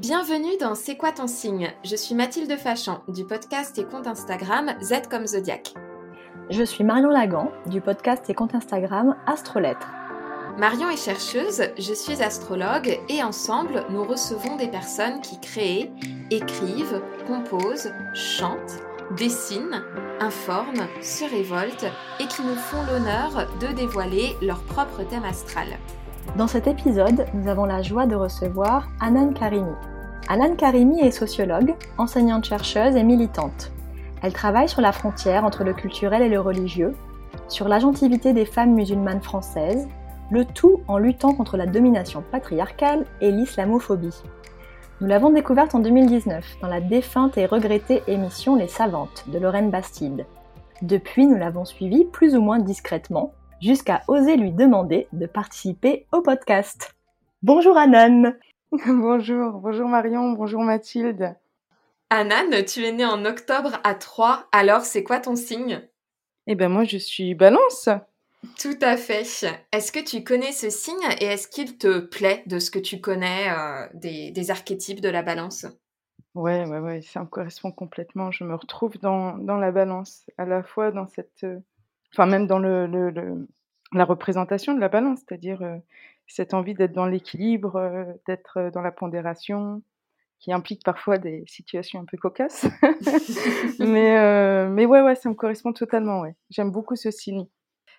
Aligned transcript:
Bienvenue 0.00 0.56
dans 0.58 0.74
C'est 0.74 0.96
quoi 0.96 1.12
ton 1.12 1.26
signe? 1.26 1.74
Je 1.84 1.94
suis 1.94 2.14
Mathilde 2.14 2.56
Fachan 2.56 3.02
du 3.06 3.26
podcast 3.26 3.76
et 3.76 3.84
compte 3.84 4.06
Instagram 4.06 4.72
Z 4.80 5.02
comme 5.10 5.26
Zodiac. 5.26 5.74
Je 6.48 6.62
suis 6.62 6.84
Marion 6.84 7.10
Lagan 7.10 7.50
du 7.66 7.82
podcast 7.82 8.30
et 8.30 8.34
compte 8.34 8.54
Instagram 8.54 9.14
Astrolettre. 9.26 9.88
Marion 10.56 10.88
est 10.88 10.96
chercheuse, 10.96 11.64
je 11.78 11.92
suis 11.92 12.22
astrologue 12.22 12.98
et 13.10 13.22
ensemble 13.22 13.84
nous 13.90 14.02
recevons 14.02 14.56
des 14.56 14.68
personnes 14.68 15.20
qui 15.20 15.38
créent, 15.38 15.92
écrivent, 16.30 17.02
composent, 17.26 17.92
chantent, 18.14 18.80
dessinent, 19.18 19.82
informent, 20.18 20.88
se 21.02 21.24
révoltent 21.24 21.92
et 22.20 22.26
qui 22.26 22.40
nous 22.40 22.56
font 22.56 22.82
l'honneur 22.90 23.48
de 23.60 23.66
dévoiler 23.74 24.34
leur 24.40 24.62
propre 24.62 25.02
thème 25.02 25.24
astral. 25.24 25.76
Dans 26.36 26.46
cet 26.46 26.66
épisode, 26.66 27.26
nous 27.34 27.48
avons 27.48 27.64
la 27.64 27.82
joie 27.82 28.06
de 28.06 28.14
recevoir 28.14 28.88
Anan 29.00 29.32
Karimi. 29.32 29.74
Anan 30.28 30.54
Karimi 30.54 31.00
est 31.00 31.10
sociologue, 31.10 31.74
enseignante-chercheuse 31.98 32.94
et 32.94 33.02
militante. 33.02 33.72
Elle 34.22 34.32
travaille 34.32 34.68
sur 34.68 34.80
la 34.80 34.92
frontière 34.92 35.44
entre 35.44 35.64
le 35.64 35.72
culturel 35.72 36.22
et 36.22 36.28
le 36.28 36.40
religieux, 36.40 36.94
sur 37.48 37.68
l'agentivité 37.68 38.32
des 38.32 38.44
femmes 38.44 38.74
musulmanes 38.74 39.22
françaises, 39.22 39.88
le 40.30 40.44
tout 40.44 40.80
en 40.86 40.98
luttant 40.98 41.34
contre 41.34 41.56
la 41.56 41.66
domination 41.66 42.22
patriarcale 42.30 43.06
et 43.20 43.32
l'islamophobie. 43.32 44.22
Nous 45.00 45.08
l'avons 45.08 45.30
découverte 45.30 45.74
en 45.74 45.80
2019 45.80 46.58
dans 46.62 46.68
la 46.68 46.80
défunte 46.80 47.38
et 47.38 47.46
regrettée 47.46 48.02
émission 48.06 48.54
Les 48.54 48.68
Savantes 48.68 49.24
de 49.28 49.38
Lorraine 49.38 49.70
Bastide. 49.70 50.26
Depuis, 50.82 51.26
nous 51.26 51.36
l'avons 51.36 51.64
suivie 51.64 52.04
plus 52.04 52.36
ou 52.36 52.40
moins 52.40 52.58
discrètement, 52.58 53.32
jusqu'à 53.60 54.02
oser 54.08 54.36
lui 54.36 54.52
demander 54.52 55.06
de 55.12 55.26
participer 55.26 56.06
au 56.12 56.22
podcast. 56.22 56.94
Bonjour 57.42 57.76
Anan 57.76 58.34
Bonjour, 58.86 59.52
bonjour 59.52 59.88
Marion, 59.88 60.32
bonjour 60.32 60.62
Mathilde. 60.62 61.34
Anan, 62.08 62.64
tu 62.64 62.84
es 62.84 62.92
née 62.92 63.04
en 63.04 63.24
octobre 63.24 63.80
à 63.84 63.94
3, 63.94 64.48
alors 64.52 64.82
c'est 64.82 65.02
quoi 65.02 65.20
ton 65.20 65.36
signe? 65.36 65.82
Eh 66.46 66.54
ben 66.54 66.68
moi 66.68 66.84
je 66.84 66.96
suis 66.96 67.34
balance. 67.34 67.88
Tout 68.58 68.78
à 68.80 68.96
fait. 68.96 69.24
Est-ce 69.72 69.92
que 69.92 70.02
tu 70.02 70.24
connais 70.24 70.52
ce 70.52 70.70
signe 70.70 70.94
et 71.20 71.26
est-ce 71.26 71.46
qu'il 71.48 71.76
te 71.78 71.98
plaît 71.98 72.42
de 72.46 72.58
ce 72.58 72.70
que 72.70 72.78
tu 72.78 73.00
connais 73.00 73.50
euh, 73.50 73.86
des, 73.94 74.50
archétypes 74.50 75.00
de 75.00 75.08
la 75.08 75.22
balance? 75.22 75.66
Ouais, 76.34 76.64
ouais, 76.64 76.78
ouais, 76.78 77.02
ça 77.02 77.20
me 77.20 77.26
correspond 77.26 77.72
complètement. 77.72 78.30
Je 78.30 78.44
me 78.44 78.54
retrouve 78.54 78.96
dans, 78.98 79.36
la 79.36 79.72
balance, 79.72 80.30
à 80.38 80.46
la 80.46 80.62
fois 80.62 80.90
dans 80.90 81.06
cette... 81.06 81.44
Euh, 82.10 82.14
enfin 82.14 82.26
même 82.26 82.46
dans 82.46 82.58
le, 82.58 82.86
la 83.92 84.04
représentation 84.04 84.74
de 84.74 84.80
la 84.80 84.88
balance, 84.88 85.20
c'est-à-dire 85.20 85.62
euh, 85.62 85.76
cette 86.26 86.54
envie 86.54 86.74
d'être 86.74 86.92
dans 86.92 87.06
l'équilibre, 87.06 87.76
euh, 87.76 88.04
d'être 88.26 88.58
euh, 88.58 88.70
dans 88.70 88.82
la 88.82 88.92
pondération, 88.92 89.82
qui 90.38 90.52
implique 90.52 90.82
parfois 90.84 91.18
des 91.18 91.44
situations 91.46 92.00
un 92.00 92.04
peu 92.04 92.16
cocasses. 92.16 92.66
mais, 93.78 94.68
mais 94.70 94.86
ouais, 94.86 95.02
ouais, 95.02 95.14
ça 95.14 95.28
me 95.28 95.34
correspond 95.34 95.74
totalement, 95.74 96.20
ouais. 96.20 96.34
J'aime 96.48 96.70
beaucoup 96.70 96.96
ce 96.96 97.10
signe. 97.10 97.46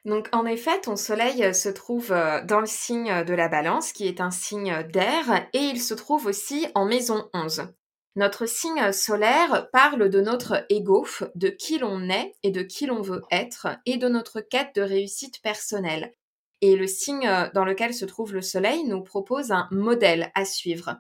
Donc 0.06 0.28
en 0.32 0.48
effet, 0.48 0.82
ton 0.82 0.96
soleil 0.96 1.54
se 1.54 1.70
trouve 1.70 2.10
dans 2.10 2.60
le 2.60 2.66
signe 2.66 3.24
de 3.24 3.34
la 3.36 3.48
balance, 3.48 3.92
qui 3.94 4.08
est 4.08 4.22
un 4.22 4.32
signe 4.32 4.82
d'air, 4.92 5.46
et 5.54 5.60
il 5.60 5.80
se 5.80 5.94
trouve 5.94 6.26
aussi 6.26 6.66
en 6.74 6.86
maison 6.86 7.30
11. 7.36 7.72
Notre 8.18 8.46
signe 8.46 8.92
solaire 8.92 9.70
parle 9.72 10.10
de 10.10 10.20
notre 10.20 10.66
ego, 10.70 11.08
de 11.36 11.48
qui 11.48 11.78
l'on 11.78 12.10
est 12.10 12.34
et 12.44 12.52
de 12.52 12.62
qui 12.62 12.86
l'on 12.86 13.02
veut 13.02 13.22
être, 13.32 13.68
et 13.86 13.98
de 13.98 14.10
notre 14.10 14.42
quête 14.42 14.76
de 14.76 14.82
réussite 14.82 15.42
personnelle. 15.42 16.14
Et 16.60 16.76
le 16.76 16.88
signe 16.88 17.50
dans 17.54 17.64
lequel 17.64 17.94
se 17.94 18.04
trouve 18.04 18.34
le 18.34 18.42
soleil 18.42 18.84
nous 18.84 19.02
propose 19.02 19.52
un 19.52 19.70
modèle 19.72 20.30
à 20.36 20.44
suivre. 20.44 20.98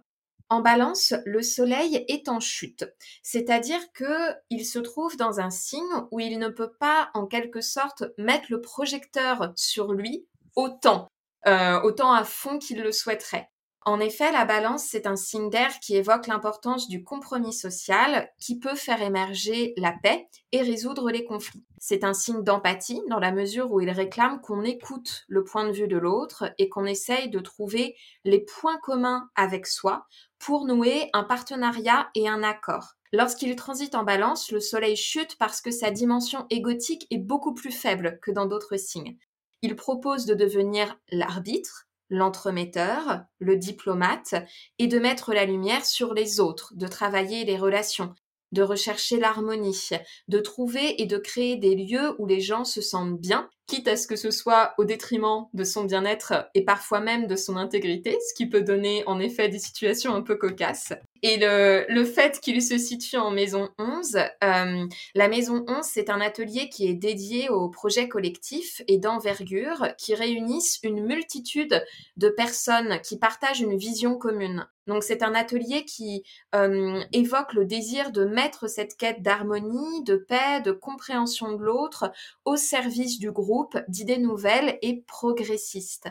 En 0.48 0.62
balance, 0.62 1.14
le 1.26 1.42
soleil 1.42 2.06
est 2.08 2.30
en 2.30 2.40
chute, 2.40 2.86
c'est-à-dire 3.24 3.92
que 3.94 4.34
il 4.50 4.66
se 4.66 4.80
trouve 4.80 5.16
dans 5.18 5.40
un 5.40 5.50
signe 5.50 5.82
où 6.12 6.20
il 6.20 6.40
ne 6.40 6.50
peut 6.50 6.72
pas, 6.80 7.10
en 7.14 7.26
quelque 7.26 7.62
sorte, 7.62 8.04
mettre 8.18 8.48
le 8.50 8.62
projecteur 8.62 9.54
sur 9.56 9.94
lui 9.94 10.26
autant, 10.56 11.08
euh, 11.48 11.82
autant 11.82 12.14
à 12.14 12.24
fond 12.24 12.58
qu'il 12.58 12.82
le 12.82 12.92
souhaiterait. 12.92 13.51
En 13.84 14.00
effet, 14.00 14.32
la 14.32 14.46
balance, 14.46 14.84
c'est 14.84 15.08
un 15.08 15.16
signe 15.16 15.50
d'air 15.50 15.80
qui 15.80 15.96
évoque 15.96 16.28
l'importance 16.28 16.88
du 16.88 17.04
compromis 17.04 17.54
social 17.54 18.32
qui 18.40 18.60
peut 18.60 18.76
faire 18.76 19.02
émerger 19.02 19.74
la 19.76 19.92
paix 19.92 20.28
et 20.52 20.62
résoudre 20.62 21.10
les 21.10 21.26
conflits. 21.26 21.66
C'est 21.80 22.04
un 22.04 22.14
signe 22.14 22.44
d'empathie 22.44 23.02
dans 23.10 23.18
la 23.20 23.32
mesure 23.32 23.72
où 23.72 23.82
il 23.82 23.90
réclame 23.90 24.40
qu'on 24.40 24.64
écoute 24.64 25.26
le 25.28 25.44
point 25.44 25.66
de 25.66 25.72
vue 25.72 25.88
de 25.88 25.98
l'autre 25.98 26.54
et 26.60 26.70
qu'on 26.70 26.86
essaye 26.86 27.30
de 27.30 27.40
trouver 27.40 27.96
les 28.24 28.42
points 28.42 28.78
communs 28.84 29.32
avec 29.34 29.66
soi 29.66 30.06
pour 30.38 30.66
nouer 30.66 31.10
un 31.14 31.24
partenariat 31.24 32.12
et 32.14 32.30
un 32.30 32.44
accord. 32.44 32.98
Lorsqu'il 33.12 33.56
transite 33.56 33.96
en 33.96 34.04
balance, 34.04 34.52
le 34.52 34.60
soleil 34.60 34.96
chute 34.96 35.38
parce 35.40 35.60
que 35.60 35.72
sa 35.72 35.90
dimension 35.90 36.46
égotique 36.52 37.08
est 37.10 37.18
beaucoup 37.18 37.56
plus 37.56 37.72
faible 37.72 38.20
que 38.22 38.30
dans 38.30 38.46
d'autres 38.46 38.78
signes. 38.78 39.18
Il 39.64 39.76
propose 39.76 40.26
de 40.28 40.36
devenir 40.36 41.00
l'arbitre, 41.12 41.88
l'entremetteur, 42.12 43.24
le 43.40 43.56
diplomate, 43.56 44.36
et 44.78 44.88
de 44.88 45.00
mettre 45.00 45.34
la 45.34 45.46
lumière 45.46 45.86
sur 45.86 46.14
les 46.14 46.40
autres, 46.40 46.74
de 46.76 46.88
travailler 46.88 47.46
les 47.46 47.58
relations, 47.58 48.14
de 48.52 48.62
rechercher 48.62 49.18
l'harmonie, 49.18 49.90
de 50.28 50.40
trouver 50.40 51.02
et 51.02 51.06
de 51.06 51.18
créer 51.18 51.56
des 51.56 51.74
lieux 51.74 52.16
où 52.20 52.28
les 52.28 52.42
gens 52.42 52.66
se 52.66 52.82
sentent 52.82 53.20
bien, 53.20 53.50
quitte 53.68 53.88
à 53.88 53.96
ce 53.96 54.08
que 54.08 54.16
ce 54.16 54.32
soit 54.32 54.74
au 54.78 54.86
détriment 54.86 55.48
de 55.54 55.64
son 55.64 55.84
bien-être 55.84 56.50
et 56.54 56.66
parfois 56.66 57.00
même 57.00 57.28
de 57.28 57.36
son 57.36 57.56
intégrité, 57.58 58.18
ce 58.28 58.34
qui 58.34 58.48
peut 58.48 58.62
donner 58.62 59.04
en 59.06 59.20
effet 59.20 59.50
des 59.50 59.60
situations 59.60 60.14
un 60.14 60.22
peu 60.22 60.36
cocasses. 60.36 60.94
Et 61.24 61.38
le, 61.38 62.04
fait 62.04 62.40
qu'il 62.40 62.62
se 62.64 62.78
situe 62.78 63.18
en 63.18 63.30
maison 63.30 63.70
11, 63.78 64.18
euh, 64.44 64.88
la 65.14 65.28
maison 65.28 65.64
11, 65.68 65.84
c'est 65.84 66.10
un 66.10 66.20
atelier 66.20 66.68
qui 66.70 66.88
est 66.88 66.96
dédié 66.96 67.50
aux 67.50 67.70
projets 67.70 68.10
collectifs 68.10 68.82
et 68.88 68.98
d'envergure 68.98 69.90
qui 69.98 70.16
réunissent 70.16 70.80
une 70.84 71.06
multitude 71.06 71.86
de 72.18 72.30
personnes 72.30 73.00
qui 73.02 73.20
partagent 73.20 73.62
une 73.62 73.78
vision 73.78 74.18
commune. 74.18 74.66
Donc 74.88 75.04
c'est 75.04 75.22
un 75.22 75.36
atelier 75.36 75.86
qui 75.86 76.24
euh, 76.56 77.02
évoque 77.14 77.54
le 77.54 77.66
désir 77.66 78.12
de 78.12 78.26
mettre 78.26 78.68
cette 78.68 78.98
quête 78.98 79.22
d'harmonie, 79.22 80.04
de 80.04 80.16
paix, 80.16 80.60
de 80.62 80.72
compréhension 80.72 81.52
de 81.54 81.64
l'autre 81.64 82.12
au 82.46 82.56
service 82.56 83.20
du 83.20 83.32
groupe, 83.32 83.51
d'idées 83.88 84.18
nouvelles 84.18 84.78
et 84.82 85.04
progressistes. 85.08 86.10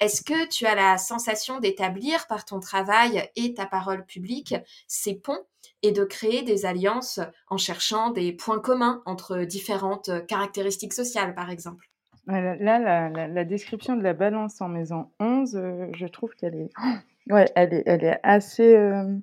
Est-ce 0.00 0.22
que 0.22 0.48
tu 0.48 0.66
as 0.66 0.74
la 0.74 0.98
sensation 0.98 1.60
d'établir 1.60 2.26
par 2.26 2.44
ton 2.44 2.60
travail 2.60 3.28
et 3.36 3.54
ta 3.54 3.66
parole 3.66 4.04
publique 4.06 4.54
ces 4.86 5.14
ponts 5.14 5.44
et 5.82 5.92
de 5.92 6.04
créer 6.04 6.42
des 6.42 6.66
alliances 6.66 7.20
en 7.48 7.56
cherchant 7.56 8.10
des 8.10 8.32
points 8.32 8.60
communs 8.60 9.02
entre 9.06 9.38
différentes 9.44 10.10
caractéristiques 10.26 10.94
sociales, 10.94 11.34
par 11.34 11.50
exemple? 11.50 11.88
Là, 12.26 13.08
la, 13.10 13.44
description 13.44 13.96
de 13.96 14.02
la 14.02 14.12
balance 14.14 14.60
en 14.60 14.68
maison 14.68 15.10
11, 15.18 15.56
euh, 15.56 15.86
je 15.92 16.06
trouve 16.06 16.34
qu'elle 16.36 16.54
est, 16.54 16.70
ouais, 17.32 17.50
elle 17.56 17.74
est, 17.74 17.82
elle 17.86 18.04
est 18.04 18.20
assez 18.22 18.76
euh, 18.76 19.16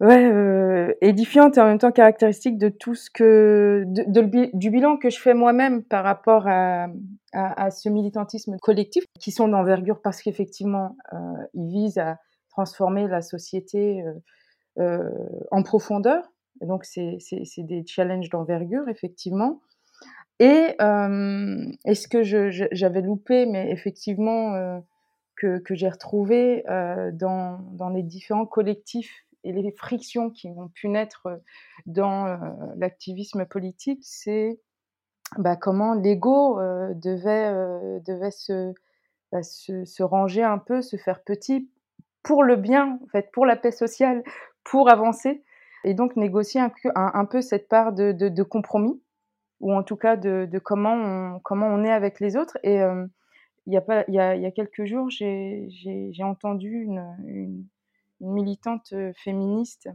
ouais, 0.00 0.24
euh, 0.24 0.94
édifiante 1.00 1.58
et 1.58 1.60
en 1.60 1.66
même 1.66 1.78
temps 1.78 1.92
caractéristique 1.92 2.58
de 2.58 2.68
tout 2.68 2.94
ce 2.94 3.10
que, 3.10 3.84
du 3.86 4.70
bilan 4.70 4.96
que 4.96 5.10
je 5.10 5.18
fais 5.18 5.34
moi-même 5.34 5.82
par 5.84 6.04
rapport 6.04 6.46
à, 6.46 6.88
à, 7.32 7.70
ce 7.70 7.88
militantisme 7.88 8.56
collectif, 8.58 9.04
qui 9.18 9.30
sont 9.30 9.48
d'envergure 9.48 10.00
parce 10.02 10.22
qu'effectivement, 10.22 10.96
ils 11.54 11.70
visent 11.70 11.98
à 11.98 12.18
transformer 12.48 13.06
la 13.06 13.20
société 13.20 14.02
euh, 14.02 14.12
euh, 14.78 15.10
en 15.50 15.62
profondeur. 15.62 16.24
donc, 16.62 16.84
c'est 16.84 17.18
des 17.58 17.84
challenges 17.86 18.30
d'envergure, 18.30 18.88
effectivement. 18.88 19.60
Et 20.38 20.74
est-ce 21.84 22.08
que 22.08 22.22
j'avais 22.22 23.02
loupé, 23.02 23.44
mais 23.44 23.70
effectivement, 23.70 24.82
que, 25.36 25.58
que 25.58 25.74
j'ai 25.74 25.88
retrouvé 25.90 26.64
dans, 27.12 27.58
dans, 27.72 27.90
les 27.90 28.02
différents 28.02 28.46
collectifs 28.46 29.26
et 29.44 29.52
les 29.52 29.72
frictions 29.72 30.30
qui 30.30 30.48
ont 30.48 30.68
pu 30.68 30.88
naître 30.88 31.28
dans 31.86 32.38
l'activisme 32.76 33.46
politique, 33.46 34.00
c'est 34.02 34.60
bah, 35.38 35.56
comment 35.56 35.94
l'ego 35.94 36.58
devait, 36.94 37.52
devait 38.04 38.30
se, 38.30 38.72
bah, 39.32 39.42
se, 39.42 39.84
se, 39.84 40.02
ranger 40.02 40.42
un 40.42 40.58
peu, 40.58 40.82
se 40.82 40.96
faire 40.96 41.22
petit 41.22 41.70
pour 42.22 42.42
le 42.42 42.56
bien, 42.56 42.98
en 43.02 43.06
fait, 43.08 43.30
pour 43.32 43.46
la 43.46 43.56
paix 43.56 43.70
sociale, 43.70 44.22
pour 44.64 44.90
avancer, 44.90 45.42
et 45.84 45.94
donc 45.94 46.16
négocier 46.16 46.60
un, 46.94 47.24
peu 47.24 47.40
cette 47.40 47.68
part 47.68 47.92
de, 47.92 48.12
de, 48.12 48.42
compromis, 48.42 49.02
ou 49.60 49.72
en 49.72 49.82
tout 49.82 49.96
cas 49.96 50.16
de, 50.16 50.58
comment, 50.62 50.94
on, 50.94 51.40
comment 51.40 51.68
on 51.68 51.84
est 51.84 51.92
avec 51.92 52.20
les 52.20 52.36
autres. 52.36 52.58
Et 52.62 52.80
il, 53.66 53.72
y 53.72 53.78
a 53.78 54.04
y 54.08 54.18
a, 54.18 54.36
y 54.36 54.46
a 54.46 54.50
quelques 54.50 54.84
jours, 54.84 55.08
j'ai 55.08 56.22
entendu 56.22 56.82
une, 56.82 57.64
militante 58.20 58.92
euh, 58.92 59.12
féministe 59.22 59.88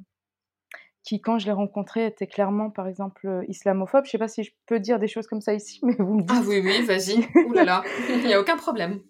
qui, 1.03 1.21
quand 1.21 1.37
je 1.37 1.45
l'ai 1.45 1.51
rencontrée, 1.51 2.07
était 2.07 2.25
clairement, 2.25 2.71
par 2.71 2.87
exemple, 2.87 3.43
islamophobe. 3.47 4.05
Je 4.05 4.09
ne 4.09 4.11
sais 4.11 4.17
pas 4.17 4.27
si 4.27 4.43
je 4.43 4.51
peux 4.65 4.79
dire 4.79 4.99
des 4.99 5.07
choses 5.07 5.27
comme 5.27 5.41
ça 5.41 5.53
ici, 5.53 5.79
mais 5.83 5.95
vous 5.99 6.15
me 6.15 6.21
dites. 6.21 6.31
Ah 6.33 6.41
oui, 6.47 6.61
oui, 6.63 6.81
vas-y. 6.83 7.19
Ouh 7.47 7.53
là 7.53 7.63
là, 7.63 7.83
il 8.09 8.25
n'y 8.25 8.33
a 8.33 8.39
aucun 8.39 8.57
problème. 8.57 9.01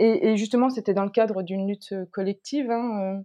Et, 0.00 0.36
justement, 0.36 0.70
c'était 0.70 0.94
dans 0.94 1.04
le 1.04 1.10
cadre 1.10 1.42
d'une 1.42 1.66
lutte 1.66 1.92
collective. 2.12 2.70
Hein, 2.70 3.22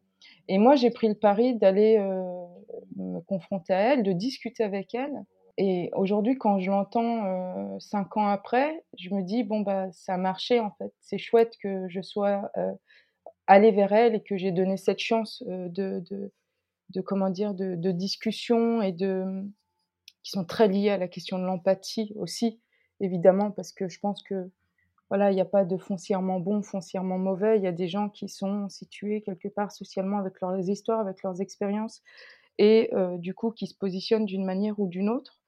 Et 0.48 0.58
moi, 0.58 0.76
j'ai 0.76 0.90
pris 0.90 1.08
le 1.08 1.14
pari 1.14 1.56
d'aller 1.56 2.00
me 2.96 3.20
confronter 3.22 3.74
à 3.74 3.94
elle, 3.94 4.02
de 4.02 4.12
discuter 4.12 4.64
avec 4.64 4.96
elle. 4.96 5.24
Et 5.60 5.92
aujourd'hui, 5.94 6.36
quand 6.36 6.60
je 6.60 6.72
l'entends 6.72 7.78
cinq 7.80 8.18
ans 8.18 8.28
après, 8.28 8.84
je 8.98 9.14
me 9.14 9.22
dis 9.22 9.44
bon 9.44 9.60
bah 9.60 9.92
ça 9.92 10.16
a 10.16 10.18
marché 10.18 10.60
en 10.60 10.72
fait. 10.80 10.92
C'est 11.00 11.20
chouette 11.20 11.54
que 11.62 11.88
je 11.90 12.02
sois 12.02 12.50
allée 13.48 13.72
vers 13.72 13.94
elle 13.94 14.16
et 14.16 14.24
que 14.24 14.38
j'ai 14.38 14.52
donné 14.52 14.78
cette 14.78 15.00
chance 15.00 15.44
de, 15.48 16.00
de, 16.00 16.32
de, 16.90 17.02
comment 17.02 17.30
dire 17.30 17.54
de, 17.54 17.76
de 17.76 17.92
discussion 17.92 18.82
et 18.82 18.92
de 18.92 19.44
qui 20.24 20.32
sont 20.32 20.46
très 20.46 20.68
liées 20.68 20.90
à 20.90 20.98
la 20.98 21.08
question 21.08 21.38
de 21.38 21.44
l'empathie 21.44 22.14
aussi, 22.16 22.60
évidemment, 23.02 23.52
parce 23.52 23.72
que 23.72 23.90
je 23.90 24.00
pense 24.00 24.24
que 24.24 24.50
voilà, 25.10 25.32
il 25.32 25.36
n'y 25.36 25.42
a 25.42 25.46
pas 25.46 25.66
de 25.66 25.78
foncièrement 25.78 26.40
bon, 26.40 26.64
foncièrement 26.64 27.20
mauvais. 27.20 27.58
Il 27.58 27.64
y 27.64 27.68
a 27.68 27.72
des 27.72 27.88
gens 27.88 28.10
qui 28.10 28.28
sont 28.30 28.68
situés 28.70 29.22
quelque 29.22 29.48
part 29.48 29.72
socialement 29.72 30.18
avec 30.18 30.42
leurs 30.42 30.58
histoires, 30.70 31.02
avec 31.02 31.22
leurs 31.22 31.40
expériences, 31.40 32.02
et 32.58 32.90
euh, 32.94 33.18
du 33.18 33.36
coup 33.36 33.52
qui 33.52 33.68
se 33.68 33.76
positionnent 33.76 34.26
d'une 34.26 34.46
manière 34.46 34.80
ou 34.80 34.88
d'une 34.88 35.10
autre. 35.10 35.40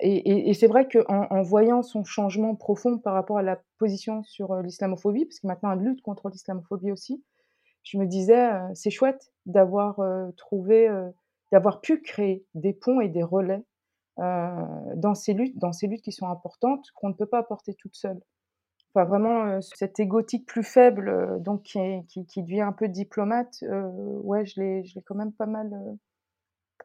Et, 0.00 0.54
c'est 0.54 0.68
vrai 0.68 0.86
qu'en 0.86 1.26
en 1.28 1.42
voyant 1.42 1.82
son 1.82 2.04
changement 2.04 2.54
profond 2.54 2.98
par 2.98 3.14
rapport 3.14 3.38
à 3.38 3.42
la 3.42 3.60
position 3.78 4.22
sur 4.22 4.52
euh, 4.52 4.62
l'islamophobie, 4.62 5.24
parce 5.24 5.40
que 5.40 5.48
maintenant 5.48 5.72
elle 5.72 5.80
lutte 5.80 6.02
contre 6.02 6.28
l'islamophobie 6.28 6.92
aussi, 6.92 7.24
je 7.88 7.98
me 7.98 8.06
disais, 8.06 8.50
c'est 8.74 8.90
chouette 8.90 9.32
d'avoir 9.46 9.98
trouvé, 10.36 10.88
d'avoir 11.52 11.80
pu 11.80 12.02
créer 12.02 12.44
des 12.54 12.74
ponts 12.74 13.00
et 13.00 13.08
des 13.08 13.22
relais 13.22 13.64
dans 14.18 15.14
ces 15.14 15.32
luttes, 15.32 15.58
dans 15.58 15.72
ces 15.72 15.86
luttes 15.86 16.02
qui 16.02 16.12
sont 16.12 16.28
importantes, 16.28 16.86
qu'on 16.94 17.08
ne 17.08 17.14
peut 17.14 17.26
pas 17.26 17.38
apporter 17.38 17.74
toute 17.74 17.94
seule. 17.94 18.20
Enfin, 18.94 19.04
vraiment, 19.06 19.60
cet 19.60 20.00
égotique 20.00 20.46
plus 20.46 20.62
faible, 20.64 21.42
donc 21.42 21.62
qui, 21.62 21.78
qui, 22.08 22.26
qui, 22.26 22.42
devient 22.42 22.62
un 22.62 22.72
peu 22.72 22.88
diplomate, 22.88 23.62
ouais, 23.62 24.44
je 24.44 24.60
l'ai 24.60 25.02
quand 25.06 25.14
même 25.14 25.32
pas 25.32 25.46
mal 25.46 25.70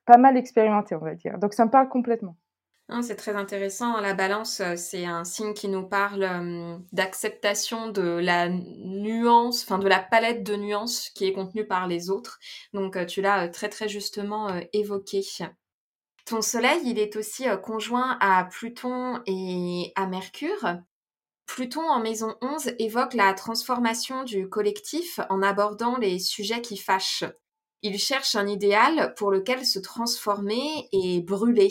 pas 0.06 0.17
mal 0.17 0.38
expérimenté, 0.38 0.95
on 0.95 0.99
va 0.99 1.15
dire. 1.15 1.38
Donc 1.38 1.53
ça 1.53 1.65
me 1.65 1.71
parle 1.71 1.89
complètement. 1.89 2.35
C'est 3.01 3.15
très 3.15 3.35
intéressant. 3.35 4.00
La 4.01 4.13
balance, 4.13 4.59
euh, 4.59 4.75
c'est 4.75 5.06
un 5.06 5.24
signe 5.24 5.53
qui 5.53 5.68
nous 5.68 5.88
parle 5.88 6.24
euh, 6.24 6.77
d'acceptation 6.91 7.88
de 7.89 8.01
la 8.01 8.50
nuance, 8.50 9.63
enfin 9.63 9.80
de 9.80 9.88
la 9.88 10.00
palette 10.00 10.44
de 10.44 10.56
nuances 10.56 11.09
qui 11.09 11.25
est 11.25 11.33
contenue 11.33 11.65
par 11.65 11.88
les 11.88 12.09
autres. 12.09 12.39
Donc 12.74 12.95
euh, 12.95 13.06
tu 13.06 13.21
l'as 13.21 13.47
très 13.50 13.69
très 13.69 13.88
justement 13.88 14.50
évoqué. 14.74 15.21
Ton 16.25 16.41
soleil, 16.41 16.81
il 16.85 17.00
est 17.00 17.15
aussi 17.15 17.45
conjoint 17.63 18.18
à 18.19 18.45
Pluton 18.45 19.21
et 19.25 19.91
à 19.95 20.06
Mercure. 20.06 20.77
Pluton 21.47 21.89
en 21.89 22.00
maison 22.00 22.35
11 22.41 22.74
évoque 22.80 23.13
la 23.13 23.33
transformation 23.33 24.24
du 24.24 24.50
collectif 24.50 25.19
en 25.30 25.41
abordant 25.41 25.97
les 25.97 26.19
sujets 26.19 26.62
qui 26.62 26.77
fâchent. 26.77 27.25
Il 27.81 27.97
cherche 27.97 28.35
un 28.35 28.47
idéal 28.47 29.13
pour 29.15 29.31
lequel 29.31 29.65
se 29.65 29.80
transformer 29.80 30.88
et 30.94 31.21
brûler. 31.21 31.69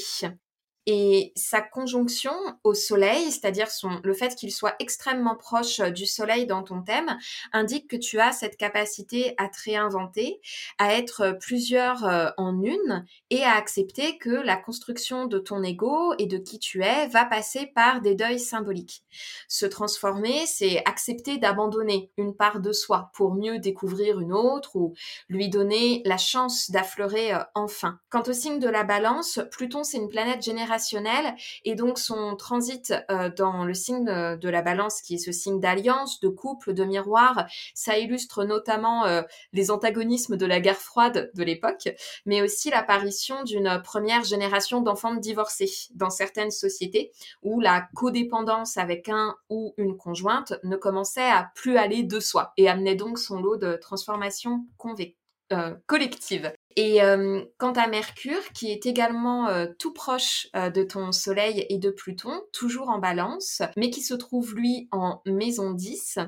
Et 0.86 1.32
sa 1.36 1.60
conjonction 1.60 2.32
au 2.64 2.74
Soleil, 2.74 3.30
c'est-à-dire 3.30 3.68
le 4.02 4.14
fait 4.14 4.34
qu'il 4.34 4.50
soit 4.50 4.74
extrêmement 4.80 5.36
proche 5.36 5.78
euh, 5.78 5.90
du 5.90 6.06
Soleil 6.06 6.44
dans 6.44 6.64
ton 6.64 6.82
thème, 6.82 7.16
indique 7.52 7.88
que 7.88 7.96
tu 7.96 8.18
as 8.18 8.32
cette 8.32 8.56
capacité 8.56 9.34
à 9.38 9.48
te 9.48 9.58
réinventer, 9.64 10.40
à 10.78 10.94
être 10.94 11.20
euh, 11.20 11.32
plusieurs 11.34 12.04
euh, 12.04 12.30
en 12.36 12.60
une 12.62 13.06
et 13.30 13.44
à 13.44 13.52
accepter 13.52 14.18
que 14.18 14.30
la 14.30 14.56
construction 14.56 15.26
de 15.26 15.38
ton 15.38 15.62
ego 15.62 16.14
et 16.18 16.26
de 16.26 16.38
qui 16.38 16.58
tu 16.58 16.82
es 16.82 17.06
va 17.06 17.26
passer 17.26 17.66
par 17.76 18.00
des 18.00 18.16
deuils 18.16 18.40
symboliques. 18.40 19.04
Se 19.46 19.66
transformer, 19.66 20.46
c'est 20.46 20.82
accepter 20.84 21.38
d'abandonner 21.38 22.10
une 22.16 22.34
part 22.34 22.58
de 22.58 22.72
soi 22.72 23.12
pour 23.14 23.34
mieux 23.34 23.60
découvrir 23.60 24.18
une 24.18 24.32
autre 24.32 24.74
ou 24.74 24.94
lui 25.28 25.48
donner 25.48 26.02
la 26.06 26.16
chance 26.16 26.72
d'affleurer 26.72 27.32
enfin. 27.54 28.00
Quant 28.10 28.22
au 28.26 28.32
signe 28.32 28.58
de 28.58 28.68
la 28.68 28.82
balance, 28.82 29.38
Pluton, 29.52 29.84
c'est 29.84 29.98
une 29.98 30.08
planète 30.08 30.42
générale 30.42 30.71
et 31.64 31.74
donc 31.74 31.98
son 31.98 32.36
transit 32.36 32.92
euh, 33.10 33.30
dans 33.36 33.64
le 33.64 33.74
signe 33.74 34.04
de 34.04 34.48
la 34.48 34.62
balance 34.62 35.02
qui 35.02 35.14
est 35.14 35.18
ce 35.18 35.32
signe 35.32 35.60
d'alliance, 35.60 36.20
de 36.20 36.28
couple, 36.28 36.74
de 36.74 36.84
miroir, 36.84 37.46
ça 37.74 37.98
illustre 37.98 38.44
notamment 38.44 39.04
euh, 39.06 39.22
les 39.52 39.70
antagonismes 39.70 40.36
de 40.36 40.46
la 40.46 40.60
guerre 40.60 40.76
froide 40.76 41.30
de 41.34 41.42
l'époque, 41.42 41.88
mais 42.26 42.42
aussi 42.42 42.70
l'apparition 42.70 43.42
d'une 43.44 43.80
première 43.82 44.24
génération 44.24 44.80
d'enfants 44.80 45.14
divorcés 45.14 45.70
dans 45.94 46.10
certaines 46.10 46.50
sociétés 46.50 47.12
où 47.42 47.60
la 47.60 47.88
codépendance 47.94 48.76
avec 48.76 49.08
un 49.08 49.36
ou 49.48 49.74
une 49.76 49.96
conjointe 49.96 50.54
ne 50.64 50.76
commençait 50.76 51.30
à 51.30 51.50
plus 51.54 51.76
aller 51.76 52.02
de 52.02 52.20
soi 52.20 52.52
et 52.56 52.68
amenait 52.68 52.96
donc 52.96 53.18
son 53.18 53.40
lot 53.40 53.56
de 53.56 53.76
transformations. 53.76 54.66
Euh, 55.52 55.74
collective. 55.86 56.52
Et 56.76 57.02
euh, 57.02 57.42
quant 57.58 57.72
à 57.72 57.86
Mercure, 57.86 58.42
qui 58.54 58.70
est 58.70 58.86
également 58.86 59.48
euh, 59.48 59.66
tout 59.78 59.92
proche 59.92 60.48
de 60.54 60.82
ton 60.82 61.12
Soleil 61.12 61.66
et 61.68 61.78
de 61.78 61.90
Pluton, 61.90 62.42
toujours 62.52 62.88
en 62.88 62.98
balance, 62.98 63.62
mais 63.76 63.90
qui 63.90 64.02
se 64.02 64.14
trouve 64.14 64.54
lui 64.54 64.88
en 64.92 65.20
maison 65.26 65.72
10, 65.72 66.18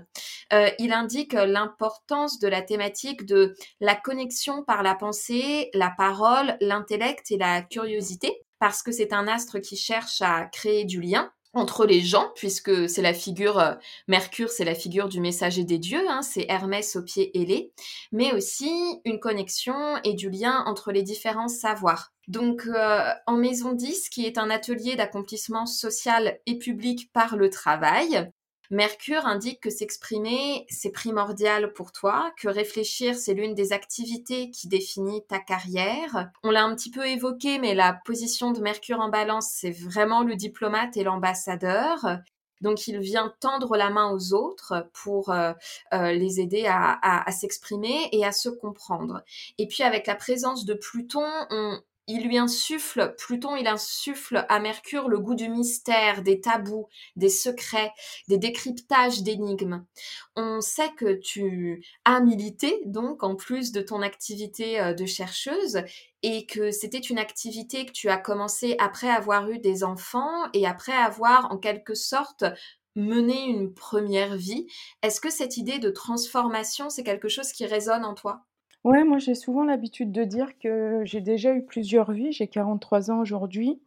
il 0.79 0.93
indique 0.93 1.32
l'importance 1.32 2.38
de 2.38 2.49
la 2.49 2.62
thématique 2.62 3.26
de 3.26 3.55
la 3.81 3.94
connexion 3.94 4.62
par 4.62 4.82
la 4.82 4.94
pensée, 4.94 5.70
la 5.75 5.93
parole, 5.96 6.56
l'intellect 6.61 7.31
et 7.31 7.38
la 7.38 7.62
curiosité, 7.62 8.43
parce 8.58 8.82
que 8.82 8.93
c'est 8.93 9.12
un 9.12 9.26
astre 9.29 9.58
qui 9.61 9.76
cherche 9.76 10.23
à 10.23 10.46
créer 10.46 10.85
du 10.85 11.00
lien 11.00 11.31
entre 11.54 11.86
les 11.86 12.00
gens, 12.00 12.30
puisque 12.34 12.88
c'est 12.88 13.02
la 13.02 13.14
figure, 13.14 13.58
euh, 13.58 13.74
Mercure, 14.08 14.50
c'est 14.50 14.64
la 14.64 14.74
figure 14.74 15.08
du 15.08 15.20
messager 15.20 15.64
des 15.64 15.78
dieux, 15.78 16.04
hein, 16.08 16.22
c'est 16.22 16.46
Hermès 16.48 16.96
au 16.96 17.02
pied 17.02 17.36
ailé, 17.40 17.72
mais 18.12 18.32
aussi 18.32 18.70
une 19.04 19.20
connexion 19.20 19.96
et 20.04 20.14
du 20.14 20.30
lien 20.30 20.64
entre 20.66 20.92
les 20.92 21.02
différents 21.02 21.48
savoirs. 21.48 22.12
Donc, 22.28 22.66
euh, 22.66 23.12
en 23.26 23.36
Maison 23.36 23.72
10, 23.72 24.08
qui 24.08 24.26
est 24.26 24.38
un 24.38 24.50
atelier 24.50 24.96
d'accomplissement 24.96 25.66
social 25.66 26.38
et 26.46 26.58
public 26.58 27.12
par 27.12 27.36
le 27.36 27.50
travail, 27.50 28.30
Mercure 28.74 29.24
indique 29.26 29.60
que 29.60 29.70
s'exprimer, 29.70 30.66
c'est 30.68 30.90
primordial 30.90 31.72
pour 31.74 31.92
toi, 31.92 32.32
que 32.36 32.48
réfléchir, 32.48 33.14
c'est 33.14 33.32
l'une 33.32 33.54
des 33.54 33.72
activités 33.72 34.50
qui 34.50 34.66
définit 34.66 35.24
ta 35.28 35.38
carrière. 35.38 36.32
On 36.42 36.50
l'a 36.50 36.64
un 36.64 36.74
petit 36.74 36.90
peu 36.90 37.06
évoqué, 37.06 37.60
mais 37.60 37.76
la 37.76 37.92
position 38.04 38.50
de 38.50 38.60
Mercure 38.60 38.98
en 38.98 39.10
balance, 39.10 39.48
c'est 39.52 39.70
vraiment 39.70 40.24
le 40.24 40.34
diplomate 40.34 40.96
et 40.96 41.04
l'ambassadeur. 41.04 42.18
Donc 42.62 42.88
il 42.88 42.98
vient 42.98 43.32
tendre 43.38 43.76
la 43.76 43.90
main 43.90 44.10
aux 44.10 44.34
autres 44.34 44.90
pour 44.92 45.30
euh, 45.30 45.52
euh, 45.92 46.10
les 46.10 46.40
aider 46.40 46.66
à 46.66 47.30
s'exprimer 47.30 48.08
et 48.10 48.24
à 48.24 48.32
se 48.32 48.48
comprendre. 48.48 49.22
Et 49.56 49.69
puis 49.69 49.84
avec 49.84 50.08
la 50.08 50.16
présence 50.16 50.64
de 50.64 50.74
Pluton, 50.74 51.31
on, 51.50 51.78
il 52.06 52.27
lui 52.27 52.37
insuffle, 52.37 53.15
Pluton, 53.17 53.56
il 53.56 53.67
insuffle 53.67 54.44
à 54.49 54.61
Mercure 54.61 55.08
le 55.08 55.19
goût 55.19 55.34
du 55.34 55.49
mystère, 55.49 56.23
des 56.23 56.41
tabous, 56.41 56.87
des 57.17 57.29
secrets, 57.29 57.93
des 58.29 58.39
décryptages 58.39 59.23
d'énigmes. 59.23 59.84
On 60.37 60.61
sait 60.61 60.93
que 60.96 61.15
tu 61.15 61.84
as 62.05 62.20
milité, 62.20 62.81
donc, 62.84 63.23
en 63.23 63.37
plus 63.37 63.73
de 63.73 63.81
ton 63.81 64.03
activité 64.03 64.81
euh, 64.81 64.93
de 64.93 65.06
chercheuse, 65.06 65.82
et 66.23 66.46
que 66.46 66.70
c'était 66.70 66.99
une 66.99 67.19
activité 67.19 67.87
que 67.87 67.93
tu 67.93 68.08
as 68.08 68.19
commencé 68.19 68.77
après 68.79 69.11
avoir 69.11 69.51
eu 69.51 69.58
des 69.58 69.84
enfants 69.84 70.51
et 70.53 70.67
après 70.67 70.93
avoir, 70.93 71.51
en 71.53 71.58
quelque 71.58 71.94
sorte, 71.94 72.44
mené 72.96 73.44
une 73.44 73.75
première 73.75 74.37
vie. 74.37 74.67
Est-ce 75.03 75.20
que 75.20 75.31
cette 75.31 75.56
idée 75.56 75.79
de 75.79 75.91
transformation, 75.91 76.91
c'est 76.91 77.05
quelque 77.05 77.29
chose 77.29 77.53
qui 77.53 77.67
résonne 77.67 78.05
en 78.05 78.15
toi? 78.15 78.44
Ouais, 78.84 79.03
moi 79.03 79.17
j'ai 79.19 79.34
souvent 79.34 79.64
l'habitude 79.64 80.12
de 80.12 80.24
dire 80.24 80.58
que 80.58 81.00
j'ai 81.05 81.22
déjà 81.22 81.55
eu 81.55 81.64
plusieurs 81.64 82.12
vies. 82.12 82.32
J'ai 82.32 82.48
43 82.48 83.10
ans 83.10 83.19
aujourd'hui 83.19 83.81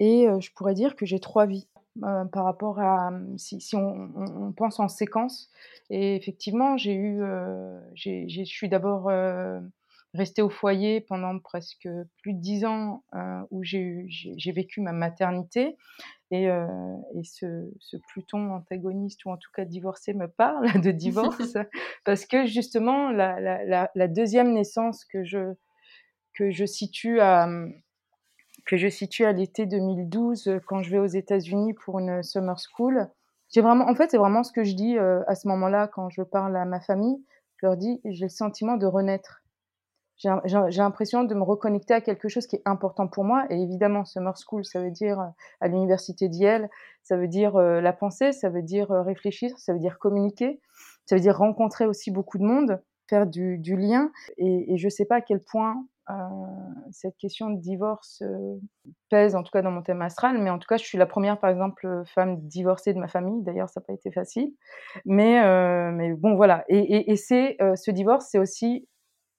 et 0.00 0.26
je 0.40 0.52
pourrais 0.52 0.74
dire 0.74 0.96
que 0.96 1.06
j'ai 1.06 1.20
trois 1.20 1.46
vies, 1.46 1.68
par 2.00 2.44
rapport 2.44 2.80
à, 2.80 3.10
mmh, 3.10 3.38
si 3.38 3.76
on 3.76 4.52
pense 4.56 4.80
en 4.80 4.88
séquence 4.88 5.50
et 5.90 6.14
effectivement 6.16 6.76
j'ai 6.76 6.94
eu, 6.94 7.22
j'ai 7.94 8.28
je 8.28 8.44
suis 8.44 8.68
d'abord, 8.68 9.10
restée 10.14 10.42
au 10.42 10.50
foyer 10.50 11.00
pendant 11.00 11.38
presque 11.38 11.88
plus 12.22 12.34
de 12.34 12.40
10 12.40 12.66
ans, 12.66 13.04
où 13.50 13.64
j'ai 13.64 14.04
j'ai 14.08 14.52
vécu 14.52 14.82
ma 14.82 14.92
maternité 14.92 15.76
et, 16.30 16.44
et 16.44 17.24
ce, 17.24 17.70
ce, 17.80 17.96
Pluton 17.96 18.52
antagoniste, 18.52 19.24
ou 19.24 19.30
en 19.30 19.36
tout 19.36 19.50
cas 19.54 19.64
divorcé, 19.64 20.12
me 20.12 20.28
parle 20.28 20.66
de 20.82 20.90
divorce, 20.90 21.56
parce 22.04 22.26
que 22.26 22.46
justement, 22.46 23.10
la, 23.10 23.40
la, 23.40 23.90
la, 23.94 24.08
deuxième 24.08 24.52
naissance 24.52 25.04
que 25.04 25.24
je, 25.24 25.54
que 26.34 26.50
je 26.50 26.66
situe 26.66 27.20
à, 27.20 27.48
que 28.66 28.76
je 28.76 28.88
situe 28.88 29.24
à 29.24 29.32
l'été 29.32 29.64
2012, 29.64 30.60
quand 30.66 30.82
je 30.82 30.90
vais 30.90 30.98
aux 30.98 31.06
États-Unis 31.06 31.72
pour 31.72 31.98
une 31.98 32.22
summer 32.22 32.58
school, 32.58 33.08
j'ai 33.50 33.62
vraiment, 33.62 33.88
en 33.88 33.94
fait, 33.94 34.10
c'est 34.10 34.18
vraiment 34.18 34.42
ce 34.42 34.52
que 34.52 34.64
je 34.64 34.74
dis 34.74 34.98
à 34.98 35.34
ce 35.34 35.48
moment-là 35.48 35.88
quand 35.88 36.10
je 36.10 36.22
parle 36.22 36.54
à 36.56 36.66
ma 36.66 36.80
famille. 36.80 37.24
Je 37.56 37.66
leur 37.66 37.76
dis, 37.78 38.00
j'ai 38.04 38.26
le 38.26 38.30
sentiment 38.30 38.76
de 38.76 38.86
renaître 38.86 39.37
j'ai 40.18 40.80
l'impression 40.82 41.22
de 41.22 41.34
me 41.34 41.42
reconnecter 41.42 41.94
à 41.94 42.00
quelque 42.00 42.28
chose 42.28 42.46
qui 42.46 42.56
est 42.56 42.62
important 42.64 43.06
pour 43.06 43.24
moi. 43.24 43.46
Et 43.50 43.62
évidemment, 43.62 44.04
Summer 44.04 44.34
School, 44.36 44.64
ça 44.64 44.82
veut 44.82 44.90
dire 44.90 45.20
euh, 45.20 45.26
à 45.60 45.68
l'université 45.68 46.28
d'Yale, 46.28 46.68
ça 47.04 47.16
veut 47.16 47.28
dire 47.28 47.56
euh, 47.56 47.80
la 47.80 47.92
pensée, 47.92 48.32
ça 48.32 48.48
veut 48.48 48.62
dire 48.62 48.90
euh, 48.90 49.02
réfléchir, 49.02 49.56
ça 49.58 49.72
veut 49.72 49.78
dire 49.78 49.98
communiquer, 49.98 50.60
ça 51.06 51.14
veut 51.14 51.20
dire 51.20 51.38
rencontrer 51.38 51.86
aussi 51.86 52.10
beaucoup 52.10 52.38
de 52.38 52.44
monde. 52.44 52.82
faire 53.08 53.26
du, 53.26 53.76
lien. 53.76 54.10
Et, 54.38 54.76
je 54.76 54.86
ne 54.86 54.90
sais 54.90 55.04
pas 55.04 55.16
à 55.16 55.20
quel 55.20 55.40
point 55.40 55.86
cette 56.90 57.18
question 57.18 57.50
de 57.50 57.60
divorce 57.60 58.22
pèse, 59.10 59.34
en 59.34 59.42
tout 59.42 59.50
cas 59.50 59.60
dans 59.60 59.70
mon 59.70 59.82
thème 59.82 60.00
astral, 60.00 60.38
mais 60.38 60.48
en 60.48 60.58
tout 60.58 60.66
cas, 60.66 60.78
je 60.78 60.84
suis 60.84 60.96
la 60.96 61.04
première, 61.04 61.38
par 61.38 61.50
exemple, 61.50 62.02
femme 62.06 62.40
divorcée 62.40 62.94
de 62.94 62.98
ma 62.98 63.08
famille. 63.08 63.42
D'ailleurs, 63.42 63.68
ça 63.68 63.80
n'a 63.80 63.84
pas 63.86 63.92
été 63.92 64.10
facile. 64.10 64.54
Mais, 65.04 65.40
mais 65.92 66.14
bon, 66.14 66.34
voilà. 66.34 66.64
Et, 66.68 67.14
c'est 67.16 67.58
ce 67.76 67.90
divorce, 67.90 68.28
c'est 68.30 68.38
aussi 68.38 68.88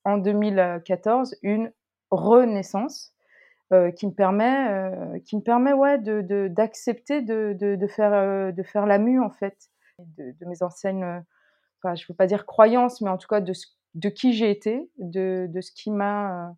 en 0.06 0.18
2014 0.18 1.36
une 1.42 1.72
renaissance 2.12 3.14
qui 3.96 4.08
me 4.08 4.12
permet, 4.12 5.22
qui 5.26 5.36
me 5.36 5.42
permet 5.42 5.74
ouais, 5.74 6.00
d'accepter 6.00 7.22
de, 7.22 7.56
de, 7.60 7.76
de, 7.76 7.88
faire, 7.88 8.52
de 8.52 8.64
faire 8.64 8.88
la 8.88 8.98
mue, 8.98 9.22
en 9.22 9.30
fait, 9.30 9.70
de, 10.00 10.32
de 10.40 10.46
mes 10.48 10.64
anciennes 10.64 11.24
enfin, 11.82 11.96
je 11.96 12.04
ne 12.04 12.08
veux 12.10 12.16
pas 12.16 12.28
dire 12.28 12.46
croyance, 12.46 13.02
mais 13.02 13.10
en 13.10 13.18
tout 13.18 13.28
cas 13.28 13.42
de, 13.42 13.54
de 13.96 14.10
qui 14.10 14.34
j'ai 14.34 14.52
été, 14.52 14.90
de, 14.98 15.48
de, 15.50 15.62
ce 15.62 15.72
qui 15.72 15.92
m'a 15.92 16.56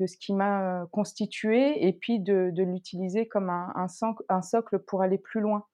de 0.00 0.06
ce 0.06 0.16
qui 0.16 0.34
m'a 0.34 0.86
constitué, 0.90 1.86
et 1.86 1.92
puis 1.92 2.18
de, 2.18 2.50
de 2.52 2.62
l'utiliser 2.64 3.28
comme 3.28 3.48
un, 3.48 3.72
un, 3.76 4.42
socle 4.42 4.80
pour 4.80 5.02
aller 5.02 5.18
plus 5.18 5.40
loin, 5.40 5.66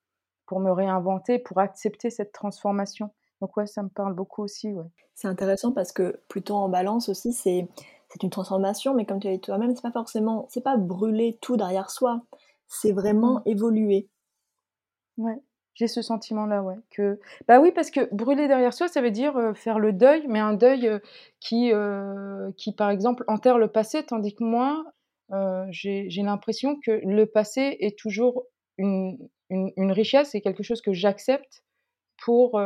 pour 0.45 0.61
me 0.61 0.71
réinventer, 0.71 1.39
pour 1.39 1.59
accepter 1.59 2.11
cette 2.11 2.33
transformation. 2.33 3.15
Donc 3.41 3.57
ouais, 3.57 3.67
ça 3.67 3.83
me 3.83 3.89
parle 3.89 4.15
beaucoup 4.15 4.43
aussi. 4.43 4.73
Ouais. 4.73 4.87
C'est 5.15 5.29
intéressant 5.29 5.73
parce 5.73 5.93
que 5.93 6.21
plutôt 6.29 6.55
en 6.55 6.69
balance 6.69 7.09
aussi, 7.09 7.33
c'est 7.33 7.69
c'est 8.11 8.23
une 8.25 8.31
transformation, 8.31 8.95
mais 8.95 9.07
comme 9.07 9.21
tu 9.21 9.29
as 9.29 9.33
dit 9.33 9.41
toi-même, 9.41 9.75
c'est 9.75 9.83
pas 9.83 9.93
forcément, 9.93 10.47
c'est 10.51 10.65
pas 10.65 10.77
brûler 10.77 11.39
tout 11.41 11.57
derrière 11.57 11.91
soi, 11.91 12.23
c'est 12.67 12.93
vraiment 12.93 13.37
mmh. 13.41 13.43
évoluer. 13.47 14.09
Ouais. 15.17 15.41
J'ai 15.75 15.87
ce 15.87 16.03
sentiment-là, 16.03 16.63
ouais. 16.63 16.77
Que... 16.91 17.21
Bah 17.47 17.61
oui, 17.61 17.73
parce 17.73 17.91
que 17.91 18.13
brûler 18.15 18.49
derrière 18.49 18.75
soi, 18.75 18.89
ça 18.89 19.01
veut 19.01 19.11
dire 19.11 19.37
euh, 19.37 19.55
faire 19.55 19.79
le 19.79 19.93
deuil, 19.93 20.27
mais 20.29 20.41
un 20.41 20.55
deuil 20.55 20.89
euh, 20.89 20.99
qui, 21.39 21.73
euh, 21.73 22.51
qui, 22.57 22.75
par 22.75 22.91
exemple, 22.91 23.25
enterre 23.29 23.59
le 23.59 23.69
passé, 23.69 24.05
tandis 24.05 24.35
que 24.35 24.45
moi, 24.45 24.85
j'ai 25.71 26.09
l'impression 26.23 26.79
que 26.85 26.91
le 26.91 27.25
passé 27.25 27.77
est 27.81 27.97
toujours 27.97 28.47
une, 28.79 29.17
une, 29.49 29.93
richesse 29.93 30.35
et 30.35 30.41
quelque 30.41 30.65
chose 30.65 30.83
que 30.83 30.93
j'accepte 30.93 31.63
pour, 32.21 32.61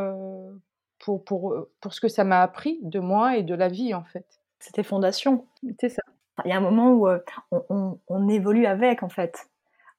pour, 0.99 1.23
pour, 1.23 1.67
pour 1.81 1.93
ce 1.93 2.01
que 2.01 2.07
ça 2.07 2.23
m'a 2.23 2.41
appris 2.41 2.79
de 2.83 2.99
moi 2.99 3.37
et 3.37 3.43
de 3.43 3.55
la 3.55 3.67
vie, 3.67 3.93
en 3.93 4.03
fait. 4.03 4.25
C'était 4.59 4.83
fondation. 4.83 5.45
C'est 5.79 5.89
ça. 5.89 6.01
Il 6.43 6.49
y 6.49 6.53
a 6.53 6.57
un 6.57 6.61
moment 6.61 6.91
où 6.91 7.07
on, 7.51 7.99
on, 8.07 8.27
évolue 8.27 8.65
avec, 8.65 9.03
en 9.03 9.09
fait. 9.09 9.47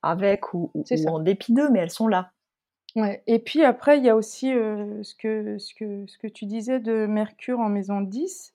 Avec 0.03 0.53
ou, 0.55 0.71
ou 0.75 0.85
en 1.09 1.19
dépit 1.19 1.53
d'eux, 1.53 1.71
mais 1.71 1.81
elles 1.81 1.91
sont 1.91 2.09
là. 2.09 2.33
Ouais. 2.95 3.23
Et 3.27 3.39
puis 3.39 3.65
après, 3.65 3.99
il 3.99 4.05
y 4.05 4.09
a 4.09 4.17
aussi 4.17 4.49
ce, 4.49 5.15
que, 5.15 5.59
ce, 5.59 5.75
que, 5.75 6.07
ce 6.07 6.19
que 6.19 6.27
tu 6.27 6.47
disais 6.47 6.81
de 6.81 7.07
Mercure 7.07 7.61
en 7.61 7.69
maison 7.69 8.01
10. 8.01 8.55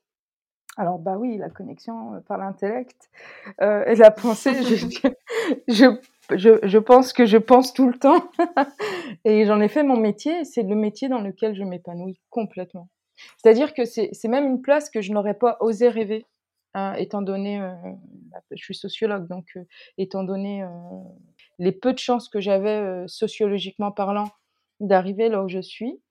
Alors, 0.78 1.00
bah 1.00 1.18
oui, 1.18 1.38
la 1.38 1.50
connexion 1.50 2.22
par 2.28 2.38
l'intellect 2.38 3.10
et 3.60 3.96
la 3.96 4.12
pensée, 4.12 4.64
je, 4.64 4.88
je, 5.68 5.86
je, 6.38 6.78
pense 6.78 7.14
que 7.14 7.26
je 7.26 7.38
pense 7.38 7.74
tout 7.74 7.88
le 7.88 7.98
temps. 7.98 8.32
et 9.26 9.46
j'en 9.46 9.62
ai 9.62 9.68
fait 9.68 9.84
mon 9.84 9.98
métier, 9.98 10.44
c'est 10.46 10.64
le 10.64 10.76
métier 10.76 11.10
dans 11.10 11.22
lequel 11.22 11.56
je 11.56 11.64
m'épanouis 11.64 12.20
complètement. 12.30 12.90
C'est-à-dire 13.38 13.74
que 13.74 13.86
c'est 13.86 14.28
même 14.28 14.48
une 14.48 14.62
place 14.62 14.90
que 14.90 15.02
je 15.02 15.12
n'aurais 15.12 15.36
pas 15.36 15.58
osé 15.60 15.90
rêver, 15.90 16.26
hein, 16.74 16.94
étant 16.94 17.22
donné, 17.22 17.60
bah, 17.60 18.40
je 18.52 18.64
suis 18.64 18.76
sociologue, 18.76 19.28
donc 19.28 19.46
étant 19.98 20.24
donné 20.24 20.66
les 21.60 21.72
peu 21.72 21.94
de 21.94 22.00
chances 22.00 22.30
que 22.30 22.40
j'avais 22.40 23.08
sociologiquement 23.08 23.92
parlant 23.92 24.30
d'arriver 24.80 25.30
là 25.30 25.44
où 25.44 25.50
je 25.50 25.62
suis. 25.62 26.02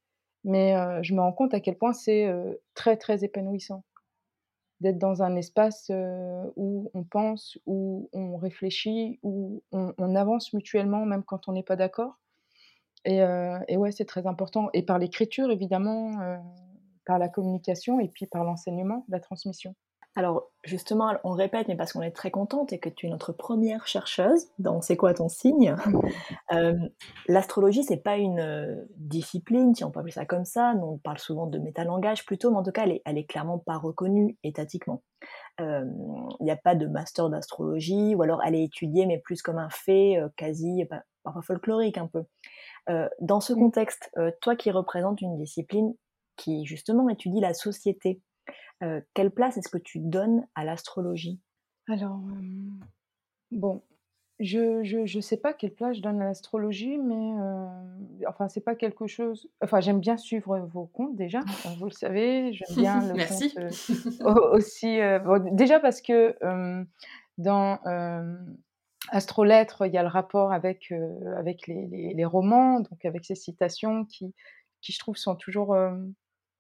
Mais 0.44 0.74
je 1.02 1.14
me 1.14 1.20
rends 1.20 1.32
compte 1.32 1.52
à 1.52 1.60
quel 1.60 1.76
point 1.76 1.92
c'est 1.92 2.32
très, 2.74 2.96
très 2.96 3.24
épanouissant 3.24 3.82
d'être 4.80 4.99
dans 4.99 5.22
un 5.22 5.37
espace 5.37 5.90
où 6.56 6.90
on 6.94 7.04
pense, 7.04 7.58
où 7.66 8.08
on 8.12 8.37
réfléchit, 8.37 9.18
où 9.22 9.62
on, 9.72 10.14
avance 10.16 10.52
mutuellement, 10.52 11.04
même 11.04 11.22
quand 11.22 11.49
on 11.49 11.52
n'est 11.52 11.62
pas 11.62 11.76
d'accord. 11.76 12.18
Et, 13.04 13.18
et, 13.68 13.76
ouais, 13.76 13.92
c'est 13.92 14.04
très 14.04 14.26
important. 14.26 14.70
Et 14.72 14.82
par 14.82 14.99
l'écriture, 14.99 15.50
évidemment, 15.50 16.12
par 17.04 17.18
la 17.18 17.28
communication 17.28 18.00
et 18.00 18.08
puis 18.08 18.26
par 18.26 18.44
l'enseignement, 18.44 19.04
la 19.08 19.20
transmission. 19.20 19.75
Alors 20.16 20.50
justement, 20.64 21.14
on 21.22 21.32
répète, 21.32 21.68
mais 21.68 21.76
parce 21.76 21.92
qu'on 21.92 22.02
est 22.02 22.10
très 22.10 22.32
contente 22.32 22.72
et 22.72 22.80
que 22.80 22.88
tu 22.88 23.06
es 23.06 23.10
notre 23.10 23.32
première 23.32 23.86
chercheuse 23.86 24.48
dans 24.58 24.82
C'est 24.82 24.96
quoi 24.96 25.14
ton 25.14 25.28
signe? 25.28 25.74
Euh, 26.52 26.74
L'astrologie, 27.28 27.84
c'est 27.84 28.02
pas 28.02 28.16
une 28.16 28.40
euh, 28.40 28.84
discipline, 28.96 29.72
si 29.72 29.84
on 29.84 29.92
peut 29.92 30.00
appeler 30.00 30.12
ça 30.12 30.26
comme 30.26 30.44
ça. 30.44 30.74
Nous, 30.74 30.84
on 30.84 30.98
parle 30.98 31.18
souvent 31.18 31.46
de 31.46 31.60
métalangage 31.60 32.26
plutôt, 32.26 32.50
mais 32.50 32.56
en 32.56 32.64
tout 32.64 32.72
cas, 32.72 32.86
elle 33.04 33.18
est, 33.18 33.24
clairement 33.24 33.58
pas 33.58 33.78
reconnue 33.78 34.36
étatiquement. 34.42 35.02
Il 35.60 35.86
n'y 36.40 36.50
a 36.50 36.56
pas 36.56 36.74
de 36.74 36.86
master 36.86 37.30
d'astrologie, 37.30 38.16
ou 38.16 38.22
alors 38.22 38.42
elle 38.44 38.56
est 38.56 38.64
étudiée, 38.64 39.06
mais 39.06 39.18
plus 39.18 39.42
comme 39.42 39.58
un 39.58 39.70
fait 39.70 40.16
euh, 40.16 40.28
quasi, 40.36 40.84
parfois 41.22 41.42
folklorique 41.42 41.98
un 41.98 42.08
peu. 42.08 42.24
dans 43.20 43.40
ce 43.40 43.52
mmh. 43.52 43.56
contexte, 43.56 44.10
toi 44.40 44.56
qui 44.56 44.72
représentes 44.72 45.20
une 45.20 45.36
discipline 45.36 45.94
qui 46.36 46.64
justement 46.64 47.08
étudie 47.08 47.40
la 47.40 47.54
société, 47.54 48.20
euh, 48.82 49.00
quelle 49.14 49.30
place 49.30 49.56
est-ce 49.56 49.68
que 49.68 49.78
tu 49.78 49.99
donnes 49.99 50.46
à 50.54 50.64
l'astrologie? 50.64 51.40
Alors, 51.88 52.20
bon, 53.50 53.82
je 54.38 55.16
ne 55.16 55.20
sais 55.20 55.37
pas 55.37 55.52
quelle 55.52 55.75
place 55.75 55.96
je 55.96 56.02
donne 56.02 56.20
à 56.22 56.25
l'astrologie, 56.25 56.99
mais 56.99 57.32
enfin, 58.28 58.49
c'est 58.49 58.60
pas 58.60 58.75
quelque 58.75 59.06
chose. 59.06 59.49
Enfin, 59.60 59.80
j'aime 59.80 60.00
bien 60.00 60.16
suivre 60.16 60.58
vos 60.72 60.87
comptes 60.87 61.16
déjà, 61.16 61.40
vous 61.78 61.87
le 61.87 61.90
savez. 61.90 62.52
J'aime 62.52 62.76
bien 62.76 63.00
le 63.08 63.14
Merci. 63.14 63.54
compte 63.54 64.37
aussi. 64.52 64.99
déjà 65.52 65.80
parce 65.80 66.00
que 66.00 66.37
dans 67.38 67.78
Astrolettre, 69.08 69.87
il 69.87 69.92
y 69.92 69.99
a 69.99 70.02
le 70.02 70.08
rapport 70.08 70.52
avec, 70.52 70.92
avec 71.37 71.66
les, 71.66 72.14
les, 72.14 72.25
romans, 72.25 72.80
donc 72.80 73.04
avec 73.04 73.25
ces 73.25 73.34
citations 73.34 74.04
qui, 74.04 74.34
qui 74.80 74.92
je 74.92 74.99
trouve, 74.99 75.16
sont 75.16 75.37
toujours 75.37 75.75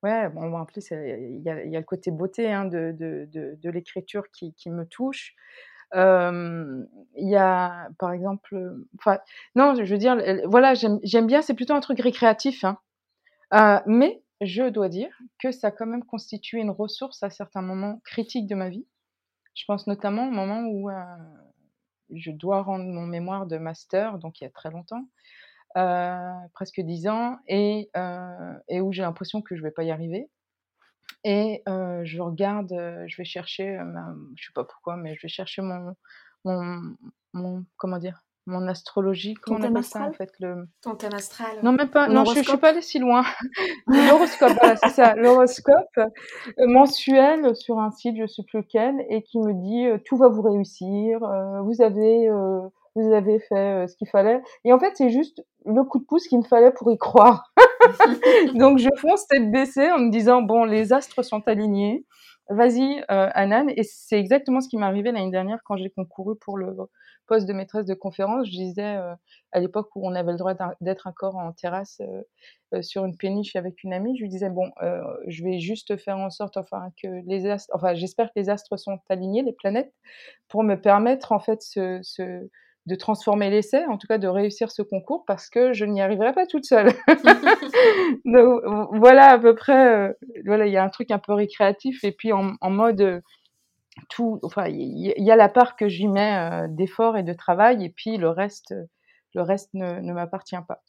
Ouais, 0.02 0.30
bon, 0.30 0.54
en 0.54 0.64
plus, 0.64 0.90
il 0.90 1.42
y 1.44 1.50
a, 1.50 1.54
le 1.64 1.82
côté 1.82 2.10
beauté 2.10 2.50
hein, 2.50 2.64
de, 2.64 3.70
l'écriture 3.70 4.24
qui, 4.32 4.54
me 4.70 4.84
touche. 4.84 5.34
Il 5.94 6.88
y 7.16 7.36
a, 7.36 7.88
par 7.98 8.12
exemple, 8.12 8.76
non, 9.54 9.74
je 9.74 9.92
veux 9.92 9.98
dire, 9.98 10.16
voilà, 10.46 10.72
j'aime 10.74 11.26
bien, 11.26 11.42
c'est 11.42 11.54
plutôt 11.54 11.74
un 11.74 11.80
truc 11.80 12.00
récréatif, 12.00 12.64
hein. 12.64 12.78
Mais 13.86 14.22
je 14.40 14.68
dois 14.70 14.88
dire 14.88 15.16
que 15.38 15.52
ça 15.52 15.68
a 15.68 15.70
quand 15.70 15.86
même 15.86 16.04
constitué 16.04 16.60
une 16.60 16.70
ressource 16.70 17.22
à 17.22 17.28
certains 17.28 17.62
moments 17.62 18.00
critiques 18.04 18.46
de 18.46 18.54
ma 18.54 18.70
vie. 18.70 18.86
Je 19.54 19.64
pense 19.66 19.86
notamment 19.86 20.28
au 20.28 20.30
moment 20.30 20.62
où 20.62 20.88
je 22.14 22.30
dois 22.30 22.62
rendre 22.62 22.86
mon 22.86 23.06
mémoire 23.06 23.46
de 23.46 23.58
master, 23.58 24.18
donc 24.18 24.40
il 24.40 24.44
y 24.44 24.46
a 24.46 24.50
très 24.50 24.70
longtemps. 24.70 25.04
Euh, 25.76 26.32
presque 26.52 26.80
10 26.80 27.06
ans, 27.06 27.38
et, 27.46 27.90
euh, 27.96 28.54
et 28.68 28.80
où 28.80 28.92
j'ai 28.92 29.02
l'impression 29.02 29.40
que 29.40 29.54
je 29.54 29.62
vais 29.62 29.70
pas 29.70 29.84
y 29.84 29.92
arriver. 29.92 30.28
Et 31.22 31.62
euh, 31.68 32.00
je 32.04 32.20
regarde, 32.20 32.74
je 33.06 33.16
vais 33.16 33.24
chercher, 33.24 33.78
je 34.36 34.46
sais 34.46 34.52
pas 34.52 34.64
pourquoi, 34.64 34.96
mais 34.96 35.14
je 35.14 35.22
vais 35.22 35.28
chercher 35.28 35.62
mon, 35.62 35.94
mon, 36.44 36.96
mon 37.34 37.64
comment 37.76 37.98
dire, 37.98 38.24
mon 38.46 38.66
astrologie, 38.66 39.34
comment 39.34 39.60
on 39.60 39.62
appelle 39.62 39.84
ça 39.84 40.02
en 40.02 40.12
fait 40.12 40.32
le... 40.40 40.66
Ton 40.82 40.96
thème 40.96 41.14
astral 41.14 41.58
Non, 41.62 41.72
même 41.72 41.90
pas, 41.90 42.08
non, 42.08 42.24
je, 42.24 42.42
je 42.42 42.48
suis 42.48 42.58
pas 42.58 42.70
allée 42.70 42.82
si 42.82 42.98
loin. 42.98 43.22
L'horoscope, 43.86 44.52
voilà, 44.58 44.76
c'est 44.76 44.88
ça, 44.88 45.14
l'horoscope 45.14 46.00
mensuel 46.58 47.54
sur 47.54 47.78
un 47.78 47.92
site, 47.92 48.16
je 48.18 48.26
sais 48.26 48.42
plus 48.42 48.58
lequel, 48.58 49.06
et 49.08 49.22
qui 49.22 49.38
me 49.38 49.52
dit 49.52 50.02
tout 50.04 50.16
va 50.16 50.28
vous 50.28 50.42
réussir, 50.42 51.20
vous 51.62 51.80
avez 51.80 52.28
vous 52.94 53.12
avez 53.12 53.38
fait 53.40 53.86
ce 53.88 53.96
qu'il 53.96 54.08
fallait. 54.08 54.40
Et 54.64 54.72
en 54.72 54.78
fait, 54.78 54.92
c'est 54.94 55.10
juste 55.10 55.44
le 55.64 55.84
coup 55.84 55.98
de 55.98 56.04
pouce 56.04 56.26
qu'il 56.26 56.38
me 56.38 56.44
fallait 56.44 56.72
pour 56.72 56.90
y 56.90 56.98
croire. 56.98 57.52
Donc, 58.54 58.78
je 58.78 58.88
fonce 58.96 59.26
tête 59.26 59.50
baissée 59.50 59.90
en 59.90 59.98
me 59.98 60.10
disant, 60.10 60.42
bon, 60.42 60.64
les 60.64 60.92
astres 60.92 61.22
sont 61.22 61.46
alignés. 61.48 62.04
Vas-y, 62.48 63.00
euh, 63.10 63.28
Anan. 63.34 63.68
Et 63.76 63.84
c'est 63.84 64.18
exactement 64.18 64.60
ce 64.60 64.68
qui 64.68 64.76
m'est 64.76 64.86
arrivé 64.86 65.12
l'année 65.12 65.30
dernière 65.30 65.60
quand 65.64 65.76
j'ai 65.76 65.90
concouru 65.90 66.36
pour 66.36 66.58
le 66.58 66.76
poste 67.28 67.46
de 67.46 67.52
maîtresse 67.52 67.86
de 67.86 67.94
conférence. 67.94 68.46
Je 68.46 68.50
disais, 68.50 68.98
à 69.52 69.60
l'époque 69.60 69.88
où 69.94 70.04
on 70.04 70.16
avait 70.16 70.32
le 70.32 70.38
droit 70.38 70.54
d'être 70.80 71.06
encore 71.06 71.36
en 71.36 71.52
terrasse 71.52 72.02
sur 72.80 73.04
une 73.04 73.16
péniche 73.16 73.54
avec 73.54 73.84
une 73.84 73.92
amie, 73.92 74.16
je 74.16 74.22
lui 74.22 74.28
disais, 74.28 74.50
bon, 74.50 74.68
je 75.28 75.44
vais 75.44 75.60
juste 75.60 75.96
faire 75.96 76.18
en 76.18 76.30
sorte, 76.30 76.56
enfin, 76.56 76.88
que 77.00 77.06
les 77.24 77.46
astres, 77.46 77.70
enfin, 77.72 77.94
j'espère 77.94 78.26
que 78.26 78.40
les 78.40 78.50
astres 78.50 78.76
sont 78.76 78.98
alignés, 79.08 79.42
les 79.42 79.52
planètes, 79.52 79.92
pour 80.48 80.64
me 80.64 80.74
permettre, 80.74 81.30
en 81.30 81.38
fait, 81.38 81.62
ce, 81.62 82.00
ce 82.02 82.48
de 82.90 82.96
transformer 82.96 83.50
l'essai, 83.50 83.84
en 83.86 83.96
tout 83.96 84.08
cas 84.08 84.18
de 84.18 84.26
réussir 84.26 84.72
ce 84.72 84.82
concours, 84.82 85.24
parce 85.24 85.48
que 85.48 85.72
je 85.72 85.84
n'y 85.84 86.02
arriverai 86.02 86.32
pas 86.32 86.44
toute 86.44 86.64
seule. 86.64 86.90
Donc, 88.24 88.62
voilà 88.92 89.30
à 89.30 89.38
peu 89.38 89.54
près, 89.54 89.94
euh, 89.94 90.12
voilà, 90.44 90.66
il 90.66 90.72
y 90.72 90.76
a 90.76 90.82
un 90.82 90.88
truc 90.88 91.12
un 91.12 91.20
peu 91.20 91.32
récréatif, 91.32 92.02
et 92.02 92.10
puis 92.10 92.32
en, 92.32 92.56
mode 92.64 93.00
euh, 93.00 93.20
tout, 94.08 94.40
enfin, 94.42 94.66
il 94.66 95.14
y, 95.16 95.30
a 95.30 95.36
la 95.36 95.48
part 95.48 95.76
que 95.76 95.88
j'y 95.88 96.08
mets 96.08 96.36
euh, 96.36 96.66
d'effort 96.68 97.16
et 97.16 97.22
de 97.22 97.32
travail, 97.32 97.84
et 97.84 97.90
puis 97.90 98.16
le 98.16 98.28
reste, 98.28 98.74
le 99.34 99.42
reste 99.42 99.70
ne, 99.72 100.00
ne 100.00 100.12
m'appartient 100.12 100.56
pas. 100.66 100.82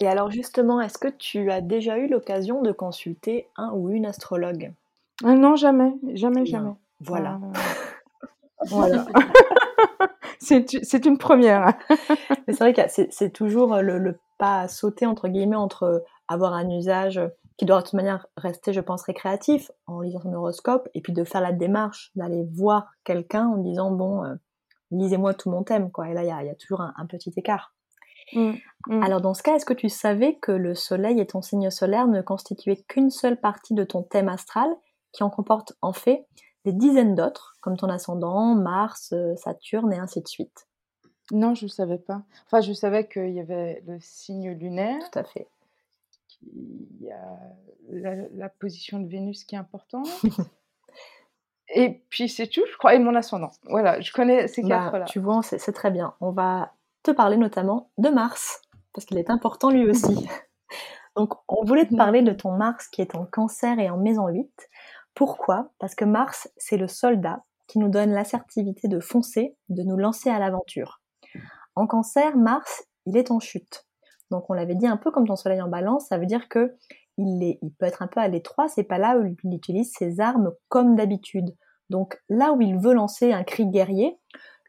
Et 0.00 0.06
alors 0.06 0.30
justement, 0.30 0.80
est-ce 0.80 0.98
que 0.98 1.08
tu 1.08 1.50
as 1.50 1.60
déjà 1.60 1.98
eu 1.98 2.08
l'occasion 2.08 2.62
de 2.62 2.72
consulter 2.72 3.48
un 3.56 3.72
ou 3.72 3.90
une 3.90 4.06
astrologue? 4.06 4.72
Ah 5.24 5.34
non, 5.34 5.56
jamais, 5.56 5.92
jamais, 6.14 6.46
jamais. 6.46 6.72
Voilà. 7.00 7.40
voilà. 8.68 9.06
c'est 10.38 11.06
une 11.06 11.18
première. 11.18 11.74
c'est 12.48 12.58
vrai 12.58 12.72
que 12.72 12.82
c'est 12.86 13.32
toujours 13.32 13.76
le, 13.76 13.98
le, 13.98 14.18
pas 14.38 14.60
à 14.60 14.68
sauter, 14.68 15.06
entre 15.06 15.28
guillemets, 15.28 15.56
entre 15.56 16.04
avoir 16.28 16.52
un 16.54 16.68
usage 16.70 17.20
qui 17.56 17.64
doit 17.64 17.78
de 17.78 17.84
toute 17.84 17.94
manière 17.94 18.26
rester, 18.36 18.72
je 18.72 18.80
pense, 18.80 19.02
récréatif 19.02 19.70
en 19.86 20.00
lisant 20.00 20.20
son 20.20 20.32
horoscope, 20.34 20.88
et 20.94 21.00
puis 21.00 21.12
de 21.12 21.24
faire 21.24 21.40
la 21.40 21.52
démarche 21.52 22.10
d'aller 22.14 22.44
voir 22.54 22.90
quelqu'un 23.04 23.46
en 23.46 23.56
disant 23.58 23.90
bon, 23.90 24.24
euh, 24.24 24.34
lisez-moi 24.90 25.34
tout 25.34 25.50
mon 25.50 25.62
thème, 25.62 25.90
quoi. 25.90 26.08
Et 26.08 26.14
là, 26.14 26.22
il 26.22 26.28
y 26.28 26.30
a, 26.30 26.44
y 26.44 26.50
a, 26.50 26.54
toujours 26.54 26.82
un, 26.82 27.06
petit 27.06 27.32
écart. 27.36 27.74
Mmh, 28.34 28.54
mmh. 28.88 29.02
Alors 29.02 29.20
dans 29.20 29.34
ce 29.34 29.42
cas, 29.42 29.54
est-ce 29.54 29.64
que 29.64 29.72
tu 29.72 29.88
savais 29.88 30.36
que 30.36 30.52
le 30.52 30.74
Soleil 30.74 31.20
et 31.20 31.26
ton 31.26 31.42
signe 31.42 31.70
solaire 31.70 32.08
ne 32.08 32.20
constituaient 32.22 32.84
qu'une 32.88 33.10
seule 33.10 33.40
partie 33.40 33.72
de 33.72 33.84
ton 33.84 34.02
thème 34.02 34.28
astral, 34.28 34.68
qui 35.12 35.22
en 35.22 35.30
comporte 35.30 35.74
en 35.80 35.92
fait 35.92 36.26
des 36.66 36.72
dizaines 36.72 37.14
d'autres, 37.14 37.56
comme 37.62 37.78
ton 37.78 37.88
ascendant, 37.88 38.54
Mars, 38.54 39.12
euh, 39.14 39.34
Saturne 39.36 39.92
et 39.92 39.98
ainsi 39.98 40.20
de 40.20 40.28
suite 40.28 40.68
Non, 41.30 41.54
je 41.54 41.64
ne 41.64 41.70
savais 41.70 41.98
pas. 41.98 42.22
Enfin, 42.44 42.60
je 42.60 42.72
savais 42.74 43.08
qu'il 43.08 43.32
y 43.32 43.40
avait 43.40 43.82
le 43.86 43.98
signe 44.00 44.50
lunaire. 44.50 44.98
Tout 45.10 45.18
à 45.18 45.24
fait 45.24 45.48
il 46.42 47.06
y 47.06 47.10
a 47.10 48.28
la, 48.34 48.48
position 48.48 48.98
de 48.98 49.08
Vénus 49.08 49.44
qui 49.44 49.54
est 49.54 49.58
importante. 49.58 50.08
et 51.74 52.02
puis 52.10 52.28
c'est 52.28 52.46
tout, 52.46 52.62
je 52.70 52.76
crois, 52.76 52.94
et 52.94 52.98
mon 52.98 53.14
ascendant. 53.14 53.50
Voilà, 53.64 54.00
je 54.00 54.12
connais 54.12 54.48
ces 54.48 54.62
bah, 54.62 54.68
quatre-là. 54.68 55.04
Tu 55.06 55.18
vois, 55.18 55.42
c'est 55.42 55.72
très 55.72 55.90
bien. 55.90 56.14
On 56.20 56.30
va 56.30 56.72
te 57.02 57.10
parler 57.10 57.36
notamment 57.36 57.90
de 57.98 58.08
Mars, 58.08 58.62
parce 58.92 59.04
qu'il 59.04 59.18
est 59.18 59.30
important 59.30 59.70
lui 59.70 59.88
aussi. 59.88 60.28
Donc, 61.16 61.32
on 61.48 61.64
voulait 61.64 61.86
te 61.86 61.94
mmh. 61.94 61.98
parler 61.98 62.22
de 62.22 62.32
ton 62.32 62.52
Mars 62.52 62.88
qui 62.88 63.00
est 63.00 63.14
en 63.14 63.24
cancer 63.24 63.78
et 63.78 63.88
en 63.88 63.96
maison 63.96 64.28
8. 64.28 64.68
Pourquoi? 65.16 65.70
Parce 65.78 65.94
que 65.94 66.04
Mars, 66.04 66.48
c'est 66.58 66.76
le 66.76 66.86
soldat 66.86 67.42
qui 67.66 67.78
nous 67.80 67.88
donne 67.88 68.12
l'assertivité 68.12 68.86
de 68.86 69.00
foncer, 69.00 69.56
de 69.70 69.82
nous 69.82 69.96
lancer 69.96 70.30
à 70.30 70.38
l'aventure. 70.38 71.00
En 71.74 71.86
cancer, 71.86 72.36
Mars, 72.36 72.84
il 73.06 73.16
est 73.16 73.30
en 73.30 73.40
chute. 73.40 73.86
Donc 74.30 74.50
on 74.50 74.52
l'avait 74.52 74.74
dit 74.74 74.86
un 74.86 74.98
peu 74.98 75.10
comme 75.10 75.26
ton 75.26 75.34
soleil 75.34 75.62
en 75.62 75.68
balance, 75.68 76.08
ça 76.08 76.18
veut 76.18 76.26
dire 76.26 76.48
que 76.48 76.76
il, 77.16 77.58
peut 77.78 77.86
être 77.86 78.02
un 78.02 78.08
peu 78.08 78.20
à 78.20 78.28
l'étroit, 78.28 78.68
c'est 78.68 78.84
pas 78.84 78.98
là 78.98 79.16
où 79.16 79.24
il 79.24 79.54
utilise 79.54 79.90
ses 79.96 80.20
armes 80.20 80.52
comme 80.68 80.96
d'habitude. 80.96 81.56
Donc 81.88 82.20
là 82.28 82.52
où 82.52 82.60
il 82.60 82.76
veut 82.78 82.92
lancer 82.92 83.32
un 83.32 83.42
cri 83.42 83.66
guerrier, 83.66 84.18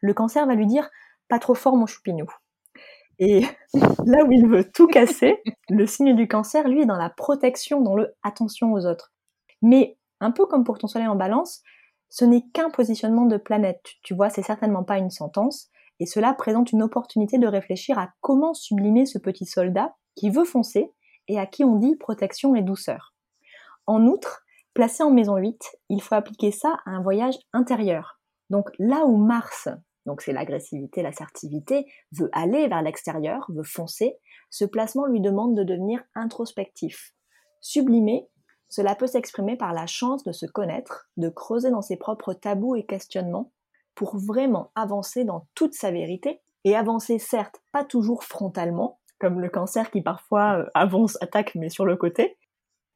le 0.00 0.14
cancer 0.14 0.46
va 0.46 0.54
lui 0.54 0.66
dire 0.66 0.88
pas 1.28 1.38
trop 1.38 1.54
fort 1.54 1.76
mon 1.76 1.84
choupinou. 1.84 2.26
Et 3.18 3.42
là 4.06 4.24
où 4.24 4.32
il 4.32 4.48
veut 4.48 4.64
tout 4.72 4.86
casser, 4.86 5.42
le 5.68 5.86
signe 5.86 6.16
du 6.16 6.26
cancer, 6.26 6.66
lui, 6.68 6.82
est 6.82 6.86
dans 6.86 6.96
la 6.96 7.10
protection, 7.10 7.82
dans 7.82 7.96
le 7.96 8.14
attention 8.22 8.72
aux 8.72 8.86
autres. 8.86 9.12
Mais 9.60 9.98
un 10.20 10.30
peu 10.30 10.46
comme 10.46 10.64
pour 10.64 10.78
ton 10.78 10.86
soleil 10.86 11.08
en 11.08 11.16
balance, 11.16 11.62
ce 12.08 12.24
n'est 12.24 12.44
qu'un 12.52 12.70
positionnement 12.70 13.26
de 13.26 13.36
planète. 13.36 13.84
Tu 14.02 14.14
vois, 14.14 14.30
c'est 14.30 14.42
certainement 14.42 14.84
pas 14.84 14.98
une 14.98 15.10
sentence 15.10 15.70
et 16.00 16.06
cela 16.06 16.32
présente 16.32 16.72
une 16.72 16.82
opportunité 16.82 17.38
de 17.38 17.46
réfléchir 17.46 17.98
à 17.98 18.10
comment 18.20 18.54
sublimer 18.54 19.06
ce 19.06 19.18
petit 19.18 19.46
soldat 19.46 19.94
qui 20.14 20.30
veut 20.30 20.44
foncer 20.44 20.90
et 21.28 21.38
à 21.38 21.46
qui 21.46 21.64
on 21.64 21.76
dit 21.76 21.96
protection 21.96 22.54
et 22.54 22.62
douceur. 22.62 23.14
En 23.86 24.06
outre, 24.06 24.44
placé 24.74 25.02
en 25.02 25.10
maison 25.10 25.36
8, 25.36 25.60
il 25.88 26.02
faut 26.02 26.14
appliquer 26.14 26.50
ça 26.50 26.78
à 26.86 26.90
un 26.90 27.02
voyage 27.02 27.36
intérieur. 27.52 28.20
Donc 28.50 28.70
là 28.78 29.04
où 29.04 29.16
Mars, 29.16 29.68
donc 30.06 30.22
c'est 30.22 30.32
l'agressivité, 30.32 31.02
l'assertivité, 31.02 31.86
veut 32.12 32.30
aller 32.32 32.66
vers 32.68 32.82
l'extérieur, 32.82 33.46
veut 33.50 33.64
foncer, 33.64 34.16
ce 34.50 34.64
placement 34.64 35.06
lui 35.06 35.20
demande 35.20 35.56
de 35.56 35.64
devenir 35.64 36.02
introspectif. 36.14 37.12
Sublimer, 37.60 38.28
cela 38.68 38.94
peut 38.94 39.06
s'exprimer 39.06 39.56
par 39.56 39.72
la 39.72 39.86
chance 39.86 40.24
de 40.24 40.32
se 40.32 40.46
connaître, 40.46 41.08
de 41.16 41.28
creuser 41.28 41.70
dans 41.70 41.82
ses 41.82 41.96
propres 41.96 42.34
tabous 42.34 42.76
et 42.76 42.84
questionnements, 42.84 43.52
pour 43.94 44.16
vraiment 44.16 44.70
avancer 44.74 45.24
dans 45.24 45.48
toute 45.54 45.74
sa 45.74 45.90
vérité 45.90 46.40
et 46.64 46.76
avancer 46.76 47.18
certes 47.18 47.60
pas 47.72 47.84
toujours 47.84 48.24
frontalement, 48.24 49.00
comme 49.18 49.40
le 49.40 49.48
cancer 49.48 49.90
qui 49.90 50.02
parfois 50.02 50.58
euh, 50.58 50.66
avance, 50.74 51.18
attaque 51.20 51.54
mais 51.54 51.68
sur 51.68 51.84
le 51.84 51.96
côté, 51.96 52.38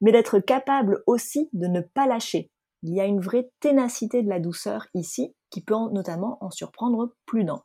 mais 0.00 0.12
d'être 0.12 0.38
capable 0.38 1.02
aussi 1.06 1.48
de 1.52 1.66
ne 1.66 1.80
pas 1.80 2.06
lâcher. 2.06 2.50
Il 2.82 2.94
y 2.94 3.00
a 3.00 3.04
une 3.04 3.20
vraie 3.20 3.50
ténacité 3.60 4.22
de 4.22 4.28
la 4.28 4.40
douceur 4.40 4.86
ici 4.94 5.34
qui 5.50 5.62
peut 5.62 5.74
notamment 5.92 6.38
en 6.40 6.50
surprendre 6.50 7.14
plus 7.26 7.44
d'un. 7.44 7.62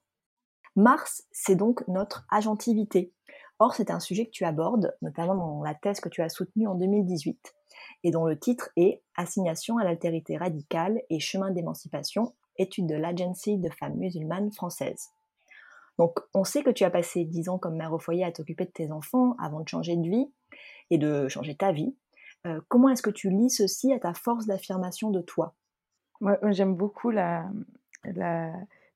Mars, 0.76 1.24
c'est 1.32 1.56
donc 1.56 1.88
notre 1.88 2.26
agentivité. 2.30 3.12
Or, 3.60 3.74
c'est 3.74 3.90
un 3.90 4.00
sujet 4.00 4.26
que 4.26 4.32
tu 4.32 4.46
abordes, 4.46 4.96
notamment 5.02 5.36
dans 5.36 5.64
la 5.64 5.74
thèse 5.74 6.00
que 6.00 6.10
tu 6.10 6.22
as 6.22 6.30
soutenue 6.30 6.68
en 6.68 6.76
2018, 6.76 7.56
et 8.04 8.12
dont 8.12 8.26
le 8.26 8.38
titre 8.38 8.70
est 8.76 9.02
Assignation 9.16 9.78
à 9.78 9.84
l'altérité 9.84 10.38
radicale 10.38 11.02
et 11.10 11.20
chemin 11.20 11.52
d'émancipation 11.52 12.34
étude 12.58 12.88
de 12.88 12.96
l'Agency 12.96 13.58
de 13.58 13.70
femmes 13.70 13.96
musulmanes 13.96 14.52
françaises. 14.52 15.10
Donc, 15.98 16.20
on 16.34 16.44
sait 16.44 16.64
que 16.64 16.70
tu 16.70 16.84
as 16.84 16.92
passé 16.92 17.24
dix 17.26 17.50
ans 17.50 17.58
comme 17.58 17.76
mère 17.76 17.94
au 17.94 18.00
foyer 18.00 18.24
à 18.24 18.32
t'occuper 18.32 18.66
de 18.66 18.72
tes 18.72 18.92
enfants 18.92 19.36
avant 19.40 19.62
de 19.62 19.68
changer 19.68 19.96
de 19.96 20.08
vie 20.08 20.30
et 20.92 20.98
de 20.98 21.28
changer 21.28 21.56
ta 21.56 21.72
vie. 21.72 21.96
Euh, 22.46 22.62
comment 22.68 22.90
est-ce 22.90 23.02
que 23.02 23.10
tu 23.10 23.30
lis 23.30 23.50
ceci 23.50 23.92
à 23.94 24.00
ta 24.00 24.14
force 24.14 24.46
d'affirmation 24.46 25.10
de 25.10 25.22
toi? 25.22 25.56
Moi, 26.22 26.38
j'aime 26.52 26.76
beaucoup 26.76 27.12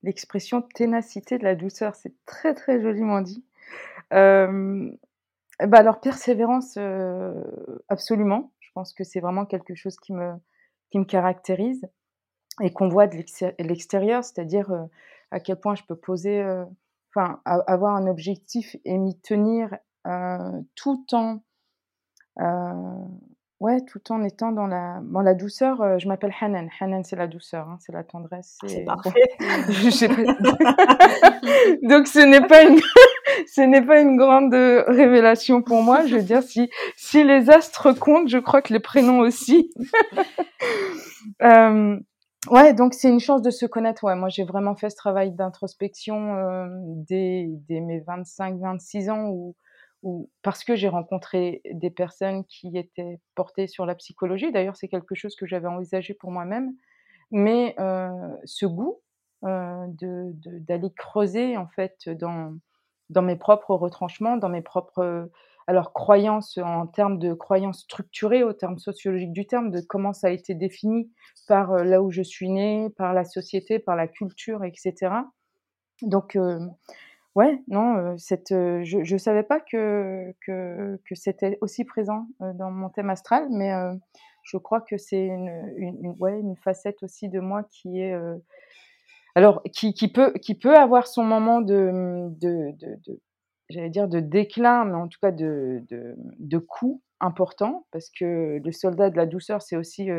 l'expression 0.04 0.62
ténacité 0.62 1.38
de 1.38 1.44
la 1.44 1.56
douceur. 1.56 1.96
C'est 1.96 2.14
très, 2.26 2.54
très 2.54 2.82
joliment 2.82 3.22
dit. 3.22 3.44
Euh, 4.14 4.92
bah 5.60 5.80
alors, 5.80 6.00
persévérance, 6.02 6.76
euh, 6.78 7.34
absolument. 7.90 8.52
Je 8.72 8.74
pense 8.76 8.94
que 8.94 9.04
c'est 9.04 9.20
vraiment 9.20 9.46
quelque 9.46 9.76
chose 9.76 9.98
qui 9.98 10.14
me, 10.14 10.32
qui 10.92 11.00
me 11.00 11.04
caractérise 11.04 11.86
et 12.62 12.72
qu'on 12.72 12.88
voit 12.88 13.08
de 13.08 13.18
l'extérieur, 13.60 14.24
c'est-à-dire 14.24 14.72
euh, 14.72 14.86
à 15.32 15.42
quel 15.42 15.60
point 15.60 15.76
je 15.76 15.84
peux 15.84 15.98
poser, 15.98 16.42
euh, 16.42 16.64
enfin, 17.14 17.42
avoir 17.46 17.98
un 17.98 18.08
objectif 18.08 18.78
et 18.86 18.98
m'y 18.98 19.20
tenir 19.20 19.76
euh, 20.08 20.62
tout 20.76 21.06
en, 21.12 21.42
ouais, 23.62 23.80
tout 23.86 24.12
en 24.12 24.24
étant 24.24 24.52
dans 24.52 24.68
la, 24.68 25.00
dans 25.04 25.22
la 25.22 25.34
douceur. 25.34 25.98
je 26.00 26.08
m'appelle 26.08 26.34
Hanan. 26.40 26.68
Hanan, 26.80 27.04
c'est 27.06 27.16
la 27.16 27.28
douceur, 27.28 27.70
hein, 27.70 27.78
c'est 27.80 27.94
la 27.94 28.04
tendresse. 28.04 28.58
Ah, 28.62 28.68
c'est 28.68 28.84
parfait. 28.84 29.24
Donc 31.84 32.08
ce 32.08 32.20
n'est 32.20 32.46
pas 32.46 32.64
une, 32.64 32.80
ce 33.48 33.62
n'est 33.62 33.82
pas 33.82 34.02
une 34.02 34.18
grande 34.18 34.54
révélation 34.54 35.62
pour 35.62 35.82
moi. 35.82 36.06
Je 36.06 36.18
veux 36.18 36.24
dire, 36.24 36.44
si, 36.44 36.70
si 36.98 37.24
les 37.24 37.50
astres 37.50 37.94
comptent, 37.94 38.28
je 38.28 38.40
crois 38.40 38.62
que 38.62 38.74
les 38.74 38.80
prénoms 38.80 39.20
aussi. 39.20 39.72
euh, 41.42 41.98
Ouais, 42.50 42.74
donc 42.74 42.96
c'est 42.96 43.10
une 43.10 43.20
chance 43.20 43.44
de 43.44 43.52
se 43.52 43.68
connaître. 43.68 44.04
Ouais, 44.04 44.16
moi 44.16 44.30
j'ai 44.30 44.44
vraiment 44.44 44.76
fait 44.76 44.90
ce 44.90 44.96
travail 44.96 45.32
d'introspection 45.32 46.36
euh, 46.36 46.66
dès, 47.08 47.46
dès, 47.70 47.82
mes 47.82 48.00
25-26 48.02 49.12
ans 49.12 49.30
où, 49.30 49.56
où, 50.04 50.30
parce 50.42 50.64
que 50.64 50.76
j'ai 50.76 50.90
rencontré 50.90 51.62
des 51.72 51.90
personnes 51.90 52.46
qui 52.46 52.78
étaient 52.78 53.20
portées 53.36 53.68
sur 53.68 53.86
la 53.86 53.96
psychologie. 53.96 54.52
D'ailleurs, 54.52 54.76
c'est 54.76 54.88
quelque 54.88 55.16
chose 55.16 55.36
que 55.36 55.46
j'avais 55.46 55.68
envisagé 55.68 56.14
pour 56.14 56.32
moi-même. 56.32 56.74
Mais 57.32 57.76
ce 58.44 58.66
goût 58.66 59.00
euh, 59.46 59.88
d'aller 59.88 60.92
creuser 60.94 61.58
en 61.58 61.68
fait 61.68 62.10
dans, 62.10 62.56
dans 63.10 63.22
mes 63.22 63.38
propres 63.38 63.74
retranchements, 63.74 64.38
dans 64.38 64.50
mes 64.50 64.62
propres 64.62 65.30
alors 65.68 65.94
croyance 65.94 66.58
en 66.58 66.88
termes 66.88 67.18
de 67.18 67.34
croyances 67.34 67.82
structurées, 67.82 68.44
au 68.44 68.54
terme 68.54 68.78
sociologique 68.78 69.32
du 69.32 69.46
terme, 69.46 69.72
de 69.72 69.80
comment 69.82 70.12
ça 70.14 70.28
a 70.28 70.30
été 70.32 70.54
défini 70.54 71.12
par 71.48 71.84
là 71.84 72.02
où 72.02 72.12
je 72.12 72.22
suis 72.22 72.50
née, 72.50 72.90
par 72.98 73.14
la 73.14 73.24
société, 73.24 73.80
par 73.80 73.96
la 73.96 74.08
culture, 74.08 74.64
etc. 74.64 75.14
Donc, 76.02 76.38
ouais, 77.36 77.62
non, 77.68 78.18
cette, 78.18 78.50
je 78.50 79.14
ne 79.14 79.18
savais 79.18 79.44
pas 79.44 79.60
que, 79.60 80.34
que, 80.46 81.00
que 81.06 81.16
c'était 81.16 81.58
aussi 81.62 81.86
présent 81.86 82.28
dans 82.40 82.72
mon 82.72 82.90
thème 82.90 83.10
astral, 83.10 83.48
mais 83.52 83.72
je 84.44 84.58
crois 84.58 84.82
que 84.82 84.98
c'est 84.98 85.26
une, 85.26 86.16
ouais, 86.20 86.40
une 86.40 86.56
facette 86.58 87.04
aussi 87.04 87.30
de 87.30 87.40
moi 87.40 87.64
qui 87.70 88.02
est... 88.02 88.16
alors, 89.36 89.62
qui, 89.74 89.94
qui, 89.94 90.12
peut, 90.12 90.34
qui 90.42 90.56
peut 90.56 90.76
avoir 90.76 91.08
son 91.08 91.24
moment 91.24 91.62
de, 91.62 92.28
de, 92.40 92.72
de 92.80 93.20
j'allais 93.70 93.90
dire 93.90 94.08
de 94.08 94.20
déclin, 94.20 94.86
mais 94.86 94.96
en 94.96 95.08
tout 95.08 95.20
cas 95.22 95.32
de, 95.32 95.84
de, 95.90 96.16
de 96.40 96.58
coût 96.58 97.02
important, 97.20 97.86
parce 97.92 98.10
que 98.10 98.60
le 98.64 98.72
soldat 98.72 99.10
de 99.10 99.18
la 99.18 99.26
douceur, 99.26 99.62
c'est 99.62 99.78
aussi 99.78 100.10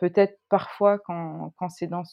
peut-être 0.00 0.40
parfois, 0.48 0.98
quand, 0.98 1.52
quand 1.58 1.68
c'est 1.68 1.86
dans 1.86 2.04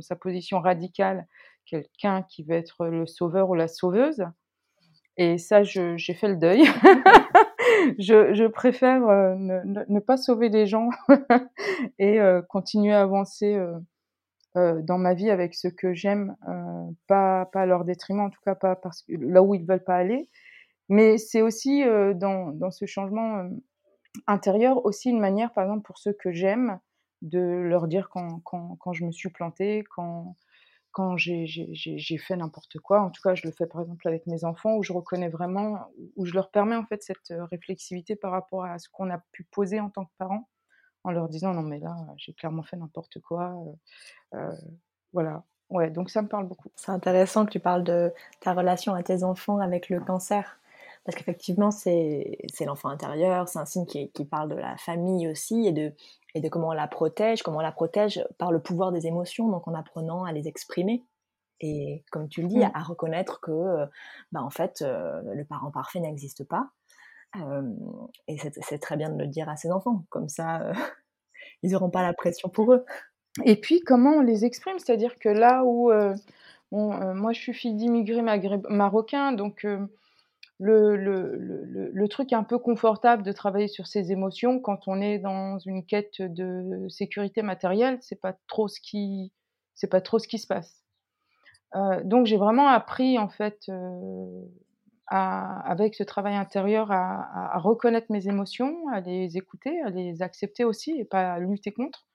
sa 0.00 0.16
position 0.16 0.58
radicale, 0.58 1.28
quelqu'un 1.64 2.24
qui 2.28 2.42
veut 2.42 2.56
être 2.56 2.86
le 2.86 3.06
sauveur 3.06 3.48
ou 3.48 3.54
la 3.54 3.68
sauveuse. 3.68 4.24
Et 5.16 5.38
ça, 5.38 5.62
j'ai 5.62 6.14
fait 6.14 6.28
le 6.28 6.36
deuil. 6.36 6.64
je, 7.98 8.48
préfère 8.48 9.00
ne, 9.00 9.62
ne, 9.88 10.00
pas 10.00 10.16
sauver 10.16 10.48
les 10.48 10.66
gens 10.66 10.90
et 12.00 12.18
continuer 12.48 12.92
à 12.92 13.02
avancer 13.02 13.56
dans 14.56 14.98
ma 14.98 15.14
vie 15.14 15.30
avec 15.30 15.54
ce 15.54 15.68
que 15.68 15.94
j'aime, 15.94 16.34
pas, 17.06 17.48
à 17.54 17.66
leur 17.66 17.84
détriment, 17.84 18.22
en 18.22 18.30
tout 18.30 18.40
cas 18.44 18.56
pas 18.56 18.74
parce 18.74 19.04
là 19.08 19.40
où 19.40 19.54
ils 19.54 19.64
veulent 19.64 19.84
pas 19.84 19.96
aller. 19.96 20.28
Mais 20.88 21.16
c'est 21.16 21.42
aussi 21.42 21.84
dans, 22.16 22.70
ce 22.72 22.86
changement 22.86 23.48
intérieur 24.26 24.84
aussi 24.84 25.10
une 25.10 25.20
manière, 25.20 25.52
par 25.52 25.64
exemple, 25.64 25.86
pour 25.86 25.98
ceux 25.98 26.12
que 26.12 26.32
j'aime, 26.32 26.80
de 27.22 27.40
leur 27.40 27.88
dire 27.88 28.08
quand, 28.08 28.40
quand, 28.40 28.76
quand 28.76 28.92
je 28.92 29.04
me 29.04 29.12
suis 29.12 29.30
plantée, 29.30 29.84
quand, 29.94 30.36
quand 30.96 31.16
j'ai 31.18 32.18
fait 32.18 32.36
n'importe 32.36 32.78
quoi. 32.78 33.02
En 33.02 33.10
tout 33.10 33.20
cas, 33.20 33.34
je 33.34 33.46
le 33.46 33.52
fais 33.52 33.66
par 33.66 33.82
exemple 33.82 34.08
avec 34.08 34.26
mes 34.26 34.44
enfants, 34.44 34.76
où 34.76 34.82
je 34.82 34.94
reconnais 34.94 35.28
vraiment, 35.28 35.78
où 36.16 36.24
je 36.24 36.32
leur 36.32 36.50
permets 36.50 36.76
en 36.76 36.86
fait 36.86 37.02
cette 37.02 37.34
réflexivité 37.50 38.16
par 38.16 38.32
rapport 38.32 38.64
à 38.64 38.78
ce 38.78 38.88
qu'on 38.88 39.10
a 39.10 39.18
pu 39.32 39.44
poser 39.44 39.78
en 39.78 39.90
tant 39.90 40.06
que 40.06 40.12
parent, 40.16 40.48
en 41.04 41.10
leur 41.10 41.28
disant 41.28 41.52
non 41.52 41.62
mais 41.62 41.80
là, 41.80 41.94
j'ai 42.16 42.32
clairement 42.32 42.62
fait 42.62 42.78
n'importe 42.78 43.20
quoi. 43.20 43.54
Euh, 44.34 44.56
voilà. 45.12 45.44
Ouais, 45.68 45.90
donc 45.90 46.08
ça 46.08 46.22
me 46.22 46.28
parle 46.28 46.46
beaucoup. 46.46 46.70
C'est 46.76 46.92
intéressant 46.92 47.44
que 47.44 47.50
tu 47.50 47.60
parles 47.60 47.84
de 47.84 48.12
ta 48.40 48.54
relation 48.54 48.94
à 48.94 49.02
tes 49.02 49.22
enfants 49.22 49.58
avec 49.58 49.90
le 49.90 50.00
cancer. 50.00 50.58
Parce 51.06 51.16
qu'effectivement, 51.16 51.70
c'est 51.70 52.36
l'enfant 52.66 52.88
intérieur, 52.88 53.48
c'est 53.48 53.60
un 53.60 53.64
signe 53.64 53.86
qui, 53.86 54.10
qui, 54.10 54.24
parle 54.24 54.48
de 54.48 54.56
la 54.56 54.76
famille 54.76 55.28
aussi 55.28 55.64
et 55.64 55.72
de, 55.72 55.94
et 56.34 56.40
de 56.40 56.48
comment 56.48 56.68
on 56.68 56.72
la 56.72 56.88
protège, 56.88 57.44
comment 57.44 57.58
on 57.58 57.62
la 57.62 57.70
protège 57.70 58.22
par 58.38 58.50
le 58.50 58.60
pouvoir 58.60 58.90
des 58.90 59.06
émotions, 59.06 59.48
donc 59.48 59.68
en 59.68 59.74
apprenant 59.74 60.24
à 60.24 60.32
les 60.32 60.48
exprimer. 60.48 61.04
Et 61.60 62.04
comme 62.10 62.28
tu 62.28 62.42
le 62.42 62.48
dis, 62.48 62.58
mmh. 62.58 62.72
à, 62.74 62.82
reconnaître 62.82 63.40
que, 63.40 63.86
bah, 64.32 64.42
en 64.42 64.50
fait, 64.50 64.82
euh, 64.82 65.22
le 65.32 65.44
parent 65.44 65.70
parfait 65.70 66.00
n'existe 66.00 66.42
pas. 66.44 66.70
Euh, 67.36 67.62
et 68.26 68.36
c'est 68.38 68.78
très 68.78 68.96
bien 68.96 69.10
de 69.10 69.18
le 69.18 69.28
dire 69.28 69.48
à 69.48 69.56
ses 69.56 69.70
enfants, 69.70 70.04
comme 70.10 70.28
ça, 70.28 70.60
euh, 70.62 70.72
ils 71.62 71.70
n'auront 71.70 71.90
pas 71.90 72.02
la 72.02 72.14
pression 72.14 72.48
pour 72.48 72.72
eux. 72.72 72.84
Et 73.44 73.60
puis, 73.60 73.80
comment 73.80 74.14
on 74.16 74.22
les 74.22 74.44
exprime? 74.44 74.78
C'est-à-dire 74.78 75.18
que 75.18 75.28
là 75.28 75.62
où, 75.64 75.92
moi, 76.72 77.32
je 77.32 77.40
suis 77.40 77.54
fille 77.54 77.74
d'immigrés 77.74 78.22
marocains, 78.68 79.32
donc 79.32 79.66
le, 80.58 80.96
le, 80.96 81.90
le, 81.92 82.08
truc 82.08 82.32
un 82.32 82.42
peu 82.42 82.58
confortable 82.58 83.22
de 83.22 83.32
travailler 83.32 83.68
sur 83.68 83.86
ses 83.86 84.10
émotions 84.10 84.58
quand 84.58 84.88
on 84.88 85.00
est 85.00 85.18
dans 85.18 85.58
une 85.58 85.84
quête 85.84 86.22
de 86.22 86.88
sécurité 86.88 87.42
matérielle, 87.42 87.98
c'est 88.00 88.20
pas 88.20 88.34
trop 88.48 88.66
ce 88.66 88.80
qui 88.80 89.32
c'est 89.74 89.90
pas 89.90 90.00
trop 90.00 90.18
ce 90.18 90.26
qui 90.26 90.38
se 90.38 90.46
passe. 90.46 90.82
Euh, 91.74 92.02
donc 92.04 92.26
j'ai 92.26 92.38
vraiment 92.38 92.68
appris 92.68 93.18
en 93.18 93.28
fait 93.28 93.68
euh, 93.68 94.42
avec 95.08 95.94
ce 95.94 96.02
travail 96.02 96.34
intérieur 96.34 96.90
à, 96.90 97.54
à, 97.54 97.58
reconnaître 97.58 98.10
mes 98.10 98.26
émotions, 98.28 98.88
à 98.88 99.00
les 99.00 99.36
écouter, 99.36 99.80
à 99.82 99.90
les 99.90 100.22
accepter 100.22 100.64
aussi 100.64 100.92
et 100.98 101.04
pas 101.04 101.34
à 101.34 101.38
lutter 101.38 101.72
contre. 101.72 102.06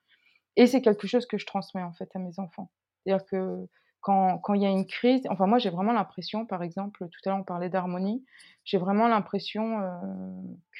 Et 0.56 0.66
c'est 0.66 0.82
quelque 0.82 1.06
chose 1.06 1.26
que 1.26 1.38
je 1.38 1.46
transmets 1.46 1.82
en 1.82 1.92
fait 1.92 2.10
à 2.14 2.18
mes 2.18 2.38
enfants. 2.38 2.70
C'est-à-dire 3.04 3.24
que 3.24 3.68
quand, 4.02 4.38
quand 4.38 4.54
il 4.54 4.62
y 4.62 4.66
a 4.66 4.68
une 4.68 4.86
crise, 4.86 5.22
enfin 5.30 5.46
moi 5.46 5.58
j'ai 5.58 5.70
vraiment 5.70 5.92
l'impression, 5.92 6.44
par 6.44 6.62
exemple, 6.62 7.08
tout 7.08 7.20
à 7.24 7.30
l'heure 7.30 7.38
on 7.38 7.44
parlait 7.44 7.70
d'harmonie, 7.70 8.24
j'ai 8.64 8.76
vraiment 8.76 9.08
l'impression 9.08 9.80
euh, 9.80 9.90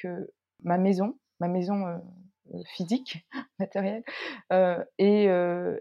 que 0.01 0.29
ma 0.61 0.77
maison, 0.77 1.17
ma 1.39 1.47
maison 1.47 1.87
euh, 1.87 1.97
physique, 2.75 3.25
matérielle, 3.59 4.03
euh, 4.51 4.83
est, 4.97 5.25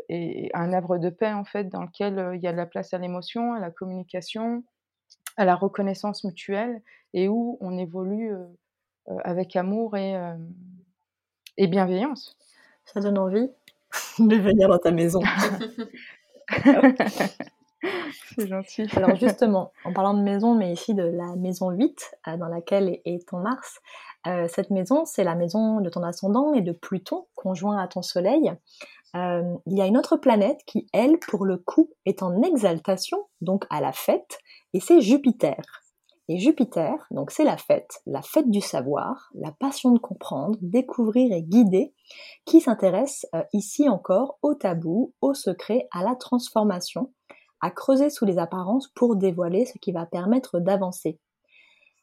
est, 0.09 0.51
un 0.55 0.73
arbre 0.73 0.99
de 0.99 1.11
paix 1.11 1.33
en 1.33 1.45
fait 1.45 1.65
dans 1.65 1.83
lequel 1.83 2.33
il 2.35 2.41
y 2.41 2.47
a 2.47 2.53
de 2.53 2.57
la 2.57 2.67
place 2.67 2.95
à 2.95 2.99
l'émotion, 2.99 3.55
à 3.55 3.59
la 3.61 3.73
communication, 3.73 4.63
à 5.37 5.45
la 5.45 5.57
reconnaissance 5.57 6.23
mutuelle 6.23 6.81
et 7.13 7.29
où 7.29 7.59
on 7.61 7.77
évolue 7.77 8.33
avec 9.25 9.57
amour 9.57 9.97
et, 9.97 10.15
et 11.57 11.67
bienveillance. 11.67 12.39
Ça 12.85 13.01
donne 13.01 13.19
envie 13.19 13.51
de 14.21 14.37
venir 14.37 14.69
dans 14.69 14.79
ta 14.79 14.93
maison. 14.93 15.21
C'est 18.37 18.47
gentil. 18.47 18.87
Alors 18.97 19.17
justement, 19.17 19.73
en 19.85 19.93
parlant 19.93 20.15
de 20.15 20.23
maison, 20.23 20.55
mais 20.55 20.73
ici 20.73 20.95
de 20.95 21.03
la 21.03 21.35
maison 21.37 21.71
8, 21.71 22.13
euh, 22.29 22.37
dans 22.37 22.49
laquelle 22.49 23.01
est 23.05 23.29
ton 23.29 23.39
Mars, 23.39 23.81
euh, 24.27 24.47
cette 24.49 24.71
maison, 24.71 25.05
c'est 25.05 25.25
la 25.25 25.35
maison 25.35 25.81
de 25.81 25.89
ton 25.89 26.03
ascendant 26.03 26.55
et 26.55 26.61
de 26.61 26.73
Pluton, 26.73 27.27
conjoint 27.35 27.79
à 27.79 27.89
ton 27.89 28.03
Soleil. 28.03 28.53
Euh, 29.17 29.43
il 29.67 29.77
y 29.77 29.83
a 29.83 29.87
une 29.87 29.99
autre 29.99 30.17
planète 30.17 30.61
qui, 30.67 30.87
elle, 30.93 31.19
pour 31.19 31.45
le 31.45 31.57
coup, 31.57 31.91
est 32.07 32.23
en 32.23 32.43
exaltation, 32.43 33.19
donc 33.41 33.65
à 33.69 33.81
la 33.81 33.93
fête, 33.93 34.39
et 34.73 34.81
c'est 34.81 35.01
Jupiter. 35.01 35.82
Et 36.33 36.39
Jupiter, 36.39 36.95
donc 37.11 37.31
c'est 37.31 37.45
la 37.45 37.59
fête, 37.59 38.01
la 38.07 38.23
fête 38.23 38.51
du 38.51 38.63
savoir, 38.63 39.29
la 39.35 39.53
passion 39.53 39.91
de 39.91 39.99
comprendre, 39.99 40.57
découvrir 40.63 41.31
et 41.31 41.43
guider, 41.43 41.93
qui 42.47 42.63
s'intéresse 42.63 43.27
euh, 43.35 43.43
ici 43.53 43.87
encore 43.87 44.39
au 44.41 44.55
tabou, 44.55 45.13
au 45.21 45.35
secret, 45.35 45.89
à 45.93 46.03
la 46.03 46.17
transformation, 46.17 47.13
à 47.61 47.71
creuser 47.71 48.09
sous 48.09 48.25
les 48.25 48.39
apparences 48.39 48.89
pour 48.95 49.17
dévoiler 49.17 49.67
ce 49.67 49.77
qui 49.77 49.93
va 49.93 50.07
permettre 50.07 50.59
d'avancer. 50.59 51.21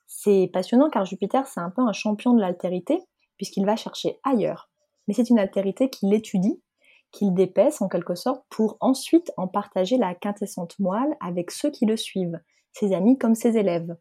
C'est 0.05 0.47
passionnant 0.53 0.91
car 0.91 1.05
Jupiter, 1.05 1.47
c'est 1.47 1.59
un 1.59 1.71
peu 1.71 1.81
un 1.81 1.91
champion 1.93 2.35
de 2.35 2.39
l'altérité, 2.39 2.99
puisqu'il 3.37 3.65
va 3.65 3.77
chercher 3.77 4.19
ailleurs. 4.23 4.69
Mais 5.07 5.15
c'est 5.15 5.31
une 5.31 5.39
altérité 5.39 5.89
qu'il 5.89 6.13
étudie, 6.13 6.61
qu'il 7.11 7.33
dépaisse 7.33 7.81
en 7.81 7.89
quelque 7.89 8.13
sorte, 8.13 8.45
pour 8.51 8.77
ensuite 8.79 9.31
en 9.37 9.47
partager 9.47 9.97
la 9.97 10.13
quintessente 10.13 10.77
moelle 10.77 11.17
avec 11.19 11.49
ceux 11.49 11.71
qui 11.71 11.87
le 11.87 11.97
suivent, 11.97 12.39
ses 12.73 12.93
amis 12.93 13.17
comme 13.17 13.33
ses 13.33 13.57
élèves. 13.57 13.97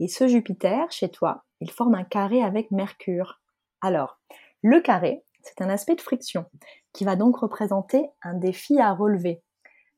Et 0.00 0.08
ce 0.08 0.26
Jupiter, 0.26 0.90
chez 0.90 1.08
toi, 1.08 1.44
il 1.60 1.70
forme 1.70 1.94
un 1.94 2.04
carré 2.04 2.42
avec 2.42 2.70
Mercure. 2.70 3.40
Alors, 3.80 4.18
le 4.62 4.80
carré, 4.80 5.24
c'est 5.42 5.62
un 5.62 5.68
aspect 5.68 5.94
de 5.94 6.00
friction 6.00 6.46
qui 6.92 7.04
va 7.04 7.16
donc 7.16 7.36
représenter 7.36 8.08
un 8.22 8.34
défi 8.34 8.80
à 8.80 8.92
relever. 8.92 9.42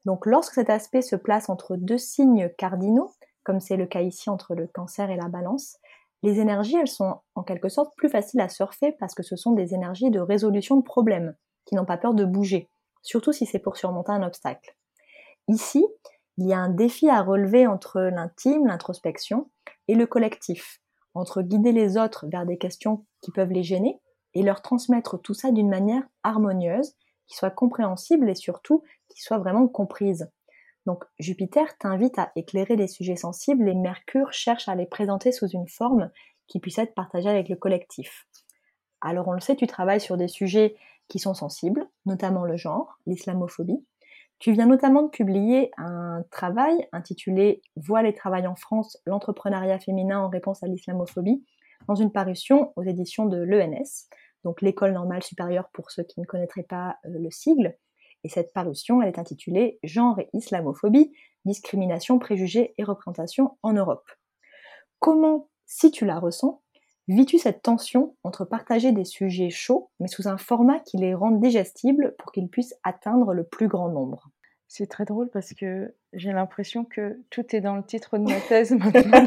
Donc 0.04 0.26
lorsque 0.26 0.54
cet 0.54 0.70
aspect 0.70 1.02
se 1.02 1.16
place 1.16 1.48
entre 1.48 1.76
deux 1.76 1.98
signes 1.98 2.50
cardinaux, 2.58 3.12
comme 3.44 3.60
c'est 3.60 3.76
le 3.76 3.86
cas 3.86 4.02
ici 4.02 4.28
entre 4.28 4.54
le 4.54 4.66
cancer 4.66 5.10
et 5.10 5.16
la 5.16 5.28
balance, 5.28 5.78
les 6.22 6.40
énergies, 6.40 6.76
elles 6.76 6.88
sont 6.88 7.20
en 7.34 7.42
quelque 7.42 7.68
sorte 7.68 7.94
plus 7.96 8.08
faciles 8.08 8.40
à 8.40 8.48
surfer 8.48 8.92
parce 8.92 9.14
que 9.14 9.22
ce 9.22 9.36
sont 9.36 9.52
des 9.52 9.74
énergies 9.74 10.10
de 10.10 10.20
résolution 10.20 10.76
de 10.76 10.82
problèmes, 10.82 11.36
qui 11.64 11.74
n'ont 11.74 11.84
pas 11.84 11.98
peur 11.98 12.14
de 12.14 12.24
bouger, 12.24 12.68
surtout 13.02 13.32
si 13.32 13.46
c'est 13.46 13.58
pour 13.58 13.76
surmonter 13.76 14.12
un 14.12 14.22
obstacle. 14.22 14.76
Ici, 15.48 15.86
il 16.38 16.46
y 16.46 16.52
a 16.52 16.58
un 16.58 16.70
défi 16.70 17.08
à 17.08 17.22
relever 17.22 17.66
entre 17.66 18.00
l'intime, 18.00 18.66
l'introspection, 18.66 19.50
et 19.88 19.94
le 19.94 20.06
collectif, 20.06 20.80
entre 21.14 21.42
guider 21.42 21.72
les 21.72 21.96
autres 21.96 22.26
vers 22.28 22.46
des 22.46 22.58
questions 22.58 23.06
qui 23.22 23.30
peuvent 23.30 23.52
les 23.52 23.62
gêner 23.62 24.00
et 24.34 24.42
leur 24.42 24.62
transmettre 24.62 25.20
tout 25.20 25.34
ça 25.34 25.50
d'une 25.50 25.68
manière 25.68 26.02
harmonieuse, 26.22 26.94
qui 27.26 27.36
soit 27.36 27.50
compréhensible 27.50 28.28
et 28.28 28.34
surtout 28.34 28.82
qui 29.08 29.20
soit 29.22 29.38
vraiment 29.38 29.66
comprise. 29.66 30.30
Donc 30.84 31.04
Jupiter 31.18 31.76
t'invite 31.78 32.18
à 32.18 32.30
éclairer 32.36 32.76
les 32.76 32.86
sujets 32.86 33.16
sensibles 33.16 33.68
et 33.68 33.74
Mercure 33.74 34.32
cherche 34.32 34.68
à 34.68 34.74
les 34.74 34.86
présenter 34.86 35.32
sous 35.32 35.48
une 35.48 35.68
forme 35.68 36.10
qui 36.46 36.60
puisse 36.60 36.78
être 36.78 36.94
partagée 36.94 37.28
avec 37.28 37.48
le 37.48 37.56
collectif. 37.56 38.28
Alors 39.00 39.26
on 39.28 39.32
le 39.32 39.40
sait, 39.40 39.56
tu 39.56 39.66
travailles 39.66 40.00
sur 40.00 40.16
des 40.16 40.28
sujets 40.28 40.76
qui 41.08 41.18
sont 41.18 41.34
sensibles, 41.34 41.88
notamment 42.04 42.44
le 42.44 42.56
genre, 42.56 42.98
l'islamophobie, 43.06 43.84
tu 44.38 44.52
viens 44.52 44.66
notamment 44.66 45.02
de 45.02 45.08
publier 45.08 45.70
un 45.78 46.22
travail 46.30 46.86
intitulé 46.92 47.62
Voile 47.76 48.06
et 48.06 48.12
travail 48.12 48.46
en 48.46 48.54
France, 48.54 48.98
l'entrepreneuriat 49.06 49.78
féminin 49.78 50.20
en 50.20 50.28
réponse 50.28 50.62
à 50.62 50.66
l'islamophobie, 50.66 51.44
dans 51.88 51.94
une 51.94 52.12
parution 52.12 52.72
aux 52.76 52.82
éditions 52.82 53.26
de 53.26 53.38
l'ENS, 53.38 54.08
donc 54.44 54.60
l'école 54.60 54.92
normale 54.92 55.22
supérieure 55.22 55.70
pour 55.72 55.90
ceux 55.90 56.02
qui 56.02 56.20
ne 56.20 56.26
connaîtraient 56.26 56.62
pas 56.62 56.96
euh, 57.06 57.18
le 57.18 57.30
sigle. 57.30 57.76
Et 58.24 58.28
cette 58.28 58.52
parution, 58.52 59.02
elle 59.02 59.08
est 59.08 59.18
intitulée 59.18 59.78
Genre 59.82 60.18
et 60.18 60.28
islamophobie, 60.32 61.12
discrimination, 61.44 62.18
préjugés 62.18 62.74
et 62.76 62.84
représentation 62.84 63.56
en 63.62 63.72
Europe. 63.72 64.08
Comment, 64.98 65.48
si 65.64 65.90
tu 65.90 66.04
la 66.04 66.18
ressens, 66.18 66.62
vis-tu 67.08 67.38
cette 67.38 67.62
tension 67.62 68.16
entre 68.24 68.44
partager 68.44 68.92
des 68.92 69.04
sujets 69.04 69.50
chauds, 69.50 69.90
mais 70.00 70.08
sous 70.08 70.28
un 70.28 70.38
format 70.38 70.80
qui 70.80 70.96
les 70.96 71.14
rende 71.14 71.40
digestibles 71.40 72.14
pour 72.18 72.32
qu'ils 72.32 72.48
puissent 72.48 72.74
atteindre 72.82 73.32
le 73.32 73.44
plus 73.44 73.68
grand 73.68 73.88
nombre? 73.88 74.30
C'est 74.68 74.88
très 74.88 75.04
drôle 75.04 75.30
parce 75.30 75.54
que 75.54 75.94
j'ai 76.12 76.32
l'impression 76.32 76.84
que 76.84 77.20
tout 77.30 77.54
est 77.54 77.60
dans 77.60 77.76
le 77.76 77.84
titre 77.84 78.18
de 78.18 78.24
ma 78.24 78.40
thèse 78.40 78.72
maintenant. 78.78 79.24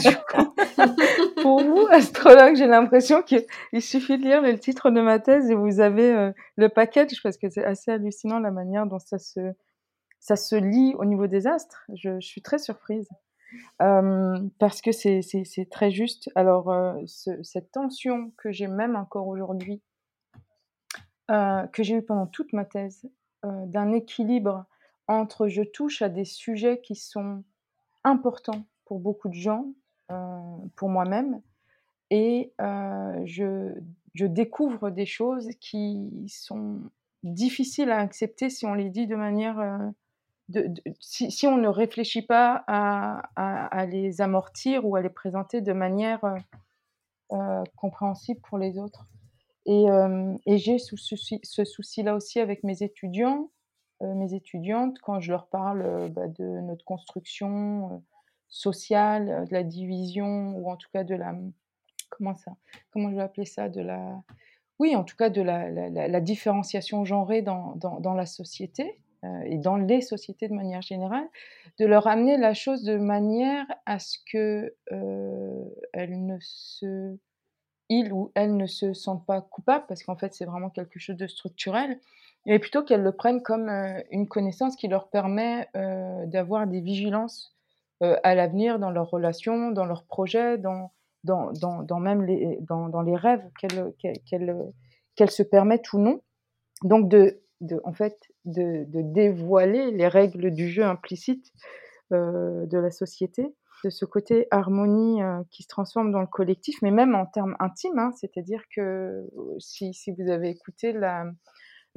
pour 1.41 1.63
vous, 1.63 1.87
astrologue, 1.91 2.55
j'ai 2.55 2.67
l'impression 2.67 3.21
qu'il 3.21 3.45
suffit 3.81 4.17
de 4.17 4.23
lire 4.23 4.41
le 4.41 4.59
titre 4.59 4.91
de 4.91 4.99
ma 4.99 5.19
thèse 5.19 5.49
et 5.49 5.55
vous 5.55 5.79
avez 5.79 6.11
euh, 6.11 6.31
le 6.57 6.67
package 6.67 7.23
parce 7.23 7.37
que 7.37 7.49
c'est 7.49 7.63
assez 7.63 7.91
hallucinant 7.91 8.39
la 8.39 8.51
manière 8.51 8.85
dont 8.85 8.99
ça 8.99 9.17
se, 9.17 9.53
ça 10.19 10.35
se 10.35 10.55
lit 10.55 10.93
au 10.97 11.05
niveau 11.05 11.27
des 11.27 11.47
astres. 11.47 11.85
je 11.93 12.19
suis 12.19 12.41
très 12.41 12.59
surprise 12.59 13.07
parce 13.77 14.81
que 14.81 14.91
c'est 14.91 15.69
très 15.69 15.91
juste. 15.91 16.29
Alors, 16.35 16.73
cette 17.07 17.71
tension 17.71 18.31
que 18.37 18.51
j'ai 18.51 18.67
même 18.67 18.95
encore 18.95 19.27
aujourd'hui, 19.27 19.81
que 21.27 21.83
j'ai 21.83 21.95
eu 21.95 22.01
pendant 22.01 22.27
toute 22.27 22.53
ma 22.53 22.65
thèse, 22.65 23.09
d'un 23.43 23.91
équilibre 23.91 24.65
entre 25.07 25.47
je 25.47 25.63
touche 25.63 26.01
à 26.01 26.09
des 26.09 26.25
sujets 26.25 26.81
qui 26.81 26.95
sont 26.95 27.43
importants 28.03 28.65
pour 28.85 28.99
beaucoup 28.99 29.29
de 29.29 29.33
gens, 29.33 29.65
pour 30.75 30.89
moi-même, 30.89 31.41
et 32.09 32.53
je, 32.59 33.73
je 34.13 34.25
découvre 34.25 34.89
des 34.89 35.05
choses 35.05 35.49
qui 35.59 36.25
sont 36.27 36.81
difficiles 37.23 37.91
à 37.91 37.99
accepter 37.99 38.49
si 38.49 38.65
on 38.65 38.73
les 38.73 38.89
dit 38.89 39.07
de 39.07 39.15
manière 39.15 39.91
si, 40.99 41.47
on 41.47 41.57
ne 41.57 41.67
réfléchit 41.67 42.21
pas 42.21 42.63
à, 42.67 43.85
les 43.85 44.21
amortir 44.21 44.85
ou 44.85 44.95
à 44.95 45.01
les 45.01 45.09
présenter 45.09 45.61
de 45.61 45.73
manière 45.73 46.23
euh, 46.23 46.35
euh, 47.33 47.63
compréhensible 47.75 48.41
pour 48.41 48.57
les 48.57 48.77
autres. 48.77 49.07
Et, 49.65 49.85
et 50.47 50.57
j'ai 50.57 50.79
ce 50.79 50.95
souci, 50.95 51.41
souci-là 51.43 52.15
aussi 52.15 52.39
avec 52.39 52.63
mes 52.63 52.81
étudiants, 52.81 53.51
mes 54.01 54.33
étudiantes, 54.33 54.97
quand 54.99 55.19
je 55.19 55.29
leur 55.31 55.47
parle 55.47 56.09
bah, 56.09 56.27
de 56.27 56.61
notre 56.61 56.83
construction 56.85 58.01
sociale, 58.47 59.45
de 59.47 59.53
la 59.53 59.63
division, 59.63 60.55
ou 60.55 60.71
en 60.71 60.75
tout 60.75 60.87
cas 60.91 61.03
de 61.03 61.13
la... 61.13 61.35
Comment 62.09 62.35
ça 62.35 62.53
Comment 62.91 63.11
je 63.11 63.17
vais 63.17 63.21
appeler 63.21 63.45
ça 63.45 63.69
De 63.69 63.81
la... 63.81 64.23
Oui, 64.79 64.95
en 64.95 65.03
tout 65.03 65.17
cas 65.17 65.29
de 65.29 65.41
la, 65.41 66.21
différenciation 66.21 67.05
genrée 67.05 67.43
dans 67.43 68.13
la 68.15 68.25
société. 68.25 68.99
Euh, 69.25 69.41
et 69.45 69.57
dans 69.57 69.75
les 69.75 70.01
sociétés 70.01 70.47
de 70.47 70.53
manière 70.53 70.81
générale, 70.81 71.27
de 71.77 71.85
leur 71.85 72.07
amener 72.07 72.37
la 72.37 72.53
chose 72.53 72.83
de 72.83 72.97
manière 72.97 73.65
à 73.85 73.99
ce 73.99 74.17
que 74.31 74.73
euh, 74.91 75.65
ne 75.95 76.37
se, 76.39 77.17
ils 77.89 78.13
ou 78.13 78.31
elles 78.35 78.55
ne 78.55 78.65
se 78.65 78.93
sentent 78.93 79.25
pas 79.25 79.41
coupables, 79.41 79.85
parce 79.87 80.03
qu'en 80.03 80.15
fait 80.15 80.33
c'est 80.33 80.45
vraiment 80.45 80.69
quelque 80.69 80.99
chose 80.99 81.17
de 81.17 81.27
structurel, 81.27 81.99
et 82.45 82.59
plutôt 82.59 82.83
qu'elles 82.83 83.03
le 83.03 83.11
prennent 83.11 83.41
comme 83.41 83.67
euh, 83.67 84.01
une 84.11 84.27
connaissance 84.27 84.77
qui 84.77 84.87
leur 84.87 85.09
permet 85.09 85.67
d'avoir 86.27 86.67
des 86.67 86.79
vigilances 86.79 87.55
à 88.01 88.33
l'avenir 88.33 88.79
dans 88.79 88.91
leurs 88.91 89.09
relations, 89.09 89.71
dans 89.71 89.85
leurs 89.85 90.05
projets, 90.05 90.57
dans, 90.57 90.93
dans, 91.25 91.51
dans, 91.51 91.99
même 91.99 92.23
les, 92.23 92.57
dans, 92.61 93.01
les 93.01 93.17
rêves 93.17 93.45
qu'elles 93.59 93.93
qu'elles 93.97 94.55
qu'elles 95.15 95.31
se 95.31 95.43
permettent 95.43 95.91
ou 95.91 95.99
non. 95.99 96.21
Donc 96.83 97.09
de 97.09 97.41
de, 97.61 97.79
en 97.83 97.93
fait, 97.93 98.17
de, 98.45 98.85
dévoiler 98.87 99.91
les 99.91 100.07
règles 100.07 100.51
du 100.51 100.69
jeu 100.69 100.83
implicites 100.83 101.51
euh, 102.11 102.65
de 102.65 102.77
la 102.77 102.91
société, 102.91 103.55
de 103.83 103.89
ce 103.89 104.05
côté 104.05 104.47
harmonie 104.51 105.21
euh, 105.21 105.41
qui 105.51 105.63
se 105.63 105.67
transforme 105.67 106.11
dans 106.11 106.21
le 106.21 106.27
collectif, 106.27 106.81
mais 106.81 106.91
même 106.91 107.15
en 107.15 107.25
termes 107.25 107.55
intimes, 107.59 107.99
hein, 107.99 108.11
c'est-à-dire 108.19 108.63
que 108.75 108.81
euh, 108.81 109.59
si, 109.59 109.93
vous 110.17 110.29
avez 110.29 110.49
écouté 110.49 110.93
la, 110.93 111.25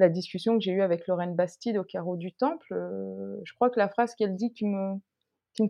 discussion 0.08 0.58
que 0.58 0.64
j'ai 0.64 0.72
eue 0.72 0.82
avec 0.82 1.06
Lorraine 1.06 1.36
Bastide 1.36 1.76
au 1.76 1.84
carreau 1.84 2.16
du 2.16 2.32
Temple, 2.32 2.74
je 3.44 3.54
crois 3.54 3.70
que 3.70 3.78
la 3.78 3.88
phrase 3.88 4.16
qu'elle 4.16 4.34
dit 4.34 4.52
qui 4.52 4.66
me, 4.66 4.96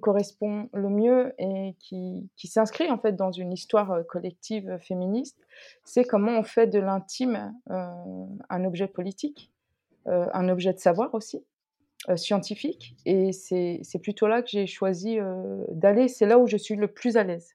correspond 0.00 0.70
le 0.72 0.88
mieux 0.88 1.34
et 1.38 1.76
qui, 1.80 2.30
s'inscrit 2.42 2.90
en 2.90 2.96
fait 2.96 3.12
dans 3.12 3.30
une 3.30 3.52
histoire 3.52 4.06
collective 4.06 4.78
féministe, 4.78 5.38
c'est 5.84 6.04
comment 6.04 6.38
on 6.38 6.44
fait 6.44 6.66
de 6.66 6.78
l'intime 6.78 7.52
un 7.68 8.64
objet 8.64 8.86
politique 8.86 9.52
un 10.06 10.48
objet 10.48 10.72
de 10.72 10.78
savoir 10.78 11.14
aussi, 11.14 11.44
euh, 12.08 12.16
scientifique. 12.16 12.96
Et 13.06 13.30
c'est 13.32 13.98
plutôt 14.02 14.26
là 14.26 14.42
que 14.42 14.48
j'ai 14.48 14.66
choisi 14.66 15.20
euh, 15.20 15.64
d'aller. 15.68 16.08
C'est 16.08 16.26
là 16.26 16.38
où 16.38 16.48
je 16.48 16.56
suis 16.56 16.74
le 16.74 16.88
plus 16.88 17.16
à 17.16 17.22
l'aise. 17.22 17.54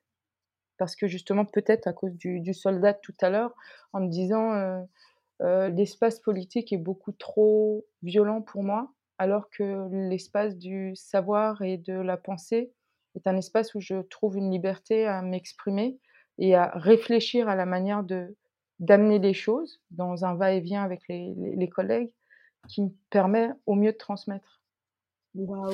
Parce 0.77 0.95
que 0.95 1.05
justement, 1.05 1.43
peut-être 1.43 1.87
à 1.87 1.91
cause 1.91 2.13
du, 2.13 2.53
soldat 2.53 2.93
tout 2.93 3.15
à 3.21 3.29
l'heure, 3.29 3.53
en 3.91 3.99
me 3.99 4.09
disant 4.09 4.85
l'espace 5.41 6.19
politique 6.19 6.71
est 6.71 6.77
beaucoup 6.77 7.11
trop 7.11 7.85
violent 8.03 8.41
pour 8.41 8.63
moi, 8.63 8.93
alors 9.17 9.49
que 9.49 9.89
l'espace 9.91 10.55
du 10.55 10.95
savoir 10.95 11.61
et 11.63 11.77
de 11.77 11.93
la 11.93 12.15
pensée 12.15 12.71
est 13.15 13.27
un 13.27 13.35
espace 13.35 13.73
où 13.73 13.81
je 13.81 14.01
trouve 14.03 14.37
une 14.37 14.51
liberté 14.51 15.07
à 15.07 15.21
m'exprimer 15.23 15.99
et 16.37 16.55
à 16.55 16.71
réfléchir 16.75 17.49
à 17.49 17.55
la 17.55 17.65
manière 17.65 18.03
d'amener 18.79 19.19
les 19.19 19.33
choses 19.33 19.81
dans 19.89 20.25
un 20.25 20.35
va-et-vient 20.35 20.83
avec 20.83 21.01
les, 21.09 21.69
collègues 21.69 22.11
qui 22.67 22.83
me 22.83 22.89
permet 23.09 23.49
au 23.65 23.75
mieux 23.75 23.91
de 23.91 23.97
transmettre. 23.97 24.61
Waouh 25.35 25.73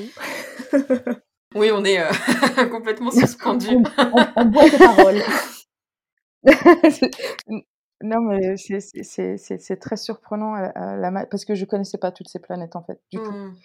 Oui, 1.56 1.70
on 1.72 1.84
est 1.86 2.00
euh, 2.00 2.66
complètement 2.72 3.12
suspendu. 3.12 3.68
on, 4.36 4.46
boit 4.46 4.70
tes 4.70 4.78
paroles. 4.78 5.22
non, 8.02 8.22
mais 8.22 8.58
c'est 8.58 9.80
très 9.80 9.98
surprenant 9.98 10.56
la, 10.56 11.26
parce 11.28 11.46
que 11.46 11.54
je 11.56 11.66
connaissais 11.66 12.00
pas 12.00 12.12
toutes 12.12 12.30
ces 12.30 12.40
planètes 12.40 12.76
en 12.76 12.84
fait, 12.84 13.00
du 13.12 13.18
tout. 13.18 13.32
Mmh. 13.32 13.56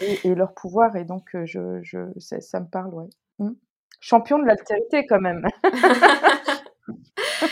Et, 0.00 0.34
leur 0.34 0.54
pouvoir, 0.54 0.96
et 0.96 1.04
donc 1.04 1.34
euh, 1.34 1.44
je, 1.44 1.80
je, 1.82 1.98
ça, 2.18 2.60
me 2.60 2.66
parle, 2.66 2.94
ouais. 2.94 3.08
Mmh. 3.38 3.52
Champion 4.00 4.38
de 4.38 4.44
l'altérité 4.44 5.06
quand 5.06 5.20
même. 5.20 5.46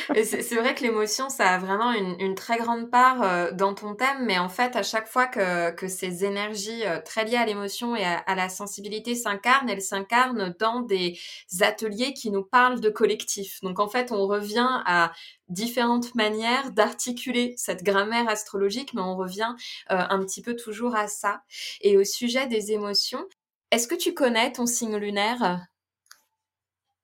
c'est 0.24 0.54
vrai 0.56 0.74
que 0.74 0.82
l'émotion, 0.82 1.28
ça 1.28 1.50
a 1.54 1.58
vraiment 1.58 1.92
une, 1.92 2.34
très 2.34 2.58
grande 2.58 2.90
part 2.90 3.22
euh, 3.22 3.50
dans 3.52 3.74
ton 3.74 3.94
thème, 3.94 4.24
mais 4.24 4.38
en 4.38 4.48
fait, 4.48 4.76
à 4.76 4.82
chaque 4.82 5.08
fois 5.08 5.26
que, 5.26 5.88
ces 5.88 6.24
énergies 6.24 6.84
euh, 6.86 7.00
très 7.00 7.24
liées 7.24 7.36
à 7.36 7.46
l'émotion 7.46 7.94
et 7.96 8.04
à, 8.04 8.34
la 8.34 8.48
sensibilité 8.48 9.14
s'incarnent, 9.14 9.68
elles 9.68 9.82
s'incarnent 9.82 10.54
dans 10.58 10.80
des 10.80 11.18
ateliers 11.60 12.14
qui 12.14 12.30
nous 12.30 12.44
parlent 12.44 12.80
de 12.80 12.88
collectif. 12.88 13.60
Donc 13.62 13.78
en 13.78 13.88
fait, 13.88 14.12
on 14.12 14.26
revient 14.26 14.82
à 14.86 15.12
différentes 15.48 16.14
manières 16.14 16.72
d'articuler 16.72 17.54
cette 17.56 17.82
grammaire 17.82 18.28
astrologique, 18.28 18.94
mais 18.94 19.02
on 19.02 19.16
revient 19.16 19.54
euh, 19.90 19.96
un 20.08 20.20
petit 20.20 20.42
peu 20.42 20.56
toujours 20.56 20.96
à 20.96 21.08
ça. 21.08 21.42
Et 21.80 21.96
au 21.96 22.04
sujet 22.04 22.46
des 22.46 22.72
émotions, 22.72 23.24
est-ce 23.70 23.88
que 23.88 23.94
tu 23.94 24.14
connais 24.14 24.52
ton 24.52 24.66
signe 24.66 24.96
lunaire? 24.96 25.66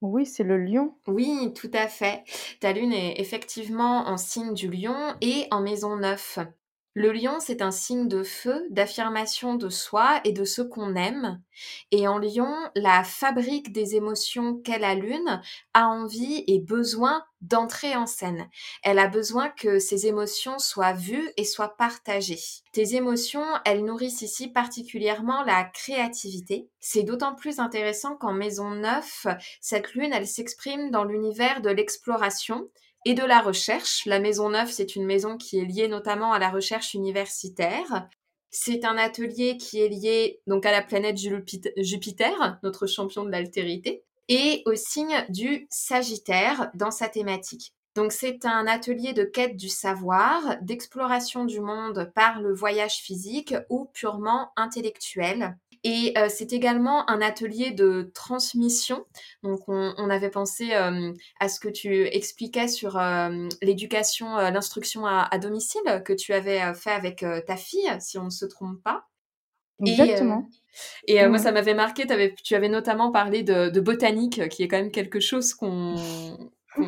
Oui, 0.01 0.27
c'est 0.27 0.45
le 0.45 0.59
lion. 0.59 0.95
Oui, 1.07 1.53
tout 1.55 1.71
à 1.73 1.89
fait. 1.89 2.25
Ta 2.61 2.73
lune 2.73 2.93
est 2.93 3.21
effectivement 3.21 4.07
en 4.07 4.17
signe 4.17 4.55
du 4.55 4.71
lion 4.71 5.15
et 5.21 5.47
en 5.51 5.61
maison 5.61 5.97
9. 5.97 6.39
Le 7.01 7.13
lion, 7.13 7.39
c'est 7.39 7.63
un 7.63 7.71
signe 7.71 8.09
de 8.09 8.25
feu, 8.25 8.67
d'affirmation 8.71 9.55
de 9.55 9.69
soi 9.69 10.21
et 10.25 10.33
de 10.33 10.45
ce 10.45 10.63
qu'on 10.63 10.97
aime. 10.97 11.41
Et 11.93 12.09
en 12.09 12.19
lion, 12.19 12.53
la 12.75 13.05
fabrique 13.05 13.71
des 13.71 13.95
émotions 13.95 14.57
qu'est 14.57 14.81
la 14.81 14.97
lune 14.97 15.41
a 15.75 15.87
envie 15.87 16.43
et 16.49 16.59
besoin 16.59 17.23
d'entrer 17.41 17.95
en 17.95 18.07
scène. 18.07 18.49
Elle 18.83 18.99
a 18.99 19.07
besoin 19.07 19.49
que 19.49 19.79
ces 19.79 20.09
émotions 20.09 20.59
soient 20.59 20.93
vues 20.93 21.31
et 21.37 21.45
soient 21.45 21.77
partagées. 21.77 22.41
Tes 22.73 22.97
émotions, 22.97 23.47
elles 23.65 23.85
nourrissent 23.85 24.23
ici 24.23 24.49
particulièrement 24.49 25.45
la 25.45 25.63
créativité. 25.63 26.69
C'est 26.81 27.05
d'autant 27.05 27.37
plus 27.37 27.61
intéressant 27.61 28.17
qu'en 28.17 28.33
maison 28.33 28.71
9, 28.71 29.29
cette 29.61 29.95
lune, 29.95 30.13
elle 30.13 30.27
s'exprime 30.27 30.91
dans 30.91 31.05
l'univers 31.05 31.61
de 31.61 31.71
l'exploration, 31.71 32.69
et 33.05 33.15
de 33.15 33.25
la 33.25 33.41
recherche. 33.41 34.05
La 34.07 34.21
Maison 34.21 34.51
Neuve, 34.51 34.71
c'est 34.71 34.97
une 34.97 35.07
maison 35.07 35.37
qui 35.37 35.59
est 35.59 35.65
liée 35.65 35.89
notamment 35.89 36.33
à 36.33 36.39
la 36.39 36.51
recherche 36.51 36.95
universitaire. 36.95 38.09
C'est 38.51 38.85
un 38.85 38.97
atelier 38.97 39.57
qui 39.57 39.81
est 39.81 39.89
lié 39.89 40.41
donc 40.47 40.65
à 40.65 40.73
la 40.73 40.83
planète 40.83 41.19
Jupiter, 41.77 42.59
notre 42.63 42.87
champion 42.87 43.25
de 43.25 43.31
l'altérité, 43.31 44.05
et 44.29 44.63
au 44.67 44.75
signe 44.75 45.25
du 45.29 45.67
Sagittaire 45.71 46.71
dans 46.75 46.91
sa 46.91 47.09
thématique. 47.09 47.75
Donc 47.95 48.13
c'est 48.13 48.45
un 48.45 48.67
atelier 48.67 49.13
de 49.13 49.25
quête 49.25 49.57
du 49.57 49.69
savoir, 49.69 50.57
d'exploration 50.63 51.45
du 51.45 51.61
monde 51.61 52.13
par 52.15 52.41
le 52.41 52.55
voyage 52.55 52.99
physique 52.99 53.55
ou 53.71 53.87
purement 53.93 54.53
intellectuel. 54.57 55.57
Et 55.85 56.13
euh, 56.17 56.29
c'est 56.29 56.53
également 56.53 57.09
un 57.09 57.21
atelier 57.21 57.71
de 57.71 58.11
transmission. 58.15 59.05
Donc, 59.43 59.61
on, 59.69 60.11
avait 60.11 60.31
pensé 60.31 60.75
euh, 60.75 61.13
à 61.41 61.49
ce 61.49 61.61
que 61.61 61.69
tu 61.69 62.07
expliquais 62.07 62.69
sur 62.69 62.99
euh, 62.99 63.49
l'éducation, 63.63 64.37
l'instruction 64.37 65.07
à, 65.07 65.39
domicile 65.39 66.03
que 66.05 66.13
tu 66.13 66.33
avais 66.33 66.75
fait 66.75 66.91
avec 66.91 67.25
ta 67.47 67.57
fille, 67.57 67.91
si 68.01 68.19
on 68.19 68.25
ne 68.25 68.31
se 68.31 68.47
trompe 68.47 68.83
pas. 68.83 69.05
Exactement. 69.85 70.49
Et, 71.07 71.25
moi, 71.27 71.39
ça 71.39 71.53
m'avait 71.53 71.75
marqué. 71.75 72.05
tu 72.43 72.55
avais 72.55 72.69
notamment 72.69 73.13
parlé 73.13 73.43
de, 73.43 73.81
botanique, 73.81 74.49
qui 74.49 74.63
est 74.63 74.69
quand 74.69 74.79
même 74.79 74.91
quelque 74.91 75.21
chose 75.21 75.55
qu'on 75.55 75.95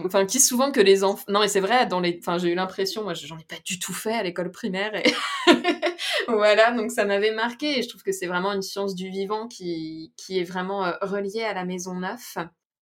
enfin 0.04 0.26
qui 0.26 0.40
souvent 0.40 0.72
que 0.72 0.80
les 0.80 1.04
enfants 1.04 1.24
non 1.28 1.40
mais 1.40 1.48
c'est 1.48 1.60
vrai 1.60 1.86
dans 1.86 2.00
les 2.00 2.18
enfin 2.20 2.38
j'ai 2.38 2.50
eu 2.50 2.54
l'impression 2.54 3.02
moi 3.02 3.14
j'en 3.14 3.38
ai 3.38 3.44
pas 3.44 3.56
du 3.64 3.78
tout 3.78 3.92
fait 3.92 4.14
à 4.14 4.22
l'école 4.22 4.50
primaire 4.50 4.94
et 4.94 5.12
voilà, 6.28 6.72
donc 6.72 6.90
ça 6.90 7.04
m'avait 7.04 7.32
marqué 7.32 7.78
et 7.78 7.82
je 7.82 7.88
trouve 7.88 8.02
que 8.02 8.12
c'est 8.12 8.26
vraiment 8.26 8.52
une 8.52 8.62
science 8.62 8.94
du 8.94 9.08
vivant 9.08 9.48
qui, 9.48 10.12
qui 10.16 10.38
est 10.38 10.44
vraiment 10.44 10.84
euh, 10.84 10.92
reliée 11.02 11.44
à 11.44 11.54
la 11.54 11.64
maison 11.64 11.94
neuf. 11.94 12.36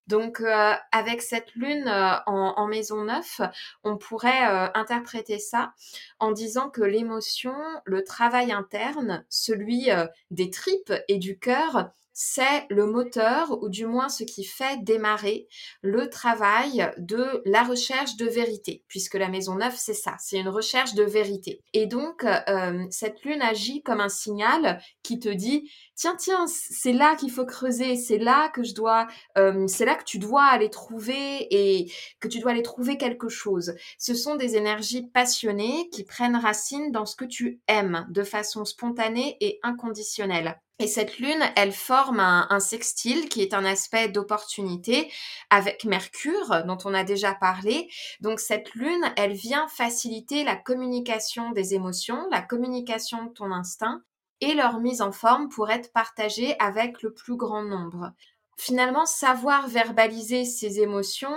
Donc 0.06 0.40
euh, 0.40 0.72
avec 0.90 1.20
cette 1.20 1.54
lune 1.54 1.86
euh, 1.86 2.14
en, 2.26 2.66
maison 2.66 3.04
neuf, 3.04 3.40
on 3.84 3.98
pourrait 3.98 4.70
interpréter 4.74 5.38
ça 5.38 5.72
en 6.18 6.32
disant 6.32 6.70
que 6.70 6.82
l'émotion, 6.82 7.54
le 7.84 8.02
travail 8.04 8.52
interne, 8.52 9.24
celui 9.28 9.88
des 10.30 10.50
tripes 10.50 10.94
et 11.08 11.18
du 11.18 11.38
cœur, 11.38 11.90
c'est 12.20 12.66
le 12.68 12.85
moteur, 12.85 13.62
ou 13.62 13.68
du 13.68 13.87
moins 13.87 14.09
ce 14.09 14.24
qui 14.24 14.42
fait 14.42 14.83
démarrer 14.83 15.46
le 15.83 16.11
travail 16.11 16.90
de 16.98 17.40
la 17.44 17.62
recherche 17.62 18.16
de 18.16 18.26
vérité, 18.26 18.83
puisque 18.88 19.14
la 19.14 19.28
maison 19.28 19.54
neuve, 19.54 19.76
c'est 19.76 19.94
ça, 19.94 20.16
c'est 20.18 20.37
une 20.37 20.48
recherche 20.48 20.94
de 20.94 21.04
vérité. 21.04 21.62
Et 21.74 21.87
donc, 21.87 22.24
euh, 22.24 22.85
cette 22.90 23.22
lune 23.22 23.40
agit 23.40 23.85
comme 23.85 24.00
un 24.00 24.09
signal 24.09 24.83
qui 25.04 25.20
te 25.20 25.28
dit, 25.28 25.70
tiens, 25.94 26.16
tiens, 26.16 26.46
c'est 26.48 26.92
là 26.92 27.14
qu'il 27.14 27.31
faut 27.31 27.46
creuser, 27.46 27.94
c'est 27.94 28.18
là 28.18 28.48
que 28.48 28.64
je 28.64 28.74
dois, 28.74 29.07
euh, 29.37 29.68
c'est 29.68 29.85
là 29.85 29.94
que 29.94 30.02
tu 30.02 30.18
dois 30.18 30.42
aller 30.42 30.70
trouver 30.70 31.46
et 31.52 31.88
que 32.18 32.26
tu 32.26 32.40
dois 32.40 32.50
aller 32.50 32.64
trouver 32.64 32.96
quelque 32.96 33.28
chose. 33.28 33.76
Ce 33.96 34.14
sont 34.14 34.35
des 34.35 34.57
énergies 34.57 35.07
passionnées 35.07 35.88
qui 35.90 36.02
prennent 36.02 36.35
racine 36.35 36.90
dans 36.90 37.07
ce 37.07 37.14
que 37.14 37.24
tu 37.24 37.61
aimes 37.68 38.09
de 38.11 38.24
façon 38.24 38.64
spontanée 38.64 39.37
et 39.40 39.61
inconditionnelle. 39.62 40.61
Et 40.80 40.86
cette 40.86 41.18
lune, 41.18 41.42
elle 41.56 41.72
forme 41.72 42.20
un, 42.20 42.60
sextile 42.60 43.28
qui 43.28 43.42
est 43.42 43.52
un 43.52 43.64
aspect 43.64 44.08
d'opportunité 44.08 45.10
avec 45.50 45.84
Mercure, 45.84 46.62
dont 46.66 46.78
on 46.84 46.94
a 46.94 47.02
déjà 47.02 47.34
parlé. 47.34 47.90
Donc 48.20 48.38
cette 48.38 48.74
lune, 48.74 49.12
elle 49.16 49.32
vient 49.32 49.66
faciliter 49.66 50.44
la 50.44 50.54
communication 50.54 51.50
des 51.50 51.74
émotions, 51.74 52.28
la 52.30 52.42
communication 52.42 53.24
de 53.24 53.32
ton 53.32 53.50
instinct 53.50 54.02
et 54.40 54.54
leur 54.54 54.78
mise 54.78 55.02
en 55.02 55.10
forme 55.10 55.48
pour 55.48 55.68
être 55.68 55.92
partagée 55.92 56.54
avec 56.60 57.02
le 57.02 57.12
plus 57.12 57.36
grand 57.36 57.64
nombre 57.64 58.12
finalement, 58.58 59.06
savoir 59.06 59.68
verbaliser 59.68 60.44
ses 60.44 60.80
émotions, 60.80 61.30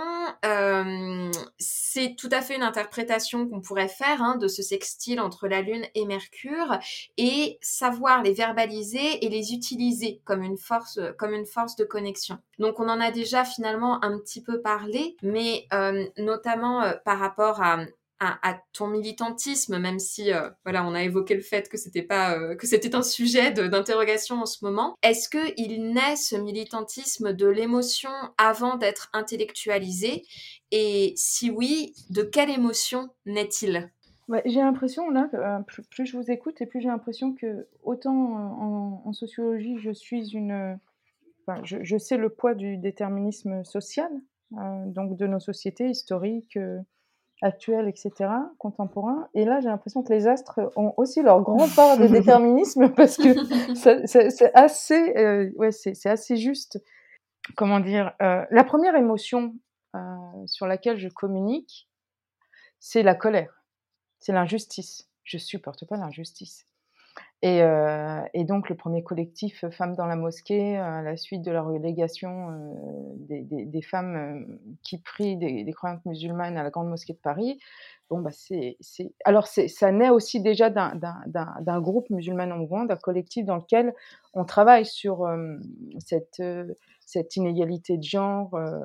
euh, 0.44 1.30
c'est 1.56 2.16
tout 2.16 2.28
à 2.32 2.42
fait 2.42 2.56
une 2.56 2.64
interprétation 2.64 3.48
qu'on 3.48 3.60
pourrait 3.60 3.88
faire 3.88 4.20
hein, 4.22 4.36
de 4.36 4.48
ce 4.48 4.60
sextile 4.60 5.20
entre 5.20 5.46
la 5.46 5.62
Lune 5.62 5.86
et 5.94 6.04
Mercure, 6.04 6.78
et 7.16 7.58
savoir 7.62 8.22
les 8.22 8.32
verbaliser 8.32 9.24
et 9.24 9.28
les 9.28 9.54
utiliser 9.54 10.20
comme 10.24 10.42
une 10.42 10.58
force, 10.58 10.98
comme 11.16 11.32
une 11.32 11.46
force 11.46 11.76
de 11.76 11.84
connexion. 11.84 12.38
Donc, 12.58 12.80
on 12.80 12.88
en 12.88 13.00
a 13.00 13.12
déjà 13.12 13.44
finalement 13.44 14.04
un 14.04 14.18
petit 14.18 14.42
peu 14.42 14.60
parlé, 14.60 15.16
mais 15.22 15.66
euh, 15.72 16.04
notamment 16.18 16.82
euh, 16.82 16.94
par 17.04 17.20
rapport 17.20 17.62
à 17.62 17.84
à, 18.22 18.60
ton 18.72 18.86
militantisme, 18.86 19.78
même 19.78 19.98
si 19.98 20.32
euh, 20.32 20.48
voilà, 20.64 20.86
on 20.86 20.94
a 20.94 21.02
évoqué 21.02 21.34
le 21.34 21.40
fait 21.40 21.68
que 21.68 21.76
c'était 21.76 22.02
pas 22.02 22.38
euh, 22.38 22.54
que 22.54 22.66
c'était 22.66 22.94
un 22.94 23.02
sujet 23.02 23.50
d'interrogation 23.50 24.36
en 24.36 24.46
ce 24.46 24.64
moment. 24.64 24.96
Est-ce 25.02 25.28
que 25.28 25.52
il 25.56 25.92
naît 25.92 26.16
ce 26.16 26.36
militantisme 26.36 27.32
de 27.32 27.46
l'émotion 27.46 28.10
avant 28.38 28.76
d'être 28.76 29.10
intellectualisé? 29.12 30.24
Et 30.70 31.12
si 31.16 31.50
oui, 31.50 31.94
de 32.10 32.22
quelle 32.22 32.50
émotion 32.50 33.10
naît-il? 33.26 33.90
J'ai 34.46 34.60
l'impression 34.60 35.10
là, 35.10 35.28
euh, 35.34 35.58
plus, 35.90 36.06
je 36.06 36.16
vous 36.16 36.30
écoute 36.30 36.60
et 36.62 36.66
plus 36.66 36.80
j'ai 36.80 36.88
l'impression 36.88 37.34
que 37.34 37.66
autant 37.82 39.02
en, 39.04 39.12
sociologie 39.12 39.76
je 39.78 39.90
suis 39.90 40.30
une, 40.30 40.78
je, 41.64 41.78
je, 41.82 41.98
sais 41.98 42.16
le 42.16 42.30
poids 42.30 42.54
du 42.54 42.78
déterminisme 42.78 43.62
social, 43.64 44.10
donc 44.86 45.16
de 45.18 45.26
nos 45.26 45.40
sociétés 45.40 45.88
historiques 45.88 46.56
actuels, 47.42 47.88
etc., 47.88 48.30
contemporains. 48.58 49.28
Et 49.34 49.44
là, 49.44 49.60
j'ai 49.60 49.68
l'impression 49.68 50.02
que 50.02 50.12
les 50.12 50.26
astres 50.26 50.60
ont 50.76 50.94
aussi 50.96 51.22
leur 51.22 51.42
grand 51.42 51.68
part 51.74 51.98
de 51.98 52.06
déterminisme 52.08 52.88
parce 52.96 53.16
que 53.16 53.34
c'est 53.74 54.54
assez, 54.54 55.16
euh, 55.16 55.50
ouais, 55.56 55.72
c'est 55.72 56.06
assez 56.06 56.36
juste. 56.36 56.82
Comment 57.56 57.80
dire 57.80 58.12
euh, 58.22 58.44
La 58.50 58.64
première 58.64 58.94
émotion 58.94 59.54
euh, 59.96 59.98
sur 60.46 60.66
laquelle 60.66 60.96
je 60.98 61.08
communique, 61.08 61.88
c'est 62.78 63.02
la 63.02 63.14
colère, 63.14 63.64
c'est 64.20 64.32
l'injustice. 64.32 65.10
Je 65.24 65.38
supporte 65.38 65.86
pas 65.86 65.96
l'injustice. 65.96 66.66
Euh, 67.44 68.20
et, 68.34 68.44
donc 68.44 68.68
le 68.68 68.76
premier 68.76 69.02
collectif 69.02 69.64
Femmes 69.70 69.96
dans 69.96 70.06
la 70.06 70.14
mosquée, 70.14 70.78
euh, 70.78 70.98
à 70.98 71.02
la 71.02 71.16
suite 71.16 71.42
de 71.42 71.50
la 71.50 71.62
relégation 71.62 72.50
euh, 72.50 73.14
des, 73.18 73.82
femmes 73.82 74.46
qui 74.84 74.98
prient 74.98 75.36
des, 75.36 75.72
croyantes 75.72 76.04
musulmanes 76.06 76.56
à 76.56 76.62
la 76.62 76.70
Grande 76.70 76.88
Mosquée 76.88 77.14
de 77.14 77.18
Paris, 77.18 77.58
bon 78.10 78.20
bah 78.20 78.30
c'est, 78.30 78.76
alors 79.24 79.48
ça 79.48 79.90
naît 79.90 80.10
aussi 80.10 80.40
déjà 80.40 80.70
d'un, 80.70 81.80
groupe 81.80 82.10
musulman 82.10 82.48
en 82.52 82.84
d'un 82.84 82.96
collectif 82.96 83.44
dans 83.44 83.56
lequel 83.56 83.92
on 84.34 84.44
travaille 84.44 84.86
sur 84.86 85.28
cette 85.98 86.40
cette 87.12 87.36
inégalité 87.36 87.98
de 87.98 88.02
genre 88.02 88.54
euh, 88.54 88.78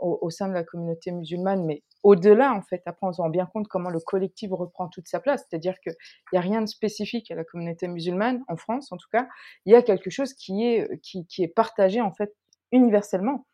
au, 0.00 0.28
sein 0.28 0.48
de 0.48 0.52
la 0.52 0.64
communauté 0.64 1.12
musulmane, 1.12 1.64
mais 1.64 1.82
au-delà, 2.02 2.52
en 2.52 2.60
fait, 2.60 2.82
après, 2.86 3.06
on 3.06 3.12
se 3.12 3.22
rend 3.22 3.30
bien 3.30 3.46
compte 3.46 3.68
comment 3.68 3.90
le 3.90 4.00
collectif 4.00 4.50
reprend 4.52 4.88
toute 4.88 5.08
sa 5.08 5.18
place. 5.18 5.46
C'est-à-dire 5.48 5.78
qu'il 5.80 5.94
n'y 6.32 6.38
a 6.38 6.42
rien 6.42 6.60
de 6.60 6.66
spécifique 6.66 7.30
à 7.30 7.34
la 7.34 7.44
communauté 7.44 7.88
musulmane, 7.88 8.42
en 8.48 8.56
France 8.56 8.92
en 8.92 8.96
tout 8.96 9.08
cas. 9.10 9.28
Il 9.64 9.72
y 9.72 9.76
a 9.76 9.82
quelque 9.82 10.10
chose 10.10 10.34
qui 10.34 10.64
est, 10.66 11.00
qui, 11.00 11.26
est 11.42 11.48
partagé, 11.48 12.00
en 12.00 12.12
fait, 12.12 12.34
universellement 12.72 13.46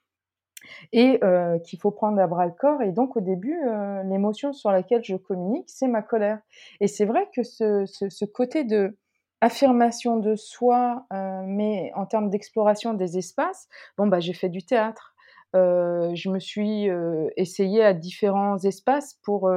et 0.92 1.20
euh, 1.22 1.60
qu'il 1.60 1.78
faut 1.78 1.92
prendre 1.92 2.20
à 2.20 2.26
bras 2.26 2.46
le 2.46 2.52
corps. 2.52 2.82
Et 2.82 2.90
donc, 2.90 3.16
au 3.16 3.20
début, 3.20 3.56
euh, 3.68 4.02
l'émotion 4.04 4.52
sur 4.52 4.70
laquelle 4.72 5.04
je 5.04 5.14
communique, 5.14 5.68
c'est 5.68 5.86
ma 5.86 6.02
colère. 6.02 6.40
Et 6.80 6.88
c'est 6.88 7.04
vrai 7.04 7.28
que 7.34 7.44
ce, 7.44 7.84
ce 7.86 8.24
côté 8.24 8.64
de 8.64 8.96
affirmation 9.46 10.16
de 10.16 10.34
soi, 10.36 11.06
euh, 11.12 11.42
mais 11.46 11.92
en 11.94 12.06
termes 12.06 12.30
d'exploration 12.30 12.94
des 12.94 13.16
espaces, 13.16 13.68
bon 13.96 14.06
bah 14.06 14.20
j'ai 14.20 14.32
fait 14.32 14.48
du 14.48 14.62
théâtre. 14.64 15.14
Euh, 15.54 16.14
je 16.14 16.28
me 16.28 16.40
suis 16.40 16.90
euh, 16.90 17.28
essayée 17.36 17.82
à 17.82 17.94
différents 17.94 18.58
espaces 18.58 19.14
pour 19.22 19.48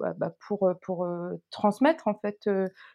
bah, 0.00 0.14
bah, 0.16 0.34
pour 0.46 0.70
pour 0.82 1.08
transmettre 1.50 2.08
en 2.08 2.14
fait 2.14 2.48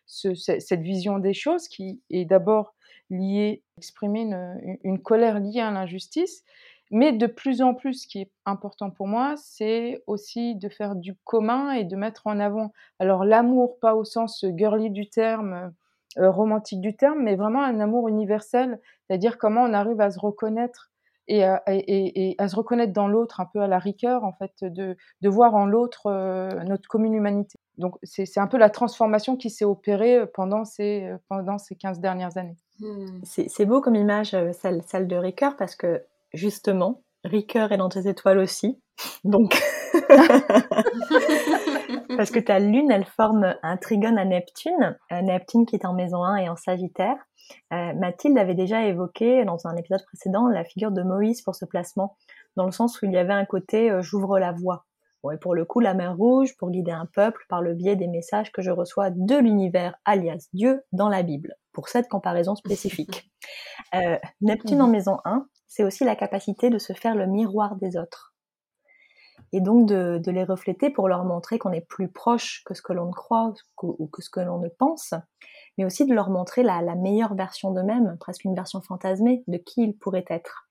cette 0.06 0.82
vision 0.82 1.20
des 1.20 1.34
choses 1.34 1.68
qui 1.68 2.02
est 2.10 2.26
d'abord 2.26 2.76
liée, 3.10 3.64
exprimer 3.78 4.22
une, 4.22 4.78
une 4.84 5.02
colère 5.02 5.40
liée 5.40 5.60
à 5.60 5.72
l'injustice, 5.72 6.44
mais 6.92 7.12
de 7.12 7.26
plus 7.26 7.64
en 7.64 7.74
plus, 7.74 8.04
ce 8.04 8.08
qui 8.08 8.22
est 8.22 8.32
important 8.46 8.92
pour 8.92 9.08
moi, 9.08 9.34
c'est 9.36 10.04
aussi 10.06 10.56
de 10.56 10.70
faire 10.70 10.96
du 10.96 11.16
commun 11.24 11.72
et 11.72 11.86
de 11.86 11.96
mettre 11.96 12.28
en 12.28 12.40
avant, 12.40 12.72
alors 13.00 13.26
l'amour, 13.26 13.80
pas 13.80 13.96
au 13.96 14.04
sens 14.04 14.46
girly 14.56 14.92
du 14.92 15.10
terme, 15.10 15.54
euh, 15.54 15.70
romantique 16.18 16.82
du 16.82 16.96
terme, 16.96 17.20
mais 17.24 17.36
vraiment 17.36 17.64
un 17.64 17.80
amour 17.80 18.08
universel, 18.08 18.80
c'est-à-dire 19.08 19.38
comment 19.38 19.64
on 19.64 19.74
arrive 19.74 20.02
à 20.02 20.12
se 20.12 20.20
reconnaître 20.20 20.92
et 21.28 21.44
à, 21.44 21.64
et, 21.68 22.36
à 22.38 22.50
se 22.50 22.56
reconnaître 22.56 22.92
dans 22.92 23.08
l'autre, 23.08 23.40
un 23.40 23.46
peu 23.46 23.62
à 23.62 23.68
la 23.68 23.80
rigueur, 23.80 24.26
en 24.26 24.34
fait, 24.34 24.52
de, 24.62 24.98
de 25.22 25.30
voir 25.30 25.56
en 25.56 25.66
l'autre 25.66 26.08
euh, 26.08 26.50
notre 26.66 26.88
commune 26.88 27.14
humanité. 27.14 27.58
Donc 27.78 27.96
c'est 28.04 28.38
un 28.38 28.48
peu 28.48 28.58
la 28.58 28.70
transformation 28.70 29.38
qui 29.38 29.50
s'est 29.50 29.66
opérée 29.66 30.18
euh, 30.18 30.26
pendant 30.26 30.66
ces, 30.66 31.10
pendant 31.30 31.58
ces 31.58 31.76
15 31.76 32.00
dernières 32.00 32.38
années. 32.38 32.58
Hmm. 32.80 33.22
C'est 33.24 33.66
beau 33.66 33.82
comme 33.82 33.96
image, 33.96 34.36
celle, 34.52 34.82
celle 34.84 35.08
de 35.08 35.16
Ricoeur, 35.16 35.56
parce 35.56 35.76
que 35.76 36.04
justement, 36.34 37.02
Ricoeur 37.24 37.72
est 37.72 37.78
dans 37.78 37.90
tes 37.90 38.08
étoiles 38.10 38.40
aussi. 38.40 38.80
Donc, 39.24 39.62
Parce 42.18 42.32
que 42.32 42.40
ta 42.40 42.60
lune, 42.60 42.92
elle 42.92 43.06
forme 43.06 43.56
un 43.64 43.78
trigone 43.78 44.18
à 44.18 44.26
Neptune, 44.26 44.98
euh, 45.12 45.22
Neptune 45.22 45.66
qui 45.66 45.76
est 45.76 45.86
en 45.86 45.94
maison 45.94 46.24
1 46.24 46.38
et 46.38 46.50
en 46.50 46.56
Sagittaire. 46.56 47.18
Euh, 47.74 47.94
Mathilde 47.94 48.38
avait 48.38 48.56
déjà 48.56 48.86
évoqué 48.86 49.46
dans 49.46 49.68
un 49.68 49.76
épisode 49.76 50.04
précédent 50.06 50.48
la 50.48 50.64
figure 50.64 50.92
de 50.92 51.04
Moïse 51.04 51.42
pour 51.42 51.56
ce 51.56 51.66
placement, 51.66 52.16
dans 52.56 52.66
le 52.66 52.72
sens 52.72 53.02
où 53.02 53.06
il 53.06 53.12
y 53.12 53.18
avait 53.18 53.34
un 53.34 53.46
côté 53.46 53.92
euh, 53.92 54.02
j'ouvre 54.02 54.40
la 54.40 54.52
voie. 54.52 54.86
Bon, 55.24 55.32
et 55.32 55.38
pour 55.38 55.56
le 55.56 55.66
coup, 55.66 55.80
la 55.80 55.94
mer 55.94 56.16
rouge 56.16 56.56
pour 56.58 56.70
guider 56.70 56.92
un 56.92 57.06
peuple 57.06 57.42
par 57.50 57.62
le 57.62 57.74
biais 57.74 57.96
des 57.96 58.08
messages 58.08 58.52
que 58.52 58.62
je 58.62 58.72
reçois 58.72 59.10
de 59.10 59.38
l'univers, 59.38 59.96
alias 60.06 60.48
Dieu, 60.54 60.84
dans 60.92 61.10
la 61.10 61.24
Bible, 61.24 61.56
pour 61.72 61.88
cette 61.88 62.10
comparaison 62.10 62.56
spécifique. 62.56 63.32
Neptune 64.42 64.82
en 64.82 64.88
maison 64.88 65.20
1, 65.24 65.46
c'est 65.68 65.84
aussi 65.84 66.04
la 66.04 66.16
capacité 66.16 66.70
de 66.70 66.78
se 66.78 66.94
faire 66.94 67.16
le 67.16 67.26
miroir 67.26 67.76
des 67.78 67.96
autres 67.96 68.33
et 69.54 69.62
donc 69.62 69.88
de, 69.88 70.20
les 70.32 70.44
refléter 70.44 70.90
pour 70.90 71.08
leur 71.08 71.24
montrer 71.24 71.60
qu'on 71.60 71.72
est 71.72 71.88
plus 71.88 72.10
proche 72.10 72.64
que 72.66 72.74
ce 72.74 72.82
que 72.82 72.92
l'on 72.92 73.12
croit 73.12 73.54
ou 73.84 74.08
que 74.08 74.22
ce 74.22 74.30
que 74.30 74.40
l'on 74.40 74.60
ne 74.60 74.68
pense, 74.68 75.14
mais 75.78 75.86
aussi 75.86 76.06
de 76.06 76.14
leur 76.14 76.30
montrer 76.30 76.64
la, 76.64 76.82
meilleure 76.96 77.36
version 77.36 77.72
d'eux-mêmes, 77.72 78.18
presque 78.20 78.44
une 78.44 78.56
version 78.56 78.82
fantasmée 78.82 79.44
de 79.48 79.58
qui 79.58 79.84
ils 79.84 79.98
pourraient 79.98 80.26
être. 80.28 80.68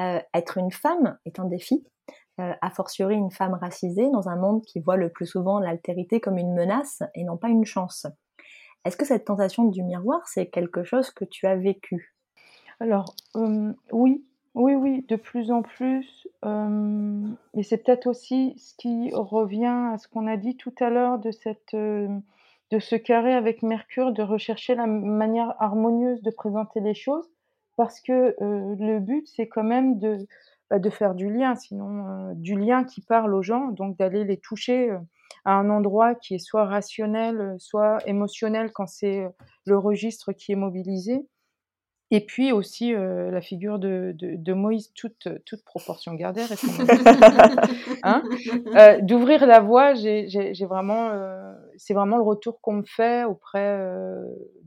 Euh, 0.00 0.20
être 0.32 0.58
une 0.58 0.70
femme 0.70 1.18
est 1.24 1.38
un 1.38 1.44
défi, 1.44 1.84
euh, 2.40 2.52
a 2.60 2.70
fortiori 2.70 3.14
une 3.14 3.30
femme 3.30 3.54
racisée 3.54 4.08
dans 4.10 4.28
un 4.28 4.36
monde 4.36 4.62
qui 4.62 4.80
voit 4.80 4.96
le 4.96 5.10
plus 5.10 5.26
souvent 5.26 5.58
l'altérité 5.58 6.20
comme 6.20 6.38
une 6.38 6.54
menace 6.54 7.02
et 7.14 7.24
non 7.24 7.36
pas 7.36 7.48
une 7.48 7.64
chance. 7.64 8.06
Est-ce 8.84 8.96
que 8.96 9.04
cette 9.04 9.24
tentation 9.24 9.64
du 9.64 9.82
miroir, 9.82 10.20
c'est 10.26 10.50
quelque 10.50 10.84
chose 10.84 11.10
que 11.10 11.24
tu 11.24 11.46
as 11.46 11.56
vécu? 11.56 12.14
Alors, 12.80 13.14
euh, 13.36 13.72
oui, 13.92 14.24
oui, 14.54 14.74
oui, 14.74 15.04
de 15.08 15.16
plus 15.16 15.50
en 15.50 15.62
plus. 15.62 16.28
Euh, 16.44 17.26
et 17.54 17.62
c'est 17.64 17.78
peut-être 17.78 18.06
aussi 18.06 18.54
ce 18.56 18.74
qui 18.76 19.10
revient 19.12 19.90
à 19.92 19.98
ce 19.98 20.06
qu'on 20.06 20.28
a 20.28 20.36
dit 20.36 20.56
tout 20.56 20.74
à 20.78 20.90
l'heure 20.90 21.18
de 21.18 21.32
cette, 21.32 21.74
euh, 21.74 22.08
de 22.70 22.78
ce 22.78 22.94
carré 22.94 23.34
avec 23.34 23.62
Mercure, 23.62 24.12
de 24.12 24.22
rechercher 24.22 24.76
la 24.76 24.86
manière 24.86 25.54
harmonieuse 25.58 26.22
de 26.22 26.30
présenter 26.30 26.80
les 26.80 26.94
choses, 26.94 27.28
parce 27.76 28.00
que 28.00 28.36
euh, 28.40 28.76
le 28.78 29.00
but, 29.00 29.26
c'est 29.26 29.48
quand 29.48 29.64
même 29.64 29.98
de, 29.98 30.18
bah, 30.70 30.78
de 30.78 30.90
faire 30.90 31.16
du 31.16 31.32
lien, 31.32 31.56
sinon 31.56 32.32
du 32.34 32.56
lien 32.56 32.84
qui 32.84 33.00
parle 33.00 33.34
aux 33.34 33.42
gens, 33.42 33.68
donc 33.68 33.96
d'aller 33.98 34.24
les 34.24 34.36
toucher 34.38 34.96
à 35.44 35.54
un 35.54 35.68
endroit 35.68 36.14
qui 36.14 36.36
est 36.36 36.38
soit 36.38 36.66
rationnel, 36.66 37.56
soit 37.58 37.98
émotionnel 38.06 38.70
quand 38.72 38.86
c'est 38.86 39.26
le 39.66 39.78
registre 39.78 40.32
qui 40.32 40.52
est 40.52 40.56
mobilisé. 40.56 41.26
Et 42.10 42.24
puis 42.24 42.52
aussi 42.52 42.94
euh, 42.94 43.30
la 43.30 43.40
figure 43.40 43.78
de, 43.78 44.14
de, 44.16 44.52
Moïse, 44.52 44.92
toute, 44.94 45.28
toute 45.46 45.64
proportion 45.64 46.14
gardée, 46.14 46.42
hein? 48.02 48.22
Euh, 48.76 49.00
d'ouvrir 49.00 49.46
la 49.46 49.60
voie. 49.60 49.94
J'ai 49.94 50.66
vraiment, 50.66 51.10
euh, 51.10 51.52
c'est 51.76 51.94
vraiment 51.94 52.16
le 52.16 52.22
retour 52.22 52.60
qu'on 52.60 52.74
me 52.74 52.84
fait 52.84 53.24
auprès 53.24 53.78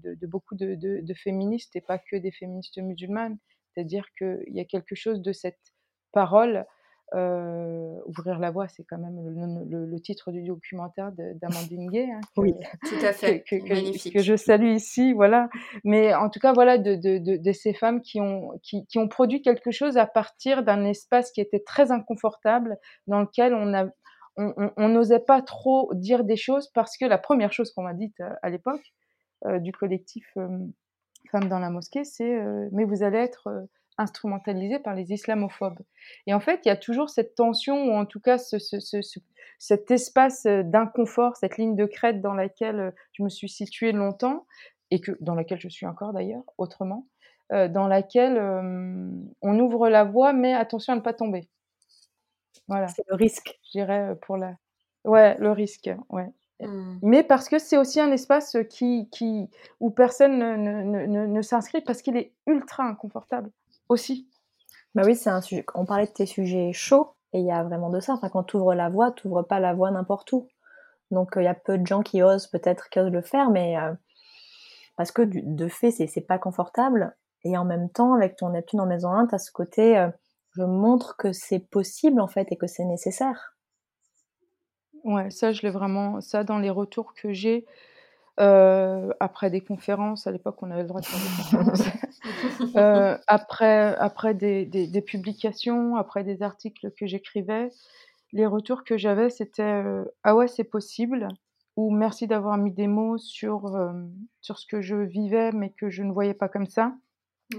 de, 0.04 0.28
beaucoup 0.28 0.56
de, 0.56 0.76
de, 0.76 1.14
féministes 1.14 1.76
et 1.76 1.82
pas 1.82 2.00
que 2.00 2.16
des 2.16 2.32
féministes 2.32 2.80
musulmanes. 2.80 3.38
C'est-à-dire 3.74 4.08
qu'il 4.18 4.54
y 4.54 4.60
a 4.60 4.66
quelque 4.66 4.96
chose 4.96 5.22
de 5.22 5.32
cette 5.32 5.74
parole 6.12 6.66
Ouvrir 7.14 8.40
la 8.40 8.52
voie, 8.52 8.68
c'est 8.68 8.84
quand 8.84 8.98
même 8.98 9.18
le, 9.70 10.00
titre 10.00 10.32
du 10.32 10.44
documentaire 10.44 11.12
d'Amandine 11.12 11.90
Gay. 11.90 12.10
Hein, 12.12 12.22
oui, 12.36 12.54
tout 12.84 13.06
à 13.06 13.14
fait. 13.14 13.44
Que, 13.44 13.56
Magnifique. 13.68 14.14
que, 14.14 14.22
je 14.22 14.36
salue 14.36 14.74
ici, 14.74 15.14
voilà. 15.14 15.50
Mais 15.84 16.14
en 16.14 16.30
tout 16.30 16.40
cas, 16.40 16.54
voilà, 16.54 16.78
de, 16.78 16.96
de, 16.96 17.38
de, 17.38 17.52
ces 17.54 17.74
femmes 17.74 18.02
qui 18.02 18.20
ont, 18.20 18.60
qui, 18.62 18.86
qui, 18.88 19.00
ont 19.00 19.08
produit 19.08 19.42
quelque 19.42 19.72
chose 19.72 19.98
à 19.98 20.06
partir 20.06 20.64
d'un 20.64 20.84
espace 20.86 21.32
qui 21.32 21.42
était 21.42 21.62
très 21.62 21.92
inconfortable, 21.92 22.78
dans 23.08 23.22
lequel 23.22 23.54
on 23.54 23.74
a, 23.74 23.88
on 24.38 24.90
n'osait 24.90 25.20
pas 25.20 25.42
trop 25.42 25.90
dire 25.94 26.24
des 26.24 26.36
choses 26.36 26.70
parce 26.74 26.96
que 26.98 27.06
la 27.06 27.18
première 27.18 27.54
chose 27.54 27.72
qu'on 27.72 27.84
m'a 27.84 27.94
dite 27.94 28.20
euh, 28.20 28.30
à 28.44 28.50
l'époque 28.50 28.94
euh, 29.46 29.60
du 29.60 29.72
collectif 29.72 30.26
Femmes 31.32 31.50
dans 31.50 31.60
la 31.60 31.70
mosquée, 31.70 32.06
c'est 32.06 32.40
mais 32.72 32.86
vous 32.86 33.04
allez 33.04 33.18
être 33.18 33.50
instrumentalisé 33.98 34.80
par 34.80 34.96
les 34.96 35.12
islamophobes. 35.12 35.80
Et 36.28 36.34
en 36.34 36.40
fait, 36.40 36.62
il 36.66 36.70
y 36.70 36.72
a 36.72 36.78
toujours 36.78 37.10
cette 37.10 37.36
tension, 37.36 37.86
ou 37.86 37.92
en 37.94 38.06
tout 38.06 38.20
cas 38.20 38.38
ce, 38.38 38.58
cet 39.60 39.92
espace 39.92 40.46
euh, 40.46 40.64
d'inconfort, 40.64 41.36
cette 41.36 41.58
ligne 41.58 41.76
de 41.76 41.86
crête 41.86 42.22
dans 42.22 42.34
laquelle 42.34 42.80
euh, 42.80 42.92
je 43.14 43.24
me 43.24 43.30
suis 43.30 43.50
située 43.50 43.92
longtemps, 43.92 44.46
et 44.92 45.02
que, 45.02 45.12
dans 45.20 45.36
laquelle 45.36 45.60
je 45.60 45.70
suis 45.70 45.86
encore 45.86 46.14
d'ailleurs, 46.14 46.44
autrement, 46.58 47.08
euh, 47.52 47.68
dans 47.68 47.88
laquelle 47.88 48.38
on 49.42 49.60
ouvre 49.60 49.90
la 49.90 50.04
voie, 50.04 50.34
mais 50.34 50.54
attention 50.54 50.94
à 50.94 50.96
ne 50.96 51.02
pas 51.02 51.14
tomber. 51.14 51.50
Voilà. 52.68 52.88
C'est 52.88 53.04
le 53.08 53.16
risque. 53.16 53.60
Je 53.66 53.80
dirais 53.80 54.16
pour 54.22 54.38
la. 54.38 54.56
Ouais, 55.06 55.38
le 55.40 55.52
risque, 55.52 55.90
ouais. 56.10 56.28
Mmh. 56.60 57.00
Mais 57.04 57.24
parce 57.24 57.50
que 57.50 57.60
c'est 57.60 57.78
aussi 57.78 58.00
un 58.00 58.12
espace 58.12 58.58
qui, 58.70 59.08
qui, 59.12 59.48
où 59.80 59.92
personne 59.92 60.40
ne, 60.40 60.56
ne, 60.56 61.06
ne, 61.06 61.26
ne 61.28 61.42
s'inscrit 61.42 61.82
parce 61.82 62.02
qu'il 62.02 62.18
est 62.18 62.34
ultra 62.48 62.84
inconfortable 62.84 63.52
aussi. 63.90 64.30
Bah 64.96 65.04
oui, 65.06 65.16
c'est 65.16 65.30
un 65.30 65.42
sujet. 65.42 65.66
On 65.76 65.86
parlait 65.86 66.08
de 66.08 66.12
tes 66.12 66.26
sujets 66.26 66.72
chauds, 66.74 67.14
et 67.34 67.40
il 67.40 67.46
y 67.46 67.52
a 67.52 67.64
vraiment 67.64 67.90
de 67.90 68.00
ça. 68.00 68.14
Enfin, 68.14 68.30
quand 68.30 68.44
tu 68.44 68.58
ouvres 68.58 68.74
la 68.74 68.90
voie, 68.90 69.12
tu 69.12 69.28
n'ouvres 69.28 69.44
pas 69.44 69.60
la 69.60 69.74
voie 69.74 69.92
n'importe 69.92 70.32
où. 70.32 70.48
Donc, 71.12 71.34
il 71.36 71.44
y 71.44 71.48
a 71.48 71.54
peu 71.54 71.78
de 71.78 71.86
gens 71.86 72.02
qui 72.02 72.22
osent, 72.24 72.48
peut-être, 72.48 72.90
qui 72.90 73.00
osent 73.00 73.12
le 73.12 73.22
faire, 73.22 73.50
mais 73.50 73.78
euh, 73.78 73.94
parce 74.96 75.12
que 75.12 75.22
de 75.24 75.68
fait, 75.68 75.92
c'est 75.92 76.22
pas 76.22 76.40
confortable. 76.40 77.16
Et 77.44 77.58
en 77.58 77.66
même 77.66 77.90
temps, 77.90 78.14
avec 78.14 78.36
ton 78.36 78.50
Neptune 78.50 78.82
en 78.82 78.88
maison 78.88 79.12
1, 79.12 79.28
tu 79.28 79.36
as 79.36 79.38
ce 79.38 79.52
côté, 79.52 79.98
euh, 79.98 80.10
je 80.52 80.64
montre 80.64 81.16
que 81.18 81.32
c'est 81.32 81.60
possible, 81.60 82.20
en 82.20 82.28
fait, 82.28 82.52
et 82.52 82.58
que 82.58 82.68
c'est 82.68 82.86
nécessaire. 82.86 83.56
Ouais, 85.04 85.30
ça, 85.30 85.54
je 85.54 85.62
l'ai 85.62 85.70
vraiment, 85.70 86.20
ça, 86.20 86.44
dans 86.44 86.58
les 86.58 86.70
retours 86.70 87.14
que 87.14 87.32
j'ai, 87.32 87.66
euh, 88.40 89.12
après 89.20 89.50
des 89.50 89.62
conférences, 89.62 90.28
à 90.28 90.32
l'époque 90.32 90.62
on 90.62 90.72
avait 90.72 90.84
le 90.84 90.88
droit 90.88 91.02
de 91.02 91.06
faire 91.06 91.20
des 91.20 91.44
conférences, 91.44 91.84
euh, 92.76 93.18
après, 93.28 93.96
après 93.98 94.34
des, 94.34 94.66
des, 94.66 95.02
publications, 95.02 95.96
après 95.96 96.24
des 96.24 96.44
articles 96.44 96.92
que 96.92 97.08
j'écrivais, 97.08 97.70
les 98.34 98.46
retours 98.46 98.84
que 98.84 98.98
j'avais 98.98 99.30
c'était 99.30 99.64
euh, 99.64 100.06
Ah 100.24 100.36
ouais, 100.36 100.48
c'est 100.48 100.64
possible, 100.64 101.28
ou 101.76 101.92
merci 101.92 102.28
d'avoir 102.28 102.58
mis 102.58 102.72
des 102.72 102.88
mots 102.88 103.18
sur, 103.18 103.72
sur 104.42 104.60
ce 104.60 104.66
que 104.66 104.82
je 104.82 104.96
vivais 104.96 105.52
mais 105.52 105.72
que 105.72 105.90
je 105.90 106.04
ne 106.04 106.12
voyais 106.12 106.34
pas 106.34 106.48
comme 106.48 106.68
ça. 106.68 106.94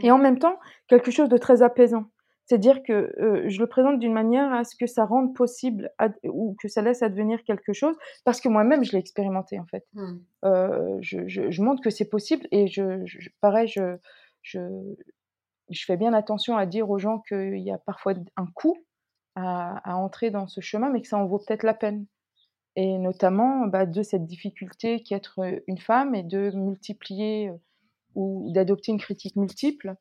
Et 0.02 0.10
en 0.10 0.18
même 0.18 0.38
temps, 0.38 0.58
quelque 0.86 1.10
chose 1.10 1.28
de 1.28 1.38
très 1.38 1.62
apaisant. 1.62 2.04
C'est-à-dire 2.48 2.82
que 2.82 3.12
je 3.46 3.60
le 3.60 3.66
présente 3.66 3.98
d'une 3.98 4.14
manière 4.14 4.50
à 4.54 4.64
ce 4.64 4.74
que 4.74 4.86
ça 4.86 5.04
rende 5.04 5.34
possible 5.34 5.90
ou 6.24 6.56
que 6.58 6.66
ça 6.66 6.80
laisse 6.80 7.02
advenir 7.02 7.44
quelque 7.44 7.74
chose, 7.74 7.94
parce 8.24 8.40
que 8.40 8.48
moi-même, 8.48 8.84
je 8.84 8.92
l'ai 8.92 8.98
expérimenté 8.98 9.60
en 9.60 9.66
fait. 9.66 9.86
Mmh. 9.92 10.16
Je, 11.02 11.28
je, 11.28 11.62
montre 11.62 11.82
que 11.82 11.90
c'est 11.90 12.08
possible 12.08 12.48
et 12.50 12.66
je, 12.66 13.04
pareil, 13.42 13.68
je, 13.68 13.98
je, 14.40 14.60
je, 15.68 15.84
fais 15.84 15.98
bien 15.98 16.14
attention 16.14 16.56
à 16.56 16.64
dire 16.64 16.88
aux 16.88 16.98
gens 16.98 17.18
qu'il 17.18 17.58
y 17.58 17.70
a 17.70 17.76
parfois 17.76 18.14
un 18.38 18.46
coût 18.46 18.78
à, 19.34 19.76
à, 19.86 19.96
entrer 19.96 20.30
dans 20.30 20.46
ce 20.46 20.62
chemin, 20.62 20.88
mais 20.88 21.02
que 21.02 21.08
ça 21.08 21.18
en 21.18 21.26
vaut 21.26 21.38
peut-être 21.38 21.64
la 21.64 21.74
peine. 21.74 22.06
Et 22.76 22.96
notamment 22.96 23.66
bah, 23.66 23.84
de 23.84 24.02
cette 24.02 24.24
difficulté 24.24 25.02
qu'être 25.02 25.38
une 25.66 25.78
femme 25.78 26.14
et 26.14 26.22
de 26.22 26.50
multiplier 26.54 27.52
ou 28.14 28.50
d'adopter 28.52 28.92
une 28.92 28.98
critique 28.98 29.36
multiple 29.36 29.96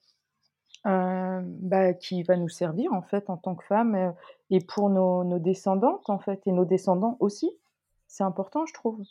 euh, 0.85 1.41
bah, 1.43 1.93
qui 1.93 2.23
va 2.23 2.37
nous 2.37 2.49
servir 2.49 2.93
en 2.93 3.01
fait 3.01 3.29
en 3.29 3.37
tant 3.37 3.55
que 3.55 3.65
femme 3.65 4.13
et 4.49 4.59
pour 4.59 4.89
nos, 4.89 5.23
nos, 5.23 5.39
descendantes 5.39 6.09
en 6.09 6.19
fait 6.19 6.41
et 6.45 6.51
nos 6.51 6.65
descendants 6.65 7.17
aussi. 7.19 7.51
C'est 8.07 8.23
important, 8.23 8.65
je 8.65 8.73
trouve. 8.73 9.01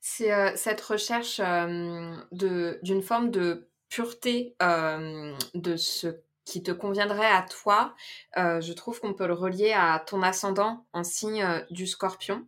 C'est 0.00 0.56
cette 0.56 0.80
recherche 0.80 1.38
de 1.38 2.78
d'une 2.82 3.02
forme 3.02 3.30
de 3.30 3.68
pureté 3.88 4.54
de 4.60 5.76
ce 5.76 6.20
qui 6.44 6.62
te 6.62 6.70
conviendrait 6.70 7.26
à 7.26 7.42
toi. 7.42 7.94
je 8.36 8.72
trouve 8.72 9.00
qu'on 9.00 9.12
peut 9.12 9.26
le 9.26 9.34
relier 9.34 9.72
à 9.72 9.98
ton 10.06 10.22
ascendant 10.22 10.86
en 10.92 11.02
signe 11.02 11.44
du 11.70 11.88
Scorpion 11.88 12.46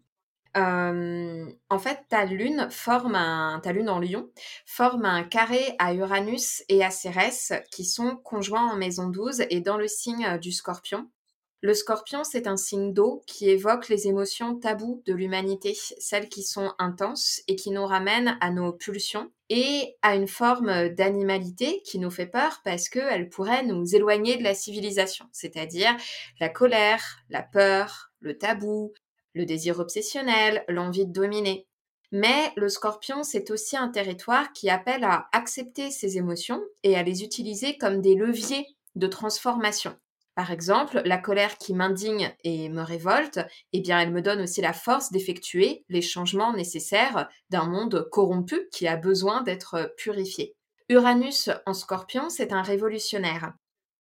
en 0.55 1.78
fait, 1.78 1.98
ta 2.09 2.24
lune 2.24 2.68
forme 2.70 3.14
un, 3.14 3.61
ta 3.62 3.72
lune 3.72 3.88
en 3.88 4.01
Lion 4.01 4.30
forme 4.66 5.05
un 5.05 5.22
carré 5.22 5.74
à 5.78 5.94
Uranus 5.94 6.64
et 6.68 6.84
à 6.84 6.90
Cérès 6.90 7.53
qui 7.70 7.84
sont 7.84 8.16
conjoints 8.16 8.72
en 8.72 8.76
maison 8.76 9.09
12 9.09 9.44
et 9.51 9.61
dans 9.61 9.76
le 9.76 9.88
signe 9.88 10.38
du 10.38 10.53
Scorpion. 10.53 11.09
Le 11.62 11.74
Scorpion, 11.74 12.24
c'est 12.24 12.46
un 12.46 12.57
signe 12.57 12.94
d'eau 12.94 13.22
qui 13.26 13.51
évoque 13.51 13.90
les 13.90 14.09
émotions 14.09 14.57
taboues 14.57 15.03
de 15.05 15.12
l'humanité, 15.12 15.76
celles 15.98 16.30
qui 16.30 16.42
sont 16.42 16.72
intenses 16.78 17.42
et 17.48 17.57
qui 17.57 17.70
nous 17.70 17.84
ramènent 17.84 18.38
à 18.40 18.51
nos 18.51 18.72
pulsions 18.72 19.30
et 19.51 19.94
à 20.01 20.14
une 20.14 20.28
forme 20.28 20.88
d'animalité 20.88 21.82
qui 21.84 21.98
nous 21.98 22.11
fait 22.11 22.28
peur 22.28 22.62
parce 22.64 22.88
qu'elle 22.88 23.28
pourrait 23.28 23.62
nous 23.64 23.94
éloigner 23.94 24.38
de 24.38 24.42
la 24.42 24.55
civilisation, 24.55 25.26
c'est-à-dire 25.32 25.94
la 26.38 26.48
colère, 26.48 27.18
la 27.28 27.42
peur, 27.42 28.11
le 28.20 28.38
tabou, 28.38 28.94
le 29.35 29.47
désir 29.47 29.78
obsessionnel, 29.78 30.64
l'envie 30.68 31.07
de 31.07 31.12
dominer. 31.12 31.66
Mais 32.12 32.53
le 32.57 32.68
scorpion, 32.68 33.22
c'est 33.22 33.51
aussi 33.51 33.76
un 33.76 33.89
territoire 33.89 34.53
qui 34.53 34.68
appelle 34.68 35.05
à 35.05 35.28
accepter 35.33 35.91
ses 35.91 36.16
émotions 36.16 36.61
et 36.83 36.97
à 36.97 37.03
les 37.03 37.22
utiliser 37.22 37.78
comme 37.78 38.01
des 38.01 38.16
leviers 38.16 38.66
de 38.97 39.07
transformation. 39.07 39.97
Par 40.35 40.51
exemple, 40.51 41.03
la 41.05 41.18
colère 41.18 41.59
qui 41.59 41.74
m'indigne 41.74 42.35
et 42.45 42.68
me 42.68 42.83
révolte, 42.83 43.41
eh 43.72 43.81
bien, 43.81 44.01
elle 44.01 44.12
me 44.12 44.22
donne 44.22 44.41
aussi 44.41 44.61
la 44.61 44.72
force 44.72 45.12
d'effectuer 45.12 45.85
les 45.89 46.03
changements 46.03 46.53
nécessaires 46.53 47.28
d'un 47.51 47.66
monde 47.66 48.09
corrompu 48.11 48.68
qui 48.72 48.89
a 48.89 48.97
besoin 48.97 49.43
d'être 49.43 49.95
purifié. 49.97 50.57
Uranus 50.89 51.51
en 51.66 51.74
scorpion, 51.74 52.31
c'est 52.31 52.53
un 52.53 52.62
révolutionnaire. 52.62 53.53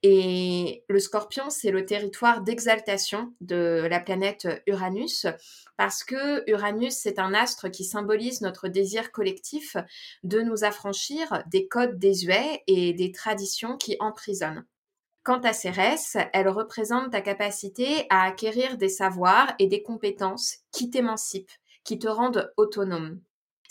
Et 0.02 0.82
le 0.88 0.98
scorpion, 0.98 1.50
c'est 1.50 1.70
le 1.70 1.84
territoire 1.84 2.40
d'exaltation 2.40 3.34
de 3.42 3.86
la 3.88 4.00
planète 4.00 4.48
Uranus, 4.66 5.26
parce 5.76 6.04
que 6.04 6.48
Uranus, 6.50 6.94
c'est 6.94 7.18
un 7.18 7.34
astre 7.34 7.70
qui 7.70 7.84
symbolise 7.84 8.40
notre 8.40 8.68
désir 8.68 9.12
collectif 9.12 9.76
de 10.22 10.40
nous 10.40 10.64
affranchir 10.64 11.42
des 11.50 11.68
codes 11.68 11.98
désuets 11.98 12.62
et 12.66 12.94
des 12.94 13.12
traditions 13.12 13.76
qui 13.76 13.96
emprisonnent. 14.00 14.64
Quant 15.22 15.40
à 15.40 15.52
Cérès, 15.52 16.16
elle 16.32 16.48
représente 16.48 17.12
ta 17.12 17.20
capacité 17.20 18.06
à 18.08 18.22
acquérir 18.22 18.78
des 18.78 18.88
savoirs 18.88 19.52
et 19.58 19.66
des 19.66 19.82
compétences 19.82 20.60
qui 20.72 20.88
t'émancipent, 20.88 21.52
qui 21.84 21.98
te 21.98 22.08
rendent 22.08 22.50
autonome. 22.56 23.20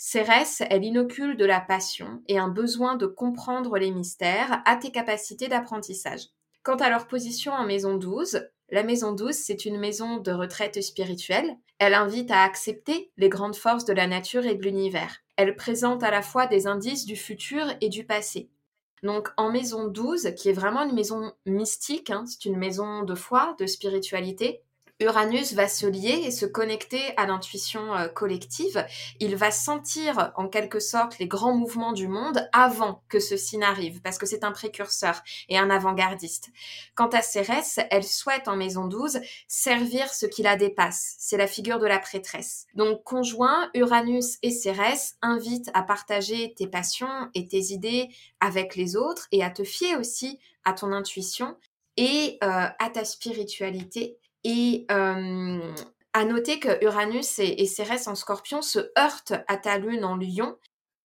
Cérès, 0.02 0.62
elle 0.70 0.82
inocule 0.82 1.36
de 1.36 1.44
la 1.44 1.60
passion 1.60 2.22
et 2.26 2.38
un 2.38 2.48
besoin 2.48 2.96
de 2.96 3.04
comprendre 3.04 3.76
les 3.76 3.90
mystères 3.90 4.62
à 4.64 4.76
tes 4.76 4.90
capacités 4.90 5.46
d'apprentissage. 5.46 6.22
Quant 6.62 6.76
à 6.76 6.88
leur 6.88 7.06
position 7.06 7.52
en 7.52 7.66
maison 7.66 7.98
12, 7.98 8.48
la 8.70 8.82
maison 8.82 9.12
12, 9.12 9.34
c'est 9.34 9.66
une 9.66 9.78
maison 9.78 10.16
de 10.16 10.32
retraite 10.32 10.82
spirituelle. 10.82 11.54
Elle 11.78 11.92
invite 11.92 12.30
à 12.30 12.44
accepter 12.44 13.12
les 13.18 13.28
grandes 13.28 13.56
forces 13.56 13.84
de 13.84 13.92
la 13.92 14.06
nature 14.06 14.46
et 14.46 14.54
de 14.54 14.62
l'univers. 14.62 15.18
Elle 15.36 15.54
présente 15.54 16.02
à 16.02 16.10
la 16.10 16.22
fois 16.22 16.46
des 16.46 16.66
indices 16.66 17.04
du 17.04 17.14
futur 17.14 17.66
et 17.82 17.90
du 17.90 18.06
passé. 18.06 18.48
Donc 19.02 19.28
en 19.36 19.52
maison 19.52 19.86
12, 19.86 20.32
qui 20.34 20.48
est 20.48 20.54
vraiment 20.54 20.84
une 20.84 20.94
maison 20.94 21.34
mystique, 21.44 22.08
hein, 22.08 22.24
c'est 22.26 22.46
une 22.46 22.56
maison 22.56 23.02
de 23.02 23.14
foi, 23.14 23.54
de 23.58 23.66
spiritualité, 23.66 24.62
Uranus 25.00 25.54
va 25.54 25.66
se 25.66 25.86
lier 25.86 26.24
et 26.26 26.30
se 26.30 26.44
connecter 26.44 27.00
à 27.16 27.26
l'intuition 27.26 27.94
euh, 27.94 28.08
collective. 28.08 28.84
Il 29.18 29.34
va 29.34 29.50
sentir 29.50 30.32
en 30.36 30.46
quelque 30.46 30.78
sorte 30.78 31.18
les 31.18 31.26
grands 31.26 31.54
mouvements 31.54 31.92
du 31.92 32.06
monde 32.06 32.46
avant 32.52 33.02
que 33.08 33.18
ceci 33.18 33.56
n'arrive, 33.56 34.02
parce 34.02 34.18
que 34.18 34.26
c'est 34.26 34.44
un 34.44 34.52
précurseur 34.52 35.22
et 35.48 35.56
un 35.56 35.70
avant-gardiste. 35.70 36.50
Quant 36.94 37.08
à 37.08 37.22
Cérès, 37.22 37.80
elle 37.90 38.04
souhaite 38.04 38.46
en 38.46 38.56
maison 38.56 38.86
12 38.86 39.20
servir 39.48 40.12
ce 40.12 40.26
qui 40.26 40.42
la 40.42 40.56
dépasse. 40.56 41.16
C'est 41.18 41.38
la 41.38 41.46
figure 41.46 41.78
de 41.78 41.86
la 41.86 41.98
prêtresse. 41.98 42.66
Donc 42.74 43.02
conjoint, 43.02 43.70
Uranus 43.74 44.36
et 44.42 44.50
Cérès 44.50 45.16
invitent 45.22 45.70
à 45.72 45.82
partager 45.82 46.52
tes 46.54 46.66
passions 46.66 47.30
et 47.34 47.48
tes 47.48 47.72
idées 47.72 48.08
avec 48.40 48.76
les 48.76 48.96
autres 48.96 49.28
et 49.32 49.42
à 49.42 49.50
te 49.50 49.64
fier 49.64 49.96
aussi 49.96 50.38
à 50.64 50.74
ton 50.74 50.92
intuition 50.92 51.56
et 51.96 52.38
euh, 52.42 52.66
à 52.78 52.90
ta 52.92 53.04
spiritualité 53.04 54.18
et 54.44 54.86
à 54.88 56.24
noter 56.24 56.58
que 56.58 56.84
Uranus 56.84 57.38
et, 57.38 57.66
Cérès 57.66 58.08
en 58.08 58.14
scorpion 58.14 58.62
se 58.62 58.90
heurtent 58.98 59.34
à 59.48 59.56
ta 59.56 59.78
lune 59.78 60.04
en 60.04 60.16
lion 60.16 60.56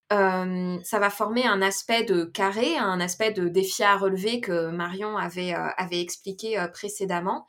ça 0.09 0.99
va 0.99 1.09
former 1.09 1.45
un 1.45 1.61
aspect 1.61 2.03
de 2.03 2.25
carré, 2.25 2.77
un 2.77 2.99
aspect 2.99 3.31
de 3.31 3.47
défi 3.47 3.83
à 3.83 3.97
relever 3.97 4.39
que 4.39 4.69
Marion 4.69 5.17
avait, 5.17 5.53
avait 5.53 5.99
expliqué 5.99 6.63
précédemment. 6.73 7.47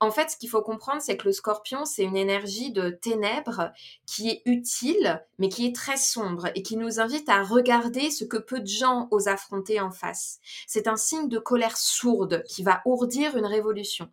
En 0.00 0.10
fait, 0.10 0.30
ce 0.30 0.36
qu'il 0.36 0.48
faut 0.48 0.62
comprendre, 0.62 1.02
c'est 1.02 1.16
que 1.16 1.26
le 1.26 1.32
scorpion, 1.32 1.84
c'est 1.84 2.04
une 2.04 2.16
énergie 2.16 2.70
de 2.70 2.90
ténèbres 2.90 3.72
qui 4.06 4.30
est 4.30 4.42
utile, 4.46 5.24
mais 5.38 5.48
qui 5.48 5.66
est 5.66 5.74
très 5.74 5.96
sombre 5.96 6.48
et 6.54 6.62
qui 6.62 6.76
nous 6.76 7.00
invite 7.00 7.28
à 7.28 7.42
regarder 7.42 8.10
ce 8.10 8.24
que 8.24 8.36
peu 8.36 8.60
de 8.60 8.66
gens 8.66 9.08
osent 9.10 9.28
affronter 9.28 9.80
en 9.80 9.90
face. 9.90 10.38
C'est 10.66 10.86
un 10.86 10.96
signe 10.96 11.28
de 11.28 11.38
colère 11.38 11.76
sourde 11.76 12.44
qui 12.44 12.62
va 12.62 12.82
ourdir 12.84 13.36
une 13.36 13.46
révolution. 13.46 14.10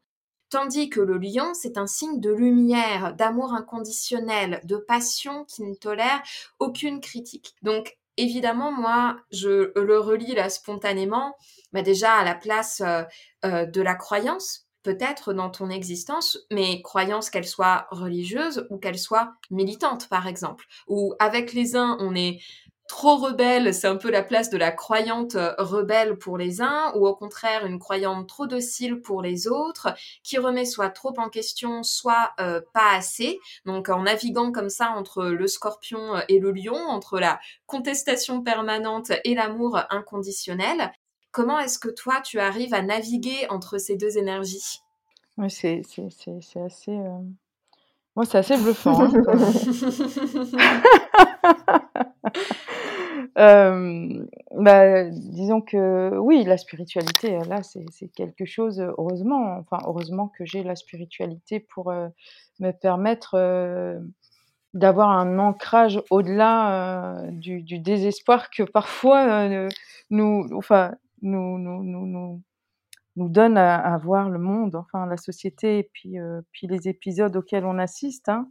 Tandis 0.54 0.88
que 0.88 1.00
le 1.00 1.18
lion, 1.18 1.56
c'est 1.56 1.80
un 1.80 1.88
signe 1.88 2.20
de 2.20 2.32
lumière, 2.32 3.16
d'amour 3.16 3.56
inconditionnel, 3.56 4.62
de 4.66 4.78
passion 4.78 5.46
qui 5.46 5.64
ne 5.64 5.74
tolère 5.74 6.22
aucune 6.60 7.02
critique. 7.02 7.56
Donc, 7.64 7.98
évidemment, 8.18 8.72
moi, 8.72 9.18
je 9.32 9.72
le 9.76 10.00
relis 10.00 10.36
là 10.36 10.52
spontanément, 10.52 11.36
mais 11.72 11.82
déjà 11.82 12.14
à 12.14 12.24
la 12.24 12.36
place 12.36 12.82
euh, 12.82 13.02
euh, 13.46 13.66
de 13.66 13.82
la 13.82 13.96
croyance, 13.96 14.68
peut-être 14.84 15.34
dans 15.34 15.50
ton 15.50 15.72
existence, 15.72 16.38
mais 16.52 16.84
croyance 16.84 17.32
qu'elle 17.32 17.48
soit 17.48 17.88
religieuse 17.90 18.68
ou 18.70 18.78
qu'elle 18.78 19.00
soit 19.00 19.34
militante, 19.50 20.08
par 20.08 20.28
exemple. 20.28 20.66
Ou 20.88 21.16
avec 21.18 21.54
les 21.54 21.76
uns, 21.76 21.98
on 22.00 22.14
est 22.14 22.40
trop 22.88 23.18
rebelle, 23.18 23.74
c'est 23.74 23.88
un 23.88 23.96
peu 23.96 24.12
la 24.12 24.24
place 24.24 24.50
de 24.50 24.58
la 24.58 24.72
croyante 24.72 25.36
euh, 25.36 25.54
rebelle 25.58 26.18
pour 26.18 26.38
les 26.38 26.62
uns, 26.62 26.92
ou 26.96 27.08
au 27.08 27.16
contraire 27.16 27.66
une 27.66 27.80
croyante 27.80 28.28
trop 28.28 28.48
docile 28.48 29.02
pour 29.02 29.22
les 29.22 29.48
autres, 29.48 29.94
qui 30.24 30.38
remet 30.38 30.66
soit 30.66 30.90
trop 30.90 31.14
en 31.18 31.30
question, 31.30 31.84
soit 31.84 32.34
euh, 32.40 32.62
pas 32.74 32.94
assez. 32.94 33.40
Donc 33.66 33.90
en 33.90 34.04
naviguant 34.04 34.52
comme 34.52 34.70
ça 34.70 34.92
entre 34.92 35.26
le 35.26 35.48
scorpion 35.48 36.16
euh, 36.16 36.22
et 36.28 36.40
le 36.40 36.52
lion, 36.52 36.76
entre 36.76 37.20
la 37.20 37.40
contestation 37.66 38.42
permanente 38.42 39.12
et 39.24 39.34
l'amour 39.34 39.80
inconditionnel, 39.90 40.92
comment 41.32 41.60
est-ce 41.60 41.80
que 41.80 41.90
toi 41.90 42.22
tu 42.22 42.40
arrives 42.40 42.74
à 42.74 42.82
naviguer 42.82 43.48
entre 43.50 43.78
ces 43.78 43.96
deux 43.96 44.18
énergies? 44.18 44.82
Oui, 45.38 45.50
c'est 45.50 45.82
assez... 46.64 46.98
Moi, 48.16 48.26
c'est 48.26 48.38
assez 48.38 48.58
bluffant. 48.58 49.04
Hein, 49.04 49.12
Euh, 53.38 54.26
bah, 54.52 55.10
disons 55.10 55.62
que 55.62 56.18
oui, 56.18 56.44
la 56.44 56.58
spiritualité, 56.58 57.36
euh, 57.36 57.44
là, 57.46 57.62
c'est 57.64 58.08
quelque 58.16 58.46
chose, 58.46 58.80
euh, 58.80 58.92
heureusement, 58.98 59.58
enfin, 59.58 59.80
heureusement 59.88 60.28
que 60.28 60.46
j'ai 60.46 60.64
la 60.64 60.76
spiritualité 60.76 61.60
pour 61.60 61.92
me 62.60 62.72
permettre 62.72 64.02
d'avoir 64.74 65.10
un 65.10 65.40
ancrage 65.40 66.02
au-delà 66.10 67.24
du, 67.32 67.62
du, 67.62 67.80
désespoir 67.80 68.50
que 68.50 68.64
parfois 68.64 69.48
nous, 70.10 70.48
enfin, 70.56 70.94
nous, 71.22 71.58
nous, 71.58 71.84
nous, 71.84 72.06
nous, 72.06 72.42
donne 73.16 73.58
à, 73.58 73.76
à, 73.76 73.98
voir 73.98 74.30
le 74.30 74.40
monde, 74.40 74.76
enfin, 74.76 75.06
la 75.06 75.18
société 75.18 75.80
et 75.80 75.90
puis, 75.94 76.18
puis 76.52 76.68
les 76.68 76.88
épisodes 76.88 77.36
auxquels 77.36 77.66
on 77.66 77.78
assiste. 77.78 78.30
Hein. 78.30 78.50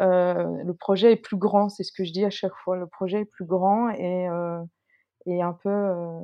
Euh, 0.00 0.62
le 0.64 0.74
projet 0.74 1.12
est 1.12 1.16
plus 1.16 1.36
grand, 1.36 1.68
c'est 1.68 1.82
ce 1.82 1.92
que 1.92 2.04
je 2.04 2.12
dis 2.12 2.24
à 2.24 2.30
chaque 2.30 2.54
fois. 2.54 2.76
Le 2.76 2.86
projet 2.86 3.20
est 3.20 3.24
plus 3.24 3.44
grand 3.44 3.90
et, 3.90 4.28
euh, 4.28 4.62
et 5.26 5.42
un 5.42 5.52
peu, 5.52 5.68
euh, 5.68 6.20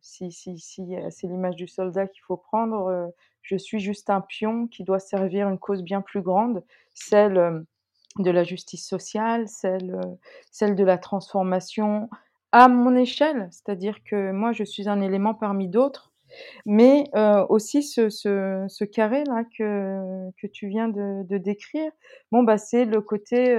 si, 0.00 0.32
si, 0.32 0.58
si 0.58 0.94
c'est 1.10 1.26
l'image 1.26 1.56
du 1.56 1.68
soldat 1.68 2.08
qu'il 2.08 2.22
faut 2.22 2.36
prendre, 2.36 3.12
je 3.42 3.56
suis 3.56 3.80
juste 3.80 4.10
un 4.10 4.20
pion 4.20 4.66
qui 4.66 4.84
doit 4.84 4.98
servir 4.98 5.48
une 5.48 5.58
cause 5.58 5.82
bien 5.82 6.00
plus 6.00 6.22
grande, 6.22 6.64
celle 6.94 7.64
de 8.18 8.30
la 8.30 8.44
justice 8.44 8.86
sociale, 8.86 9.48
celle, 9.48 10.00
celle 10.50 10.74
de 10.74 10.84
la 10.84 10.98
transformation 10.98 12.08
à 12.52 12.68
mon 12.68 12.94
échelle, 12.94 13.48
c'est-à-dire 13.50 14.04
que 14.04 14.30
moi 14.30 14.52
je 14.52 14.62
suis 14.62 14.88
un 14.88 15.00
élément 15.00 15.34
parmi 15.34 15.68
d'autres 15.68 16.12
mais 16.66 17.04
aussi 17.48 17.82
ce, 17.82 18.08
ce, 18.08 18.64
ce 18.68 18.84
carré-là 18.84 19.44
que, 19.56 20.30
que 20.40 20.46
tu 20.46 20.68
viens 20.68 20.88
de, 20.88 21.38
décrire, 21.38 21.90
bon, 22.32 22.42
bah, 22.42 22.58
c'est 22.58 22.84
le 22.84 23.00
côté, 23.00 23.56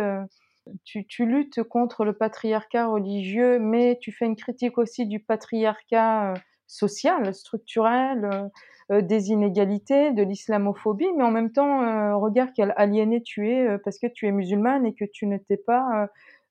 tu, 0.83 1.05
tu, 1.05 1.25
luttes 1.25 1.63
contre 1.63 2.05
le 2.05 2.13
patriarcat 2.13 2.87
religieux, 2.87 3.59
mais 3.59 3.97
tu 4.01 4.11
fais 4.11 4.25
une 4.25 4.35
critique 4.35 4.77
aussi 4.77 5.05
du 5.05 5.19
patriarcat 5.19 6.33
social, 6.67 7.33
structurel, 7.33 8.49
des 8.89 9.29
inégalités, 9.29 10.11
de 10.11 10.23
l'islamophobie, 10.23 11.11
mais 11.17 11.23
en 11.23 11.31
même 11.31 11.51
temps, 11.51 12.19
regarde 12.19 12.51
quel 12.55 12.73
aliéné 12.77 13.21
tu 13.21 13.49
es 13.49 13.77
parce 13.79 13.99
que 13.99 14.07
tu 14.07 14.27
es 14.27 14.31
musulmane 14.31 14.85
et 14.85 14.93
que 14.93 15.05
tu 15.05 15.25
ne 15.27 15.37
t'es 15.37 15.57
pas 15.57 16.09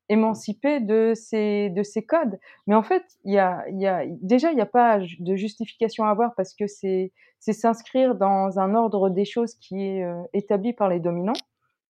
émancipé 0.09 0.81
de 0.81 1.13
ces, 1.15 1.71
de 1.71 1.83
ces 1.83 2.05
codes. 2.05 2.39
Mais 2.67 2.75
en 2.75 2.83
fait, 2.83 3.05
y 3.25 3.39
a, 3.39 3.65
y 3.71 3.87
a, 3.87 4.05
déjà, 4.07 4.51
il 4.51 4.57
n'y 4.57 4.61
a 4.63 4.67
pas 4.67 4.99
de 4.99 5.37
justification 5.37 6.05
à 6.05 6.11
avoir 6.11 6.35
parce 6.35 6.55
que 6.55 6.67
c'est 6.67 7.13
s'inscrire 7.41 8.15
dans 8.15 8.59
un 8.59 8.75
ordre 8.75 9.11
des 9.11 9.25
choses 9.25 9.55
qui 9.55 9.83
est 9.83 10.05
euh, 10.05 10.23
établi 10.33 10.73
par 10.73 10.89
les 10.89 11.01
dominants, 11.01 11.33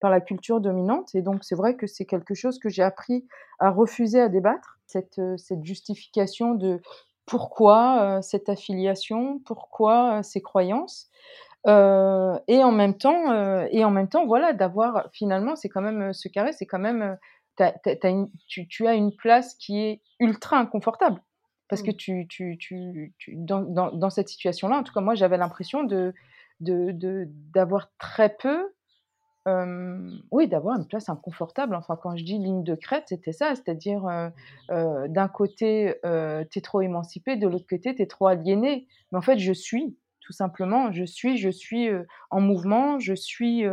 par 0.01 0.11
la 0.11 0.21
culture 0.21 0.61
dominante. 0.61 1.15
Et 1.15 1.23
donc, 1.23 1.45
c'est 1.45 1.55
vrai 1.55 1.77
que 1.77 1.87
c'est 1.87 2.07
quelque 2.07 2.35
chose 2.35 2.59
que 2.59 2.69
j'ai 2.69 2.83
appris 2.83 3.27
à 3.59 3.71
refuser 3.71 4.21
à 4.21 4.29
débattre, 4.29 4.79
cette, 4.87 5.19
euh, 5.19 5.37
cette 5.37 5.65
justification 5.65 6.55
de 6.55 6.81
pourquoi 7.27 8.01
euh, 8.01 8.23
cette 8.23 8.49
affiliation, 8.49 9.41
pourquoi 9.47 10.23
ces 10.23 10.43
croyances. 10.43 11.11
Et 11.67 12.63
en 12.63 12.73
même 12.73 12.99
temps, 12.99 13.65
et 13.71 13.87
en 13.87 13.91
même 13.91 14.09
temps, 14.11 14.27
voilà, 14.27 14.53
d'avoir 14.53 15.09
finalement, 15.15 15.57
c'est 15.57 15.71
quand 15.71 15.81
même 15.81 16.13
ce 16.13 16.29
carré, 16.29 16.53
c'est 16.53 16.67
quand 16.67 16.79
même 16.79 17.17
tu, 17.57 18.87
as 18.87 18.95
une 18.95 19.17
place 19.17 19.55
qui 19.55 19.81
est 19.81 20.01
ultra 20.21 20.59
inconfortable. 20.59 21.23
Parce 21.69 21.83
que 21.83 21.91
mmh. 21.91 22.27
tu, 22.29 22.59
tu, 22.59 23.13
dans, 23.37 24.11
cette 24.11 24.29
situation-là, 24.29 24.79
en 24.79 24.83
tout 24.83 24.93
cas, 24.93 25.01
moi, 25.01 25.15
j'avais 25.15 25.39
l'impression 25.39 25.83
de, 25.83 26.15
d'avoir 26.61 27.91
très 27.99 28.37
peu, 28.37 28.71
oui, 30.31 30.49
d'avoir 30.49 30.79
une 30.79 30.87
place 30.87 31.09
inconfortable. 31.09 31.75
Enfin, 31.75 31.97
quand 32.01 32.17
je 32.17 32.25
dis 32.25 32.39
ligne 32.39 32.65
de 32.65 32.75
crête, 32.75 33.05
c'était 33.09 33.33
ça, 33.33 33.55
c'est-à-dire 33.55 34.07
euh, 34.07 34.29
euh, 34.71 35.09
d'un 35.09 35.29
côté, 35.29 35.97
euh, 36.05 36.45
tu 36.51 36.59
es 36.59 36.63
trop 36.63 36.81
émancipé, 36.83 37.37
de 37.37 37.49
l'autre 37.49 37.67
côté, 37.69 37.95
tu 37.95 38.03
es 38.03 38.07
trop 38.07 38.27
aliéné. 38.27 38.87
Mais 39.11 39.19
en 39.19 39.23
fait, 39.23 39.39
je 39.39 39.53
suis, 39.53 39.97
tout 40.21 40.33
simplement, 40.33 40.93
je 40.93 41.05
suis, 41.05 41.39
je 41.39 41.51
suis 41.51 41.89
en 42.31 42.41
mouvement, 42.41 42.99
je 42.99 43.15
suis 43.15 43.65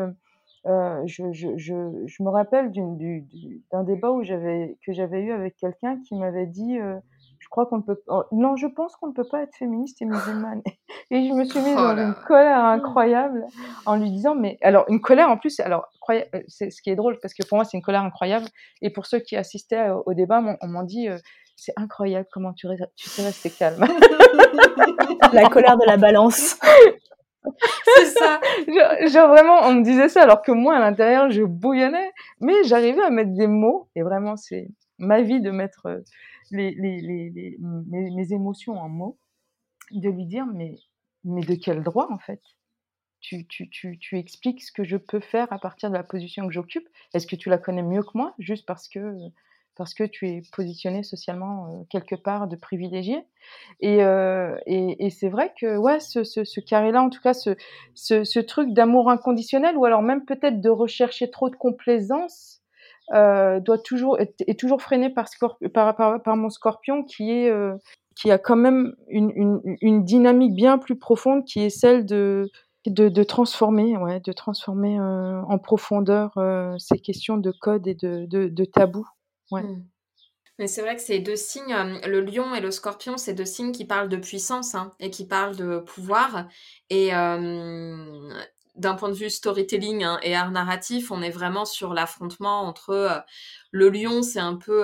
euh, 0.67 1.01
je, 1.07 1.31
je, 1.31 1.57
je, 1.57 1.73
je, 2.05 2.23
me 2.23 2.29
rappelle 2.29 2.71
d'un 2.71 3.83
débat 3.83 4.11
où 4.11 4.21
que 4.21 4.93
j'avais 4.93 5.21
eu 5.21 5.31
avec 5.31 5.55
quelqu'un 5.57 5.99
qui 6.07 6.13
m'avait 6.13 6.45
dit 6.45 6.77
euh, 6.77 6.99
je 7.39 7.47
crois 7.49 7.65
qu'on 7.65 7.77
ne 7.77 7.81
peut 7.81 7.99
oh, 8.07 8.25
non 8.31 8.55
je 8.55 8.67
pense 8.67 8.95
qu'on 8.95 9.07
ne 9.07 9.13
peut 9.13 9.27
pas 9.27 9.41
être 9.41 9.55
féministe 9.55 10.03
et 10.03 10.05
musulmane. 10.05 10.61
Et 11.09 11.27
je 11.27 11.33
me 11.33 11.45
suis 11.45 11.59
mise 11.59 11.75
oh 11.75 11.81
dans 11.81 11.97
une 11.97 12.13
colère 12.27 12.63
incroyable 12.63 13.43
en 13.87 13.95
lui 13.97 14.11
disant 14.11 14.35
mais 14.35 14.59
alors 14.61 14.85
une 14.87 15.01
colère 15.01 15.29
en 15.29 15.37
plus 15.37 15.59
alors 15.59 15.87
euh, 16.11 16.21
c'est 16.47 16.69
ce 16.69 16.81
qui 16.83 16.91
est 16.91 16.95
drôle 16.95 17.17
parce 17.21 17.33
que 17.33 17.45
pour 17.47 17.57
moi 17.57 17.65
c'est 17.65 17.75
une 17.75 17.83
colère 17.83 18.03
incroyable 18.03 18.45
et 18.83 18.91
pour 18.91 19.07
ceux 19.07 19.19
qui 19.19 19.35
assistaient 19.35 19.89
au, 19.89 20.13
débat 20.13 20.43
on, 20.61 20.67
m'en 20.67 20.83
dit 20.83 21.09
c'est 21.55 21.73
incroyable 21.75 22.27
comment 22.31 22.53
tu, 22.53 22.67
tu 22.95 23.09
sais 23.09 23.23
rester 23.23 23.49
calme. 23.49 23.83
La 25.33 25.49
colère 25.49 25.77
de 25.77 25.85
la 25.85 25.97
balance 25.97 26.59
c'est 27.83 28.05
ça. 28.05 28.39
genre, 29.07 29.29
vraiment, 29.29 29.59
on 29.63 29.73
me 29.75 29.83
disait 29.83 30.09
ça 30.09 30.23
alors 30.23 30.41
que 30.41 30.51
moi, 30.51 30.75
à 30.75 30.79
l'intérieur, 30.79 31.29
je 31.31 31.43
bouillonnais. 31.43 32.11
Mais 32.39 32.63
j'arrivais 32.63 33.01
à 33.01 33.09
mettre 33.09 33.33
des 33.33 33.47
mots. 33.47 33.89
Et 33.95 34.03
vraiment, 34.03 34.35
c'est 34.35 34.69
ma 34.99 35.21
vie 35.21 35.41
de 35.41 35.51
mettre 35.51 35.87
euh, 35.87 35.99
les, 36.51 36.71
les, 36.71 37.01
les, 37.01 37.57
mes, 37.59 38.11
mes, 38.11 38.33
émotions 38.33 38.73
en 38.73 38.89
mots. 38.89 39.17
De 39.91 40.09
lui 40.09 40.25
dire, 40.25 40.45
mais, 40.45 40.75
mais 41.23 41.41
de 41.41 41.55
quel 41.55 41.83
droit, 41.83 42.07
en 42.11 42.19
fait? 42.19 42.41
Tu, 43.19 43.45
tu, 43.47 43.69
tu, 43.69 43.99
tu 43.99 44.17
expliques 44.17 44.63
ce 44.63 44.71
que 44.71 44.83
je 44.83 44.97
peux 44.97 45.19
faire 45.19 45.51
à 45.51 45.59
partir 45.59 45.89
de 45.89 45.95
la 45.95 46.03
position 46.03 46.47
que 46.47 46.53
j'occupe? 46.53 46.87
Est-ce 47.13 47.27
que 47.27 47.35
tu 47.35 47.49
la 47.49 47.57
connais 47.57 47.83
mieux 47.83 48.01
que 48.01 48.11
moi, 48.15 48.33
juste 48.39 48.65
parce 48.65 48.87
que 48.87 49.13
parce 49.75 49.93
que 49.93 50.03
tu 50.03 50.27
es 50.27 50.41
positionné 50.53 51.03
socialement 51.03 51.85
quelque 51.89 52.15
part 52.15 52.47
de 52.47 52.55
privilégié. 52.55 53.25
Et, 53.79 54.03
euh, 54.03 54.55
et, 54.65 55.05
et 55.05 55.09
c'est 55.09 55.29
vrai 55.29 55.53
que 55.59 55.77
ouais, 55.77 55.99
ce, 55.99 56.23
ce, 56.23 56.43
ce 56.43 56.59
carré-là, 56.59 57.01
en 57.01 57.09
tout 57.09 57.21
cas, 57.21 57.33
ce, 57.33 57.55
ce, 57.95 58.23
ce 58.23 58.39
truc 58.39 58.73
d'amour 58.73 59.09
inconditionnel, 59.09 59.77
ou 59.77 59.85
alors 59.85 60.01
même 60.01 60.25
peut-être 60.25 60.61
de 60.61 60.69
rechercher 60.69 61.31
trop 61.31 61.49
de 61.49 61.55
complaisance, 61.55 62.61
euh, 63.13 63.59
doit 63.59 63.77
toujours 63.77 64.17
est, 64.19 64.57
toujours 64.57 64.81
freiné 64.81 65.09
par, 65.09 65.27
par, 65.73 65.95
par, 65.95 66.23
par, 66.23 66.37
mon 66.37 66.49
scorpion 66.49 67.03
qui 67.03 67.31
est 67.31 67.49
euh, 67.49 67.75
qui 68.15 68.31
a 68.31 68.37
quand 68.37 68.55
même 68.55 68.93
une, 69.09 69.31
une, 69.35 69.59
une, 69.81 70.05
dynamique 70.05 70.53
bien 70.53 70.77
plus 70.77 70.97
profonde 70.97 71.43
qui 71.43 71.61
est 71.61 71.69
celle 71.69 72.05
de 72.05 72.49
de, 72.85 73.09
de 73.09 73.23
transformer, 73.23 73.97
ouais, 73.97 74.21
de 74.21 74.31
transformer 74.31 74.97
euh, 74.99 75.41
en 75.41 75.57
profondeur 75.57 76.31
ces 76.77 76.99
questions 76.99 77.37
de 77.37 77.51
code 77.51 77.85
et 77.87 77.95
de, 77.95 78.25
de, 78.27 78.47
de 78.47 78.65
tabou 79.51 79.67
Mmh. 79.67 79.85
Mais 80.59 80.67
c'est 80.67 80.81
vrai 80.81 80.95
que 80.95 81.01
ces 81.01 81.19
deux 81.19 81.35
signes, 81.35 81.73
euh, 81.73 82.07
le 82.07 82.21
lion 82.21 82.53
et 82.53 82.61
le 82.61 82.69
scorpion, 82.69 83.17
c'est 83.17 83.33
deux 83.33 83.45
signes 83.45 83.71
qui 83.71 83.85
parlent 83.85 84.09
de 84.09 84.17
puissance 84.17 84.75
hein, 84.75 84.93
et 84.99 85.09
qui 85.09 85.25
parlent 85.25 85.55
de 85.55 85.79
pouvoir. 85.79 86.47
Et 86.91 87.15
euh, 87.15 88.33
d'un 88.81 88.95
point 88.95 89.09
de 89.09 89.13
vue 89.13 89.29
storytelling 89.29 90.03
hein, 90.03 90.19
et 90.23 90.35
art 90.35 90.51
narratif, 90.51 91.11
on 91.11 91.21
est 91.21 91.29
vraiment 91.29 91.65
sur 91.65 91.93
l'affrontement 91.93 92.61
entre 92.61 93.23
le 93.71 93.89
lion, 93.89 94.21
c'est 94.21 94.39
un 94.39 94.55
peu 94.55 94.83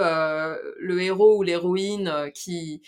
le 0.80 1.02
héros 1.02 1.38
ou 1.38 1.44
l'héroïne 1.44 2.32
qui 2.34 2.82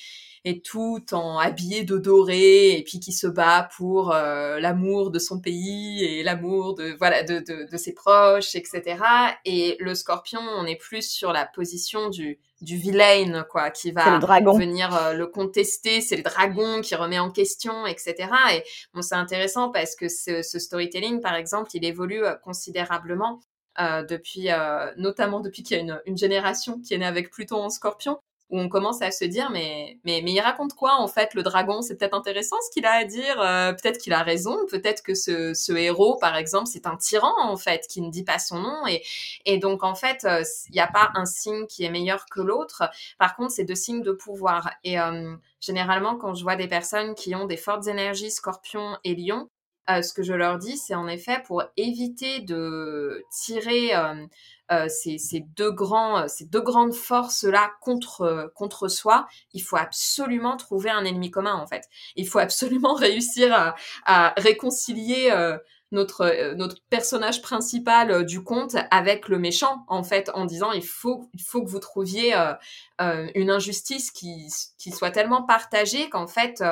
est 0.45 0.65
tout 0.65 1.03
en 1.11 1.37
habillé 1.37 1.83
de 1.83 1.97
doré 1.97 2.77
et 2.77 2.83
puis 2.83 2.99
qui 3.01 3.11
se 3.11 3.27
bat 3.27 3.69
pour 3.75 4.11
l'amour 4.13 5.11
de 5.11 5.19
son 5.19 5.41
pays 5.41 6.03
et 6.05 6.23
l'amour 6.23 6.75
de 6.75 6.95
voilà 6.97 7.23
de 7.23 7.77
ses 7.77 7.93
proches, 7.93 8.55
etc. 8.55 9.03
Et 9.43 9.75
le 9.79 9.95
scorpion, 9.95 10.39
on 10.39 10.65
est 10.65 10.77
plus 10.77 11.09
sur 11.09 11.33
la 11.33 11.45
position 11.45 12.09
du 12.09 12.39
du 12.61 12.77
vilain 12.77 13.43
quoi 13.49 13.69
qui 13.71 13.91
va 13.91 14.19
venir 14.19 14.95
euh, 14.95 15.13
le 15.13 15.27
contester. 15.27 16.01
C'est 16.01 16.17
le 16.17 16.23
dragon 16.23 16.81
qui 16.81 16.95
remet 16.95 17.19
en 17.19 17.31
question 17.31 17.85
etc 17.85 18.29
et 18.53 18.63
bon 18.93 19.01
c'est 19.01 19.15
intéressant 19.15 19.69
parce 19.69 19.95
que 19.95 20.09
ce, 20.09 20.41
ce, 20.41 20.59
storytelling 20.59 21.21
par 21.21 21.35
exemple 21.35 21.69
il 21.73 21.85
évolue 21.85 22.23
euh, 22.23 22.35
considérablement 22.35 23.39
euh, 23.79 24.03
depuis 24.03 24.51
euh, 24.51 24.91
notamment 24.97 25.39
depuis 25.39 25.63
qu'il 25.63 25.77
y 25.77 25.79
a 25.79 25.83
une, 25.83 26.01
une, 26.05 26.17
génération 26.17 26.79
qui 26.81 26.93
est 26.93 26.97
née 26.97 27.05
avec 27.05 27.29
Pluton 27.29 27.63
en 27.63 27.69
Scorpion 27.69 28.19
où 28.49 28.59
on 28.59 28.67
commence 28.69 29.01
à 29.01 29.11
se 29.11 29.25
dire 29.25 29.49
mais 29.51 29.99
mais 30.05 30.21
mais 30.23 30.31
il 30.31 30.39
raconte 30.39 30.73
quoi 30.73 30.95
en 30.99 31.07
fait 31.07 31.33
le 31.33 31.43
dragon? 31.43 31.81
C'est 31.81 31.95
peut-être 31.97 32.15
intéressant 32.15 32.55
ce 32.65 32.71
qu'il 32.71 32.85
a 32.85 32.91
à 32.93 33.05
dire 33.05 33.39
euh, 33.41 33.73
peut-être 33.73 33.99
qu'il 33.99 34.13
a 34.13 34.23
raison 34.23 34.57
peut-être 34.69 35.03
que 35.03 35.13
ce, 35.13 35.53
ce 35.53 35.71
héros 35.73 36.17
par 36.17 36.35
exemple 36.35 36.67
c'est 36.67 36.87
un 36.87 36.97
tyran 36.97 37.33
en 37.41 37.57
fait 37.57 37.85
qui 37.87 38.01
ne 38.01 38.09
dit 38.09 38.23
pas 38.23 38.39
son 38.39 38.59
nom 38.59 38.87
et 38.87 39.03
et 39.45 39.57
donc 39.57 39.83
en 39.83 39.95
fait 39.95 40.25
euh, 40.25 40.43
il 40.69 40.73
n'y 40.73 40.79
a 40.81 40.87
pas 40.87 41.11
un 41.15 41.25
signe 41.25 41.67
qui 41.67 41.83
est 41.83 41.89
meilleur 41.89 42.25
que 42.25 42.41
l'autre. 42.41 42.83
Par 43.17 43.35
contre 43.35 43.51
c'est 43.51 43.65
deux 43.65 43.75
signes 43.75 44.01
de 44.01 44.11
pouvoir 44.11 44.71
et 44.83 44.99
euh, 44.99 45.35
généralement 45.61 46.15
quand 46.15 46.33
je 46.33 46.43
vois 46.43 46.55
des 46.55 46.67
personnes 46.67 47.15
qui 47.15 47.35
ont 47.35 47.45
des 47.45 47.57
fortes 47.57 47.87
énergies 47.87 48.31
scorpion 48.31 48.97
et 49.03 49.15
lion 49.15 49.49
ce 50.03 50.13
que 50.13 50.21
je 50.21 50.33
leur 50.33 50.59
dis 50.59 50.77
c'est 50.77 50.93
en 50.93 51.07
effet 51.07 51.41
pour 51.47 51.63
éviter 51.75 52.41
de 52.41 53.23
tirer 53.31 53.91
ces, 54.87 55.17
ces, 55.17 55.39
deux 55.39 55.71
grands, 55.71 56.19
euh, 56.19 56.27
ces 56.27 56.45
deux 56.45 56.61
grandes 56.61 56.93
forces 56.93 57.43
là 57.43 57.71
contre 57.81 58.21
euh, 58.21 58.47
contre 58.55 58.87
soi, 58.87 59.27
il 59.53 59.61
faut 59.61 59.77
absolument 59.77 60.57
trouver 60.57 60.89
un 60.89 61.05
ennemi 61.05 61.31
commun 61.31 61.55
en 61.55 61.67
fait. 61.67 61.85
Il 62.15 62.27
faut 62.27 62.39
absolument 62.39 62.93
réussir 62.95 63.53
à, 63.53 63.75
à 64.05 64.33
réconcilier 64.37 65.31
notre 65.91 66.53
notre 66.53 66.75
personnage 66.89 67.41
principal 67.41 68.23
du 68.25 68.43
conte 68.43 68.75
avec 68.91 69.27
le 69.27 69.39
méchant 69.39 69.85
en 69.87 70.03
fait 70.03 70.29
en 70.35 70.45
disant 70.45 70.71
il 70.71 70.85
faut 70.85 71.29
il 71.33 71.41
faut 71.41 71.63
que 71.63 71.69
vous 71.69 71.79
trouviez 71.79 72.35
une 72.99 73.49
injustice 73.49 74.11
qui 74.11 74.47
qui 74.77 74.91
soit 74.91 75.09
tellement 75.09 75.43
partagée 75.43 76.09
qu'en 76.09 76.27
fait 76.27 76.63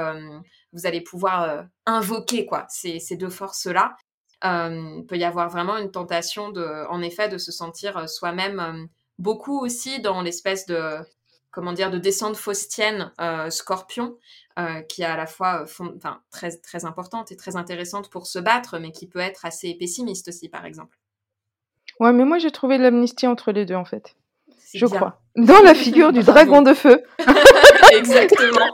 vous 0.71 0.85
allez 0.85 1.01
pouvoir 1.01 1.65
invoquer 1.87 2.45
quoi 2.45 2.67
ces 2.69 2.99
ces 2.99 3.17
deux 3.17 3.31
forces 3.31 3.65
là 3.65 3.95
euh, 4.43 5.01
peut 5.07 5.17
y 5.17 5.23
avoir 5.23 5.49
vraiment 5.49 5.77
une 5.77 5.91
tentation 5.91 6.49
de, 6.49 6.85
en 6.89 7.01
effet, 7.01 7.29
de 7.29 7.37
se 7.37 7.51
sentir 7.51 7.97
euh, 7.97 8.07
soi-même 8.07 8.59
euh, 8.59 8.85
beaucoup 9.17 9.59
aussi 9.59 9.99
dans 9.99 10.21
l'espèce 10.21 10.65
de, 10.67 10.97
comment 11.51 11.73
dire, 11.73 11.89
de 11.89 11.97
descente 11.97 12.35
faustienne 12.35 13.11
euh, 13.19 13.49
scorpion, 13.49 14.17
qui 14.89 15.03
est 15.03 15.05
à 15.05 15.15
la 15.15 15.27
fois 15.27 15.61
enfin, 15.61 16.19
très, 16.31 16.57
très 16.57 16.83
importante 16.83 17.31
et 17.31 17.37
très 17.37 17.55
intéressante 17.57 18.09
pour 18.09 18.25
se 18.25 18.39
battre, 18.39 18.79
mais 18.79 18.91
qui 18.91 19.05
peut 19.05 19.19
être 19.19 19.45
assez 19.45 19.75
pessimiste 19.75 20.29
aussi, 20.29 20.49
par 20.49 20.65
exemple. 20.65 20.97
Ouais, 21.99 22.11
mais 22.11 22.25
moi 22.25 22.39
j'ai 22.39 22.49
trouvé 22.49 22.79
l'amnistie 22.79 23.27
entre 23.27 23.51
les 23.51 23.65
deux, 23.65 23.75
en 23.75 23.85
fait. 23.85 24.15
Je 24.73 24.85
bien. 24.87 24.95
crois. 24.95 25.21
Dans 25.35 25.61
la 25.61 25.75
figure 25.75 26.11
du 26.11 26.23
dragon 26.23 26.63
de 26.63 26.73
feu. 26.73 27.03
Exactement. 27.93 28.65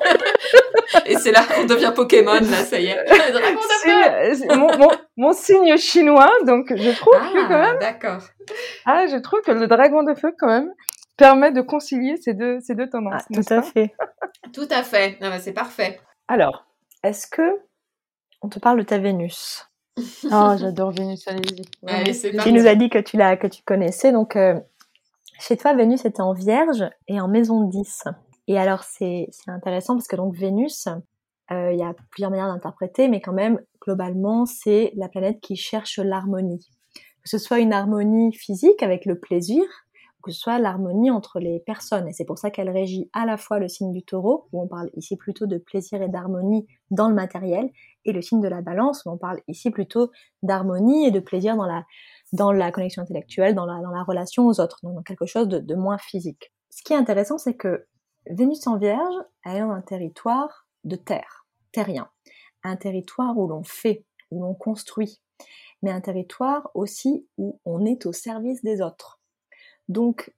Et 1.06 1.16
c'est 1.18 1.32
là 1.32 1.44
qu'on 1.44 1.66
devient 1.66 1.92
Pokémon, 1.94 2.40
là, 2.40 2.64
ça 2.66 2.80
y 2.80 2.88
est. 2.88 4.46
Mon, 4.56 4.78
mon, 4.78 4.90
mon, 5.18 5.34
signe 5.34 5.78
chinois, 5.78 6.32
donc 6.46 6.74
je 6.76 6.96
trouve 6.98 7.16
ah, 7.18 7.30
que 7.34 7.48
quand 7.48 7.62
même. 7.62 7.80
D'accord. 7.80 8.22
Ah, 8.86 9.06
je 9.08 9.18
trouve 9.18 9.42
que 9.42 9.52
le 9.52 9.68
dragon 9.68 10.04
de 10.04 10.14
feu, 10.14 10.34
quand 10.38 10.48
même, 10.48 10.72
permet 11.18 11.52
de 11.52 11.62
concilier 11.62 12.18
ces 12.18 12.34
deux, 12.34 12.60
ces 12.60 12.76
deux 12.76 12.90
tendances. 12.90 13.24
Ah, 13.30 13.34
tout 13.42 13.54
à 13.54 13.62
fait. 13.62 13.94
tout 14.54 14.68
à 14.70 14.84
fait. 14.84 15.18
Ah, 15.22 15.30
bah, 15.30 15.40
c'est 15.40 15.54
parfait. 15.54 16.00
Alors, 16.28 16.66
est-ce 17.04 17.28
que 17.28 17.62
on 18.42 18.50
te 18.50 18.60
parle 18.60 18.80
de 18.80 18.84
ta 18.84 18.98
Vénus 18.98 19.68
Oh, 20.26 20.56
j'adore 20.58 20.92
Vénus, 20.92 21.28
allez-y. 21.28 21.64
Allez, 21.88 22.14
c'est 22.14 22.32
tu 22.38 22.52
nous 22.52 22.68
as 22.68 22.76
dit 22.76 22.90
que 22.90 23.00
tu, 23.00 23.18
la, 23.18 23.38
que 23.38 23.48
tu 23.48 23.62
connaissais, 23.64 24.12
donc 24.12 24.36
euh, 24.36 24.60
chez 25.40 25.58
toi, 25.58 25.74
Vénus 25.74 26.06
était 26.06 26.22
en 26.22 26.34
Vierge 26.34 26.86
et 27.08 27.20
en 27.20 27.28
maison 27.28 27.64
10. 27.64 28.04
Et 28.48 28.58
alors, 28.58 28.84
c'est 28.84 29.28
intéressant 29.48 29.96
parce 29.96 30.08
que 30.08 30.16
donc 30.16 30.36
Vénus, 30.36 30.88
euh, 31.52 31.72
il 31.72 31.80
y 31.80 31.84
a 31.84 31.94
plusieurs 32.12 32.32
manières 32.32 32.48
d'interpréter, 32.48 33.08
mais 33.08 33.22
quand 33.22 33.34
même, 33.34 33.60
globalement, 33.84 34.46
c'est 34.46 34.94
la 34.96 35.10
planète 35.10 35.40
qui 35.42 35.56
cherche 35.56 36.00
l'harmonie. 36.00 36.68
Que 37.24 37.30
ce 37.30 37.38
soit 37.38 37.60
une 37.60 37.74
harmonie 37.74 38.34
physique 38.34 38.82
avec 38.82 39.06
le 39.06 39.20
plaisir, 39.20 39.64
que 40.24 40.32
ce 40.32 40.40
soit 40.40 40.58
l'harmonie 40.58 41.12
entre 41.12 41.40
les 41.40 41.60
personnes. 41.60 42.08
Et 42.08 42.14
c'est 42.14 42.26
pour 42.26 42.38
ça 42.38 42.50
qu'elle 42.50 42.70
régit 42.70 43.10
à 43.14 43.26
la 43.26 43.38
fois 43.38 43.60
le 43.60 43.68
signe 43.68 43.92
du 43.92 44.04
taureau, 44.04 44.48
où 44.52 44.62
on 44.62 44.68
parle 44.68 44.90
ici 44.96 45.18
plutôt 45.18 45.46
de 45.46 45.58
plaisir 45.58 46.02
et 46.02 46.08
d'harmonie 46.08 46.66
dans 46.90 47.10
le 47.10 47.16
matériel, 47.16 47.70
et 48.06 48.14
le 48.14 48.22
signe 48.22 48.42
de 48.42 48.48
la 48.48 48.62
balance, 48.62 49.04
où 49.06 49.12
on 49.12 49.18
parle 49.18 49.42
ici 49.48 49.70
plutôt 49.70 50.12
d'harmonie 50.42 51.06
et 51.06 51.12
de 51.12 51.20
plaisir 51.20 51.56
dans 51.58 51.66
la, 51.66 51.84
dans 52.32 52.52
la 52.52 52.72
connexion 52.72 53.04
intellectuelle, 53.04 53.54
dans 53.54 53.66
la, 53.66 53.82
dans 53.82 53.92
la 53.92 54.04
relation 54.04 54.48
aux 54.48 54.60
autres, 54.60 54.80
donc 54.84 54.96
dans 54.96 55.04
quelque 55.04 55.26
chose 55.26 55.48
de, 55.48 55.76
moins 55.76 55.98
physique. 55.98 56.54
Ce 56.70 56.82
qui 56.84 56.94
est 56.94 56.98
intéressant, 56.98 57.38
c'est 57.38 57.56
que 57.56 57.86
Vénus 58.30 58.66
en 58.68 58.78
Vierge 58.78 59.16
est 59.46 59.60
un 59.60 59.82
territoire 59.82 60.68
de 60.86 60.96
terre, 60.96 61.46
terrien, 61.74 62.10
un 62.64 62.76
territoire 62.76 63.38
où 63.38 63.48
l'on 63.48 63.64
fait, 63.64 64.06
où 64.32 64.42
l'on 64.44 64.54
construit, 64.54 65.20
mais 65.82 65.92
un 65.92 66.02
territoire 66.02 66.72
aussi 66.74 67.28
où 67.38 67.60
on 67.66 67.86
est 67.86 68.06
au 68.06 68.14
service 68.14 68.64
des 68.64 68.82
autres. 68.82 69.20
Donc, 69.90 70.34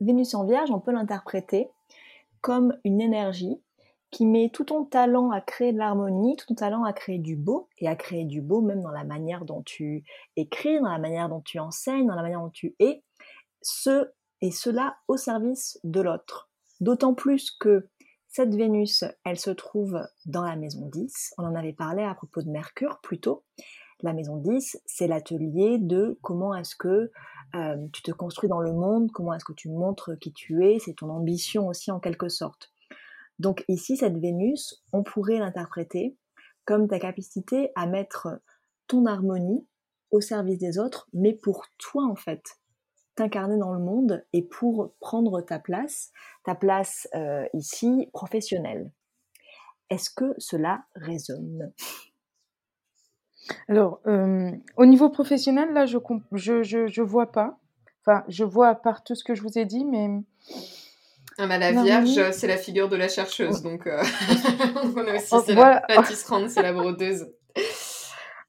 Vénus 0.00 0.34
en 0.34 0.44
Vierge, 0.44 0.70
on 0.70 0.80
peut 0.80 0.92
l'interpréter 0.92 1.68
comme 2.40 2.76
une 2.84 3.00
énergie 3.00 3.60
qui 4.10 4.26
met 4.26 4.50
tout 4.50 4.64
ton 4.64 4.84
talent 4.84 5.30
à 5.30 5.40
créer 5.40 5.72
de 5.72 5.78
l'harmonie, 5.78 6.36
tout 6.36 6.46
ton 6.46 6.54
talent 6.54 6.84
à 6.84 6.92
créer 6.92 7.18
du 7.18 7.34
beau, 7.34 7.68
et 7.78 7.88
à 7.88 7.96
créer 7.96 8.24
du 8.24 8.42
beau 8.42 8.60
même 8.60 8.82
dans 8.82 8.90
la 8.90 9.04
manière 9.04 9.44
dont 9.44 9.62
tu 9.62 10.04
écris, 10.36 10.80
dans 10.80 10.90
la 10.90 10.98
manière 10.98 11.28
dont 11.28 11.40
tu 11.40 11.58
enseignes, 11.58 12.06
dans 12.06 12.14
la 12.14 12.22
manière 12.22 12.40
dont 12.40 12.50
tu 12.50 12.76
es, 12.78 13.02
ce 13.62 14.10
et 14.42 14.50
cela 14.50 14.96
au 15.08 15.16
service 15.16 15.80
de 15.84 16.00
l'autre. 16.00 16.50
D'autant 16.80 17.14
plus 17.14 17.50
que 17.52 17.88
cette 18.32 18.54
Vénus, 18.54 19.04
elle 19.24 19.38
se 19.38 19.50
trouve 19.50 20.00
dans 20.24 20.42
la 20.42 20.56
maison 20.56 20.88
10. 20.88 21.34
On 21.36 21.44
en 21.44 21.54
avait 21.54 21.74
parlé 21.74 22.02
à 22.02 22.14
propos 22.14 22.40
de 22.40 22.48
Mercure 22.48 22.98
plus 23.02 23.20
tôt. 23.20 23.44
La 24.00 24.14
maison 24.14 24.38
10, 24.38 24.80
c'est 24.86 25.06
l'atelier 25.06 25.76
de 25.78 26.18
comment 26.22 26.54
est-ce 26.54 26.74
que 26.74 27.12
euh, 27.54 27.86
tu 27.92 28.00
te 28.00 28.10
construis 28.10 28.48
dans 28.48 28.62
le 28.62 28.72
monde, 28.72 29.12
comment 29.12 29.34
est-ce 29.34 29.44
que 29.44 29.52
tu 29.52 29.68
montres 29.68 30.18
qui 30.18 30.32
tu 30.32 30.64
es, 30.64 30.78
c'est 30.78 30.94
ton 30.94 31.10
ambition 31.10 31.68
aussi 31.68 31.90
en 31.90 32.00
quelque 32.00 32.30
sorte. 32.30 32.72
Donc 33.38 33.66
ici, 33.68 33.98
cette 33.98 34.16
Vénus, 34.16 34.82
on 34.94 35.02
pourrait 35.02 35.38
l'interpréter 35.38 36.16
comme 36.64 36.88
ta 36.88 36.98
capacité 36.98 37.70
à 37.74 37.86
mettre 37.86 38.40
ton 38.86 39.04
harmonie 39.04 39.66
au 40.10 40.22
service 40.22 40.58
des 40.58 40.78
autres, 40.78 41.06
mais 41.12 41.34
pour 41.34 41.66
toi 41.76 42.06
en 42.06 42.16
fait 42.16 42.61
t'incarner 43.14 43.58
dans 43.58 43.72
le 43.72 43.78
monde 43.78 44.24
et 44.32 44.42
pour 44.42 44.92
prendre 45.00 45.40
ta 45.40 45.58
place, 45.58 46.12
ta 46.44 46.54
place 46.54 47.08
euh, 47.14 47.46
ici 47.54 48.08
professionnelle. 48.12 48.90
Est-ce 49.90 50.10
que 50.10 50.34
cela 50.38 50.84
résonne? 50.94 51.72
Alors, 53.68 54.00
euh, 54.06 54.50
au 54.76 54.86
niveau 54.86 55.10
professionnel, 55.10 55.72
là, 55.72 55.86
je, 55.86 55.98
je, 56.32 56.62
je, 56.62 56.86
je, 56.86 57.02
vois 57.02 57.32
pas. 57.32 57.58
Enfin, 58.00 58.24
je 58.28 58.44
vois 58.44 58.74
par 58.74 59.04
tout 59.04 59.14
ce 59.14 59.24
que 59.24 59.34
je 59.34 59.42
vous 59.42 59.58
ai 59.58 59.64
dit, 59.64 59.84
mais... 59.84 60.08
Ah 61.38 61.46
bah, 61.46 61.58
la 61.58 61.72
Vierge, 61.72 62.30
c'est 62.32 62.46
la 62.46 62.56
figure 62.56 62.88
de 62.88 62.96
la 62.96 63.08
chercheuse, 63.08 63.62
donc 63.62 63.86
euh... 63.86 64.02
on 64.76 65.06
a 65.06 65.14
aussi, 65.14 65.28
oh, 65.32 65.42
c'est 65.44 65.54
voilà. 65.54 65.82
la, 65.88 66.02
tisserande, 66.02 66.48
c'est 66.48 66.62
la 66.62 66.72
brodeuse. 66.72 67.26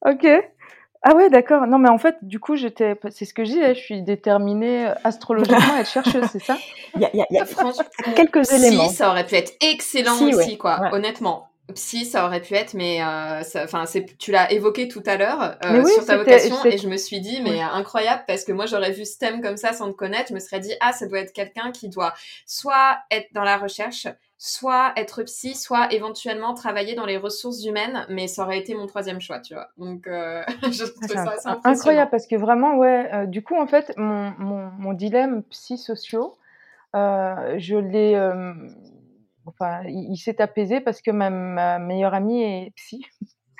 Ok. 0.06 0.28
Ah 1.04 1.16
ouais, 1.16 1.30
d'accord. 1.30 1.68
Non, 1.68 1.78
mais 1.78 1.90
en 1.90 1.98
fait, 1.98 2.16
du 2.22 2.40
coup, 2.40 2.56
j'étais, 2.56 2.98
c'est 3.10 3.26
ce 3.26 3.34
que 3.34 3.44
je 3.44 3.52
dis, 3.52 3.60
je 3.60 3.80
suis 3.80 4.02
déterminée 4.02 4.88
euh, 4.88 4.94
astrologiquement 5.04 5.76
à 5.76 5.82
être 5.82 5.90
chercheuse, 5.90 6.26
c'est 6.32 6.42
ça? 6.42 6.58
Il 6.96 7.02
y 7.02 7.06
a, 7.06 7.10
y 7.14 7.22
a, 7.22 7.26
y 7.30 7.40
a 7.40 7.46
Franchement, 7.46 7.84
quelques 8.16 8.50
éléments. 8.52 8.88
Si, 8.88 8.96
ça 8.96 9.10
aurait 9.10 9.26
pu 9.26 9.36
être 9.36 9.54
excellent 9.62 10.16
si, 10.16 10.34
aussi, 10.34 10.52
ouais. 10.52 10.58
quoi. 10.58 10.80
Ouais. 10.80 10.90
Honnêtement, 10.94 11.50
si, 11.76 12.06
ça 12.06 12.26
aurait 12.26 12.42
pu 12.42 12.56
être, 12.56 12.74
mais 12.74 13.02
enfin, 13.02 13.86
euh, 13.96 14.02
tu 14.20 14.32
l'as 14.32 14.52
évoqué 14.52 14.88
tout 14.88 15.04
à 15.06 15.18
l'heure 15.18 15.58
euh, 15.66 15.84
oui, 15.84 15.92
sur 15.92 16.06
ta 16.06 16.18
vocation, 16.18 16.64
et 16.66 16.78
je 16.78 16.88
me 16.88 16.98
suis 16.98 17.22
dit, 17.22 17.42
mais 17.42 17.52
oui. 17.52 17.62
incroyable, 17.62 18.24
parce 18.28 18.44
que 18.44 18.52
moi, 18.52 18.66
j'aurais 18.66 18.92
vu 18.92 19.06
ce 19.06 19.18
thème 19.18 19.42
comme 19.42 19.58
ça 19.58 19.74
sans 19.74 19.92
te 19.92 19.96
connaître, 19.96 20.30
je 20.30 20.34
me 20.34 20.40
serais 20.40 20.60
dit, 20.60 20.74
ah, 20.82 20.92
ça 20.92 21.08
doit 21.08 21.20
être 21.20 21.34
quelqu'un 21.34 21.72
qui 21.72 21.90
doit 21.90 22.14
soit 22.46 22.98
être 23.12 23.28
dans 23.34 23.44
la 23.44 23.58
recherche, 23.58 24.08
soit 24.38 24.92
être 24.98 25.24
psy, 25.24 25.56
soit 25.56 25.94
éventuellement 25.94 26.54
travailler 26.54 26.96
dans 26.96 27.06
les 27.06 27.18
ressources 27.18 27.64
humaines, 27.64 28.06
mais 28.10 28.28
ça 28.28 28.44
aurait 28.44 28.60
été 28.60 28.76
mon 28.76 28.88
troisième 28.88 29.22
choix, 29.22 29.40
tu 29.40 29.54
vois. 29.54 29.70
Donc, 29.78 30.08
euh, 30.08 30.44
je 30.64 30.84
trouve 30.84 31.08
ça 31.08 31.32
assez 31.32 31.50
incroyable 31.64 32.12
parce 32.12 32.28
que 32.28 32.36
vraiment, 32.36 32.76
ouais, 32.76 33.10
euh, 33.14 33.26
du 33.26 33.42
coup, 33.44 33.56
en 33.56 33.68
fait, 33.68 33.94
mon, 33.98 34.34
mon, 34.38 34.72
mon 34.78 34.94
dilemme 34.94 35.44
psy-sociaux, 35.44 36.36
euh, 36.96 37.56
je 37.58 37.78
l'ai, 37.78 38.18
enfin, 39.46 39.84
il, 39.86 40.12
il 40.12 40.18
s'est 40.18 40.42
apaisé 40.42 40.82
parce 40.82 41.02
que 41.02 41.12
ma, 41.12 41.30
ma, 41.30 41.80
meilleure 41.80 42.14
amie 42.14 42.44
est 42.44 42.74
psy. 42.76 43.06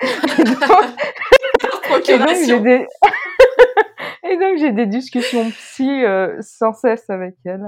procuration. 1.84 2.62
Et 4.26 4.38
donc 4.38 4.56
j'ai 4.58 4.72
des 4.72 4.86
discussions 4.86 5.48
psy 5.50 6.02
sans 6.40 6.72
cesse 6.72 7.08
avec 7.08 7.36
elle. 7.44 7.64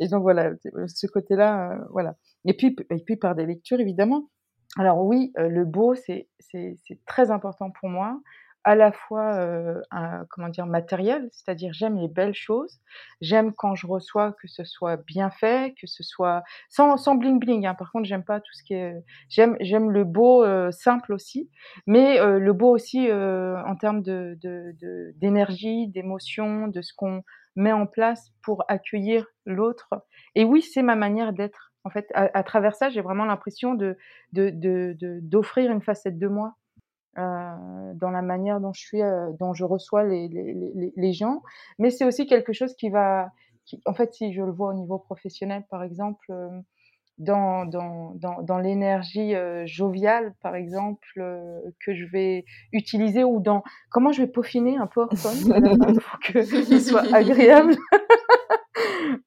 Et 0.00 0.08
donc 0.08 0.22
voilà, 0.22 0.50
ce 0.86 1.06
côté-là, 1.06 1.78
voilà. 1.90 2.14
Et 2.46 2.54
puis, 2.54 2.76
et 2.90 2.98
puis 3.04 3.16
par 3.16 3.34
des 3.34 3.46
lectures 3.46 3.80
évidemment. 3.80 4.30
Alors 4.78 5.04
oui, 5.04 5.32
le 5.36 5.64
beau, 5.64 5.94
c'est 5.94 6.28
très 7.06 7.30
important 7.30 7.70
pour 7.70 7.88
moi 7.88 8.20
à 8.66 8.74
la 8.74 8.90
fois 8.90 9.36
euh, 9.36 9.80
comment 10.28 10.48
dire 10.48 10.66
matériel, 10.66 11.28
c'est-à-dire 11.30 11.72
j'aime 11.72 11.98
les 11.98 12.08
belles 12.08 12.34
choses, 12.34 12.80
j'aime 13.20 13.52
quand 13.54 13.76
je 13.76 13.86
reçois 13.86 14.32
que 14.32 14.48
ce 14.48 14.64
soit 14.64 14.96
bien 14.96 15.30
fait, 15.30 15.72
que 15.80 15.86
ce 15.86 16.02
soit 16.02 16.42
sans, 16.68 16.96
sans 16.96 17.14
bling 17.14 17.38
bling. 17.38 17.64
Hein. 17.64 17.76
Par 17.76 17.92
contre, 17.92 18.06
j'aime 18.06 18.24
pas 18.24 18.40
tout 18.40 18.52
ce 18.54 18.64
qui 18.64 18.74
est 18.74 18.96
j'aime 19.28 19.90
le 19.92 20.02
beau 20.02 20.42
euh, 20.42 20.72
simple 20.72 21.12
aussi, 21.12 21.48
mais 21.86 22.18
euh, 22.18 22.40
le 22.40 22.52
beau 22.52 22.74
aussi 22.74 23.08
en 23.08 23.76
termes 23.76 24.02
de 24.02 24.36
d'énergie, 25.16 25.86
d'émotion, 25.86 26.66
de 26.66 26.82
ce 26.82 26.92
qu'on 26.92 27.22
met 27.54 27.72
en 27.72 27.86
place 27.86 28.32
pour 28.42 28.64
accueillir 28.66 29.26
l'autre. 29.44 29.90
Et 30.34 30.44
oui, 30.44 30.60
c'est 30.60 30.82
ma 30.82 30.96
manière 30.96 31.32
d'être. 31.32 31.72
En 31.86 31.90
fait, 31.90 32.10
à, 32.14 32.42
travers 32.42 32.74
ça, 32.74 32.88
j'ai 32.88 33.00
vraiment 33.00 33.24
l'impression 33.24 33.74
de 33.74 33.96
d'offrir 34.32 35.70
une 35.70 35.80
facette 35.80 36.18
de 36.18 36.26
moi 36.26 36.56
euh, 37.16 37.94
dans 37.94 38.10
la 38.10 38.22
manière 38.22 38.60
dont 38.60 38.72
je 38.72 38.80
suis, 38.80 39.02
euh, 39.02 39.30
dont 39.38 39.54
je 39.54 39.64
reçois 39.64 40.02
les, 40.02 41.12
gens. 41.12 41.44
Mais 41.78 41.90
c'est 41.90 42.04
aussi 42.04 42.26
quelque 42.26 42.52
chose 42.52 42.74
qui 42.74 42.90
va, 42.90 43.30
en 43.84 43.94
fait, 43.94 44.14
si 44.14 44.32
je 44.32 44.42
le 44.42 44.50
vois 44.50 44.70
au 44.70 44.74
niveau 44.74 44.98
professionnel, 44.98 45.62
par 45.70 45.84
exemple, 45.84 46.26
euh, 46.30 46.50
dans, 47.18 47.64
dans, 47.64 48.12
dans, 48.14 48.42
dans 48.42 48.58
l'énergie 48.58 49.34
joviale, 49.64 50.34
par 50.42 50.54
exemple, 50.54 51.06
que 51.14 51.94
je 51.94 52.04
vais 52.06 52.44
utiliser 52.72 53.24
ou 53.24 53.40
dans 53.40 53.62
comment 53.90 54.12
je 54.12 54.22
vais 54.22 54.28
peaufiner 54.28 54.76
un 54.76 54.86
PowerPoint 54.86 55.16
pour 56.10 56.18
qu'il 56.20 56.80
soit 56.80 57.14
agréable. 57.14 57.76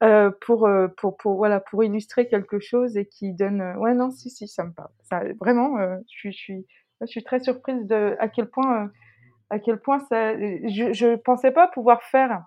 Euh, 0.04 0.32
pour, 0.46 0.70
pour, 0.98 1.18
pour, 1.18 1.36
voilà, 1.36 1.60
pour 1.60 1.84
illustrer 1.84 2.28
quelque 2.28 2.60
chose 2.60 2.96
et 2.96 3.06
qui 3.06 3.34
donne. 3.34 3.62
ouais, 3.78 3.94
non, 3.94 4.12
si, 4.12 4.30
si, 4.30 4.48
ça 4.48 4.64
me 4.64 4.72
parle. 4.72 4.92
Ça, 5.04 5.22
vraiment, 5.40 5.78
je, 5.78 6.18
suis, 6.18 6.32
je, 6.32 6.38
suis, 6.38 6.66
je 7.02 7.08
suis 7.08 7.24
très 7.24 7.40
surprise 7.40 7.86
de 7.86 8.16
à 8.20 8.28
quel 8.28 8.50
point, 8.50 8.84
euh, 8.84 8.88
à 9.50 9.60
quel 9.60 9.80
point 9.80 10.00
ça. 10.00 10.38
Je 10.38 11.12
ne 11.12 11.16
pensais 11.16 11.52
pas 11.52 11.68
pouvoir 11.68 12.04
faire 12.04 12.44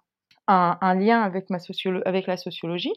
un, 0.46 0.78
un 0.80 0.94
lien 0.94 1.22
avec 1.22 1.50
ma 1.50 1.58
sociolo 1.58 2.00
avec 2.04 2.26
la 2.26 2.36
sociologie, 2.36 2.94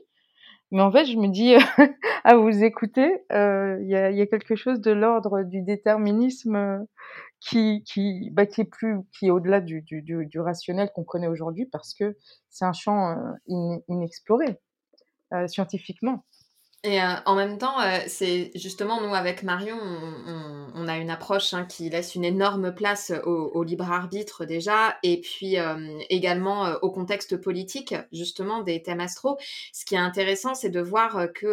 mais 0.71 0.81
en 0.81 0.91
fait, 0.91 1.05
je 1.05 1.17
me 1.17 1.27
dis 1.27 1.53
à 2.23 2.35
vous 2.35 2.63
écouter, 2.63 3.23
euh, 3.31 3.77
il 3.81 3.89
y, 3.89 3.95
a, 3.95 4.11
y, 4.11 4.21
a, 4.21 4.25
quelque 4.27 4.55
chose 4.55 4.81
de 4.81 4.91
l'ordre 4.91 5.43
du 5.43 5.61
déterminisme 5.61 6.55
euh, 6.55 6.79
qui 7.39 7.83
qui 7.83 8.29
bah, 8.31 8.45
qui 8.45 8.61
est 8.61 8.65
plus 8.65 8.97
qui 9.17 9.27
est 9.27 9.31
au-delà 9.31 9.61
du, 9.61 9.81
du, 9.81 10.01
du, 10.01 10.25
du, 10.25 10.39
rationnel 10.39 10.89
qu'on 10.95 11.03
connaît 11.03 11.27
aujourd'hui 11.27 11.67
parce 11.71 11.93
que 11.93 12.17
c'est 12.49 12.65
un 12.65 12.73
champ 12.73 13.15
inexploré 13.47 14.59
scientifiquement. 15.47 16.23
Et 16.85 17.01
euh, 17.01 17.15
en 17.25 17.35
même 17.35 17.57
temps, 17.57 17.81
euh, 17.81 17.97
c'est 18.05 18.51
justement 18.53 19.01
nous 19.01 19.15
avec 19.15 19.41
Marion, 19.41 19.79
on, 20.75 20.87
a 20.87 20.97
une 20.97 21.09
approche 21.09 21.55
hein, 21.55 21.65
qui 21.65 21.89
laisse 21.89 22.13
une 22.13 22.23
énorme 22.23 22.75
place 22.75 23.11
au, 23.25 23.63
libre 23.63 23.91
arbitre 23.91 24.45
déjà, 24.45 24.95
et 25.01 25.19
puis 25.19 25.57
euh, 25.57 25.97
également 26.11 26.73
au 26.83 26.91
contexte 26.91 27.37
politique 27.37 27.95
justement 28.11 28.61
des 28.61 28.83
thèmes 28.83 28.99
astro. 28.99 29.39
Ce 29.73 29.83
qui 29.83 29.95
est 29.95 29.99
intéressant, 29.99 30.53
c'est 30.53 30.69
de 30.69 30.79
voir 30.79 31.27
que 31.33 31.47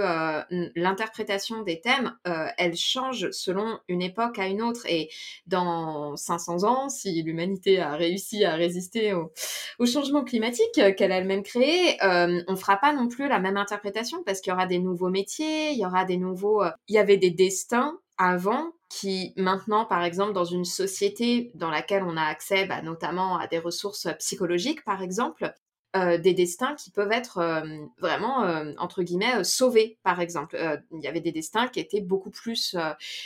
l'interprétation 0.78 1.62
des 1.62 1.80
thèmes, 1.80 2.14
elle 2.58 2.76
change 2.76 3.30
selon 3.30 3.78
une 3.88 4.02
époque 4.02 4.38
à 4.38 4.48
une 4.48 4.60
autre. 4.60 4.82
Et 4.86 5.08
dans 5.46 6.14
500 6.14 6.64
ans, 6.64 6.88
si 6.90 7.22
l'humanité 7.22 7.80
a 7.80 7.94
réussi 7.94 8.44
à 8.44 8.54
résister 8.54 9.14
au, 9.14 9.32
au 9.78 9.86
changement 9.86 10.24
climatique 10.24 10.94
qu'elle 10.96 11.12
a 11.12 11.16
elle-même 11.16 11.42
créé, 11.42 11.96
on 12.02 12.56
fera 12.56 12.76
pas 12.76 12.92
non 12.92 13.08
plus 13.08 13.28
la 13.28 13.38
même 13.38 13.56
interprétation 13.56 14.22
parce 14.26 14.42
qu'il 14.42 14.50
y 14.50 14.54
aura 14.54 14.66
des 14.66 14.78
nouveaux 14.78 15.08
métiers 15.08 15.21
il 15.38 15.78
y 15.78 15.86
aura 15.86 16.04
des 16.04 16.16
nouveaux... 16.16 16.62
Euh, 16.62 16.70
il 16.88 16.94
y 16.94 16.98
avait 16.98 17.16
des 17.16 17.30
destins 17.30 17.98
avant 18.18 18.72
qui 18.88 19.32
maintenant, 19.36 19.84
par 19.84 20.04
exemple, 20.04 20.32
dans 20.32 20.44
une 20.44 20.64
société 20.64 21.50
dans 21.54 21.70
laquelle 21.70 22.02
on 22.02 22.16
a 22.16 22.24
accès 22.24 22.66
bah, 22.66 22.82
notamment 22.82 23.38
à 23.38 23.46
des 23.46 23.58
ressources 23.58 24.08
psychologiques, 24.18 24.84
par 24.84 25.02
exemple, 25.02 25.52
euh, 25.96 26.18
des 26.18 26.34
destins 26.34 26.74
qui 26.74 26.90
peuvent 26.90 27.12
être 27.12 27.38
euh, 27.38 27.62
vraiment, 27.98 28.44
entre 28.78 29.02
guillemets, 29.02 29.44
sauvés, 29.44 29.98
par 30.02 30.20
exemple. 30.20 30.58
il 30.92 31.00
y 31.00 31.08
avait 31.08 31.20
des 31.20 31.32
destins 31.32 31.68
qui 31.68 31.80
étaient 31.80 32.02
beaucoup 32.02 32.30
plus... 32.30 32.76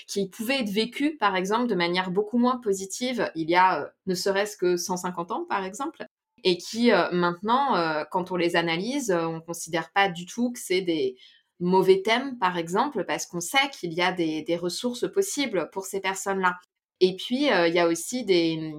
qui 0.06 0.28
pouvaient 0.28 0.60
être 0.60 0.70
vécus, 0.70 1.18
par 1.18 1.34
exemple, 1.34 1.66
de 1.66 1.74
manière 1.74 2.10
beaucoup 2.10 2.38
moins 2.38 2.58
positive 2.58 3.30
il 3.34 3.50
y 3.50 3.56
a 3.56 3.90
ne 4.06 4.14
serait-ce 4.14 4.56
que 4.56 4.76
150 4.76 5.32
ans, 5.32 5.46
par 5.48 5.64
exemple 5.64 6.06
et 6.44 6.58
qui 6.58 6.92
maintenant, 7.12 8.04
quand 8.10 8.30
on 8.30 8.36
les 8.36 8.54
analyse, 8.54 9.10
on 9.10 9.40
considère 9.40 9.90
pas 9.90 10.08
du 10.08 10.26
tout 10.26 10.52
que 10.52 10.60
c'est 10.60 10.80
des 10.80 11.16
mauvais 11.60 12.02
thèmes, 12.02 12.38
par 12.38 12.58
exemple, 12.58 13.04
parce 13.04 13.26
qu'on 13.26 13.40
sait 13.40 13.70
qu'il 13.72 13.92
y 13.92 14.02
a 14.02 14.12
des, 14.12 14.42
des, 14.42 14.56
ressources 14.56 15.10
possibles 15.10 15.70
pour 15.72 15.86
ces 15.86 16.00
personnes-là. 16.00 16.56
Et 17.00 17.16
puis, 17.16 17.50
euh, 17.50 17.68
il 17.68 17.74
y 17.74 17.78
a 17.78 17.86
aussi 17.86 18.24
des, 18.24 18.72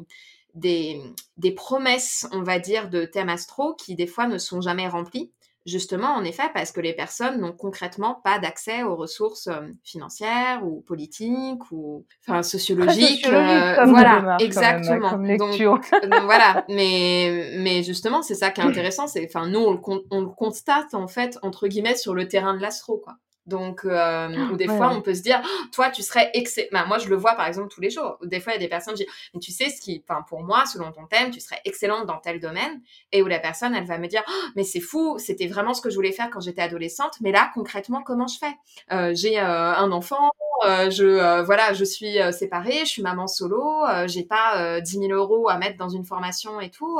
des, 0.53 1.01
des, 1.37 1.51
promesses, 1.51 2.27
on 2.31 2.43
va 2.43 2.59
dire, 2.59 2.89
de 2.89 3.05
thèmes 3.05 3.29
astro 3.29 3.75
qui, 3.75 3.95
des 3.95 4.07
fois, 4.07 4.27
ne 4.27 4.37
sont 4.37 4.61
jamais 4.61 4.87
remplies. 4.87 5.31
Justement, 5.67 6.15
en 6.15 6.23
effet, 6.23 6.49
parce 6.53 6.71
que 6.71 6.79
les 6.79 6.93
personnes 6.93 7.41
n'ont 7.41 7.51
concrètement 7.51 8.21
pas 8.23 8.39
d'accès 8.39 8.83
aux 8.83 8.95
ressources 8.95 9.47
euh, 9.47 9.67
financières 9.83 10.65
ou 10.65 10.79
politiques 10.79 11.71
ou 11.71 12.05
enfin 12.25 12.41
sociologiques. 12.41 13.27
Euh, 13.27 13.85
voilà, 13.85 14.37
exactement. 14.39 15.17
donc, 15.17 16.23
voilà, 16.23 16.63
mais 16.69 17.51
mais 17.57 17.83
justement, 17.83 18.21
c'est 18.21 18.35
ça 18.35 18.49
qui 18.49 18.61
est 18.61 18.63
intéressant, 18.63 19.07
c'est 19.07 19.25
enfin 19.25 19.47
nous 19.47 19.59
on 19.59 19.73
le, 19.73 19.79
on 20.09 20.21
le 20.21 20.29
constate 20.29 20.93
en 20.93 21.09
fait 21.09 21.37
entre 21.41 21.67
guillemets 21.67 21.97
sur 21.97 22.13
le 22.13 22.29
terrain 22.29 22.55
de 22.55 22.61
l'astro 22.61 22.99
quoi. 23.03 23.17
Donc, 23.47 23.85
euh, 23.85 24.27
ou 24.51 24.57
des 24.57 24.67
fois, 24.67 24.91
on 24.91 25.01
peut 25.01 25.15
se 25.15 25.21
dire, 25.21 25.41
oh, 25.43 25.65
toi, 25.71 25.89
tu 25.89 26.03
serais 26.03 26.29
excellent. 26.33 26.67
Bah, 26.73 26.85
moi, 26.85 26.97
je 26.97 27.07
le 27.07 27.15
vois, 27.15 27.33
par 27.35 27.47
exemple, 27.47 27.69
tous 27.69 27.79
les 27.79 27.89
jours. 27.89 28.17
Des 28.23 28.41
fois, 28.41 28.53
il 28.53 28.55
y 28.55 28.59
a 28.59 28.61
des 28.61 28.67
personnes 28.67 28.93
qui 28.93 29.05
disent, 29.05 29.13
mais 29.33 29.39
tu 29.39 29.51
sais, 29.51 29.69
ce 29.69 29.79
qui, 29.79 30.03
enfin, 30.07 30.21
pour 30.27 30.43
moi, 30.43 30.65
selon 30.65 30.91
ton 30.91 31.05
thème, 31.05 31.31
tu 31.31 31.39
serais 31.39 31.61
excellente 31.63 32.05
dans 32.05 32.17
tel 32.17 32.41
domaine. 32.41 32.81
Et 33.13 33.23
où 33.23 33.27
la 33.27 33.39
personne, 33.39 33.73
elle 33.73 33.85
va 33.85 33.97
me 33.97 34.07
dire, 34.07 34.21
oh, 34.27 34.47
mais 34.57 34.63
c'est 34.63 34.81
fou, 34.81 35.17
c'était 35.17 35.47
vraiment 35.47 35.73
ce 35.73 35.81
que 35.81 35.89
je 35.89 35.95
voulais 35.95 36.11
faire 36.11 36.29
quand 36.29 36.41
j'étais 36.41 36.61
adolescente. 36.61 37.13
Mais 37.21 37.31
là, 37.31 37.49
concrètement, 37.53 38.03
comment 38.03 38.27
je 38.27 38.37
fais? 38.37 38.53
Euh, 38.91 39.13
J'ai 39.15 39.39
euh, 39.39 39.73
un 39.75 39.91
enfant, 39.93 40.29
je 40.65 41.43
voilà, 41.43 41.73
je 41.73 41.85
suis 41.85 42.17
séparée, 42.31 42.79
je 42.79 42.89
suis 42.89 43.01
maman 43.03 43.27
solo, 43.27 43.83
j'ai 44.07 44.23
pas 44.23 44.81
10 44.81 44.99
000 44.99 45.11
euros 45.13 45.49
à 45.49 45.57
mettre 45.57 45.77
dans 45.77 45.89
une 45.89 46.03
formation 46.03 46.59
et 46.59 46.71
tout. 46.71 46.99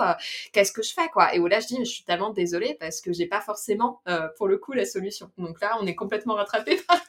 Qu'est-ce 0.53 0.71
que 0.71 0.83
je 0.83 0.93
fais 0.93 1.07
quoi? 1.11 1.33
Et 1.33 1.39
où 1.39 1.47
là 1.47 1.59
je 1.59 1.67
dis, 1.67 1.77
je 1.79 1.89
suis 1.89 2.03
tellement 2.03 2.29
désolée 2.29 2.77
parce 2.79 3.01
que 3.01 3.11
j'ai 3.11 3.25
pas 3.25 3.41
forcément 3.41 4.01
pour 4.37 4.47
le 4.47 4.57
coup 4.57 4.73
la 4.73 4.85
solution. 4.85 5.31
Donc 5.37 5.59
là, 5.59 5.77
on 5.81 5.87
est 5.87 5.95
complètement 5.95 6.35
rattrapé 6.38 6.77
par 6.88 7.01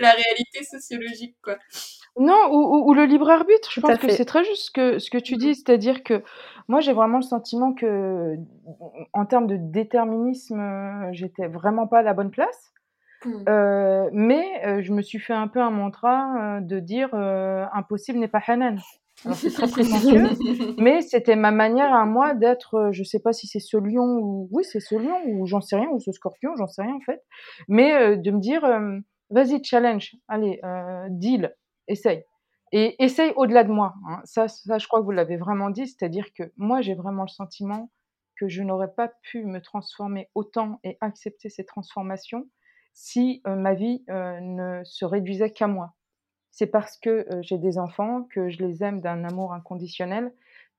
la 0.00 0.10
réalité 0.10 0.64
sociologique 0.64 1.36
quoi. 1.42 1.56
Non, 2.18 2.50
ou, 2.50 2.90
ou, 2.90 2.92
le 2.92 3.06
libre 3.06 3.30
arbitre. 3.30 3.70
Je 3.72 3.80
pense 3.80 3.96
que 3.96 4.10
c'est 4.10 4.26
très 4.26 4.44
juste 4.44 4.66
ce 4.66 4.70
que, 4.70 4.98
ce 4.98 5.08
que 5.08 5.16
tu 5.16 5.36
dis, 5.36 5.52
mmh. 5.52 5.54
c'est-à-dire 5.54 6.02
que 6.02 6.22
moi 6.68 6.80
j'ai 6.80 6.92
vraiment 6.92 7.16
le 7.16 7.22
sentiment 7.22 7.72
que 7.72 8.36
en 9.14 9.24
termes 9.24 9.46
de 9.46 9.56
déterminisme, 9.58 11.08
j'étais 11.12 11.46
vraiment 11.46 11.86
pas 11.86 12.00
à 12.00 12.02
la 12.02 12.12
bonne 12.12 12.30
place. 12.30 12.72
Mmh. 13.24 13.44
Euh, 13.48 14.10
mais 14.12 14.44
euh, 14.66 14.82
je 14.82 14.92
me 14.92 15.02
suis 15.02 15.18
fait 15.18 15.32
un 15.32 15.48
peu 15.48 15.60
un 15.60 15.70
mantra 15.70 16.56
euh, 16.56 16.60
de 16.60 16.80
dire 16.80 17.14
impossible 17.14 18.18
n'est 18.18 18.28
pas 18.28 18.42
Hanan. 18.46 18.78
Alors 19.24 19.36
c'est 19.36 19.50
très 19.52 19.68
prétentieux, 19.68 20.28
mais 20.78 21.02
c'était 21.02 21.36
ma 21.36 21.50
manière 21.50 21.94
à 21.94 22.04
moi 22.04 22.34
d'être, 22.34 22.90
je 22.92 23.02
sais 23.04 23.20
pas 23.20 23.32
si 23.32 23.46
c'est 23.46 23.60
ce 23.60 23.76
lion 23.76 24.18
ou 24.20 24.48
oui 24.50 24.64
c'est 24.64 24.80
ce 24.80 24.94
lion 24.94 25.20
ou 25.26 25.46
j'en 25.46 25.60
sais 25.60 25.76
rien 25.76 25.88
ou 25.90 26.00
ce 26.00 26.12
scorpion, 26.12 26.50
j'en 26.56 26.66
sais 26.66 26.82
rien 26.82 26.94
en 26.94 27.00
fait, 27.00 27.22
mais 27.68 28.16
de 28.16 28.30
me 28.30 28.40
dire 28.40 28.62
vas-y 29.30 29.62
challenge, 29.62 30.16
allez 30.28 30.60
deal, 31.10 31.54
essaye 31.88 32.24
et 32.72 33.02
essaye 33.04 33.32
au-delà 33.36 33.64
de 33.64 33.70
moi. 33.70 33.94
Hein. 34.08 34.20
Ça, 34.24 34.48
ça 34.48 34.78
je 34.78 34.86
crois 34.88 35.00
que 35.00 35.04
vous 35.04 35.10
l'avez 35.10 35.36
vraiment 35.36 35.70
dit, 35.70 35.86
c'est-à-dire 35.86 36.26
que 36.34 36.44
moi 36.56 36.80
j'ai 36.80 36.94
vraiment 36.94 37.22
le 37.22 37.28
sentiment 37.28 37.90
que 38.36 38.48
je 38.48 38.62
n'aurais 38.62 38.92
pas 38.92 39.08
pu 39.22 39.44
me 39.44 39.60
transformer 39.60 40.30
autant 40.34 40.80
et 40.84 40.96
accepter 41.00 41.48
ces 41.48 41.64
transformations 41.64 42.48
si 42.94 43.42
ma 43.46 43.74
vie 43.74 44.04
ne 44.08 44.82
se 44.84 45.04
réduisait 45.04 45.50
qu'à 45.50 45.66
moi. 45.66 45.94
C'est 46.52 46.66
parce 46.66 46.96
que 46.98 47.26
j'ai 47.40 47.58
des 47.58 47.78
enfants, 47.78 48.28
que 48.30 48.48
je 48.48 48.58
les 48.58 48.84
aime 48.84 49.00
d'un 49.00 49.24
amour 49.24 49.52
inconditionnel, 49.52 50.32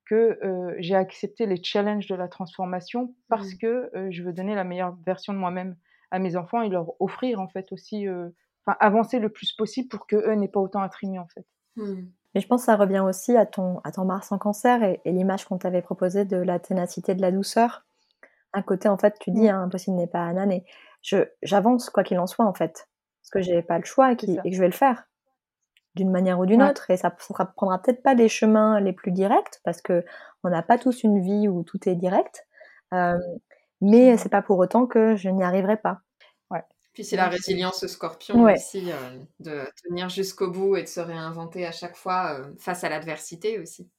que 0.05 0.39
j'ai 0.77 0.95
accepté 0.95 1.45
les 1.45 1.61
challenges 1.61 2.07
de 2.07 2.15
la 2.15 2.27
transformation 2.27 3.13
parce 3.27 3.53
mmh. 3.53 3.57
que 3.57 3.91
je 4.11 4.23
veux 4.23 4.33
donner 4.33 4.53
la 4.53 4.63
meilleure 4.63 4.95
version 5.05 5.33
de 5.33 5.39
moi-même 5.39 5.75
à 6.11 6.19
mes 6.19 6.35
enfants 6.35 6.61
et 6.61 6.69
leur 6.69 6.93
offrir 7.01 7.39
en 7.39 7.47
fait 7.47 7.71
aussi, 7.71 8.07
enfin 8.07 8.77
avancer 8.79 9.17
le 9.17 9.29
plus 9.29 9.51
possible 9.51 9.89
pour 9.89 10.05
que 10.05 10.15
eux 10.15 10.35
n'aient 10.35 10.47
pas 10.47 10.59
autant 10.59 10.81
à 10.81 10.89
trimer 10.89 11.17
en 11.17 11.27
fait. 11.27 11.45
Mmh. 11.75 12.03
Mais 12.33 12.41
je 12.41 12.47
pense 12.47 12.61
que 12.61 12.65
ça 12.65 12.75
revient 12.75 12.99
aussi 12.99 13.35
à 13.37 13.45
ton, 13.45 13.79
à 13.83 13.91
ton 13.91 14.05
Mars 14.05 14.31
en 14.31 14.37
cancer 14.37 14.83
et, 14.83 14.99
l'image 15.05 15.45
qu'on 15.45 15.57
t'avait 15.57 15.81
proposée 15.81 16.25
de 16.25 16.37
la 16.37 16.59
ténacité 16.59 17.13
de 17.15 17.21
la 17.21 17.31
douceur. 17.31 17.85
Un 18.53 18.61
côté, 18.61 18.89
en 18.89 18.97
fait, 18.97 19.17
tu 19.19 19.31
dis, 19.31 19.47
mmh. 19.47 19.49
hein, 19.49 19.63
impossible 19.63 19.97
n'est 19.97 20.07
pas 20.07 20.25
Anna, 20.25 20.45
je 21.01 21.17
j'avance 21.41 21.89
quoi 21.89 22.03
qu'il 22.03 22.19
en 22.19 22.27
soit 22.27 22.45
en 22.45 22.53
fait, 22.53 22.87
parce 23.21 23.29
que 23.31 23.41
j'ai 23.41 23.61
pas 23.61 23.77
le 23.77 23.85
choix 23.85 24.13
et, 24.13 24.15
que 24.15 24.25
je 24.25 24.59
vais 24.59 24.67
le 24.67 24.71
faire. 24.71 25.05
D'une 25.95 26.11
manière 26.11 26.39
ou 26.39 26.45
d'une 26.45 26.63
autre 26.63 26.89
et 26.89 26.97
ça 26.97 27.09
ne 27.09 27.45
prendra 27.55 27.81
peut-être 27.81 28.01
pas 28.01 28.13
les 28.13 28.29
chemins 28.29 28.79
les 28.79 28.93
plus 28.93 29.11
directs 29.11 29.59
parce 29.63 29.81
que 29.81 30.03
on 30.43 30.49
n'a 30.49 30.63
pas 30.63 30.77
tous 30.77 31.03
une 31.03 31.21
vie 31.21 31.47
où 31.47 31.63
tout 31.63 31.87
est 31.87 31.95
direct. 31.95 32.45
Euh, 32.93 33.17
mais 33.81 34.17
c'est 34.17 34.29
pas 34.29 34.41
pour 34.41 34.59
autant 34.59 34.85
que 34.85 35.15
je 35.15 35.29
n'y 35.29 35.43
arriverai 35.43 35.77
pas. 35.77 35.99
Ouais. 36.49 36.63
Puis 36.93 37.03
c'est 37.03 37.15
la 37.15 37.27
résilience 37.27 37.85
scorpion 37.87 38.43
aussi, 38.43 38.91
euh, 38.91 39.19
de 39.39 39.61
tenir 39.83 40.09
jusqu'au 40.09 40.49
bout 40.49 40.75
et 40.75 40.83
de 40.83 40.87
se 40.87 40.99
réinventer 40.99 41.65
à 41.65 41.71
chaque 41.71 41.95
fois 41.95 42.39
euh, 42.39 42.53
face 42.57 42.83
à 42.83 42.89
l'adversité 42.89 43.59
aussi. 43.59 43.89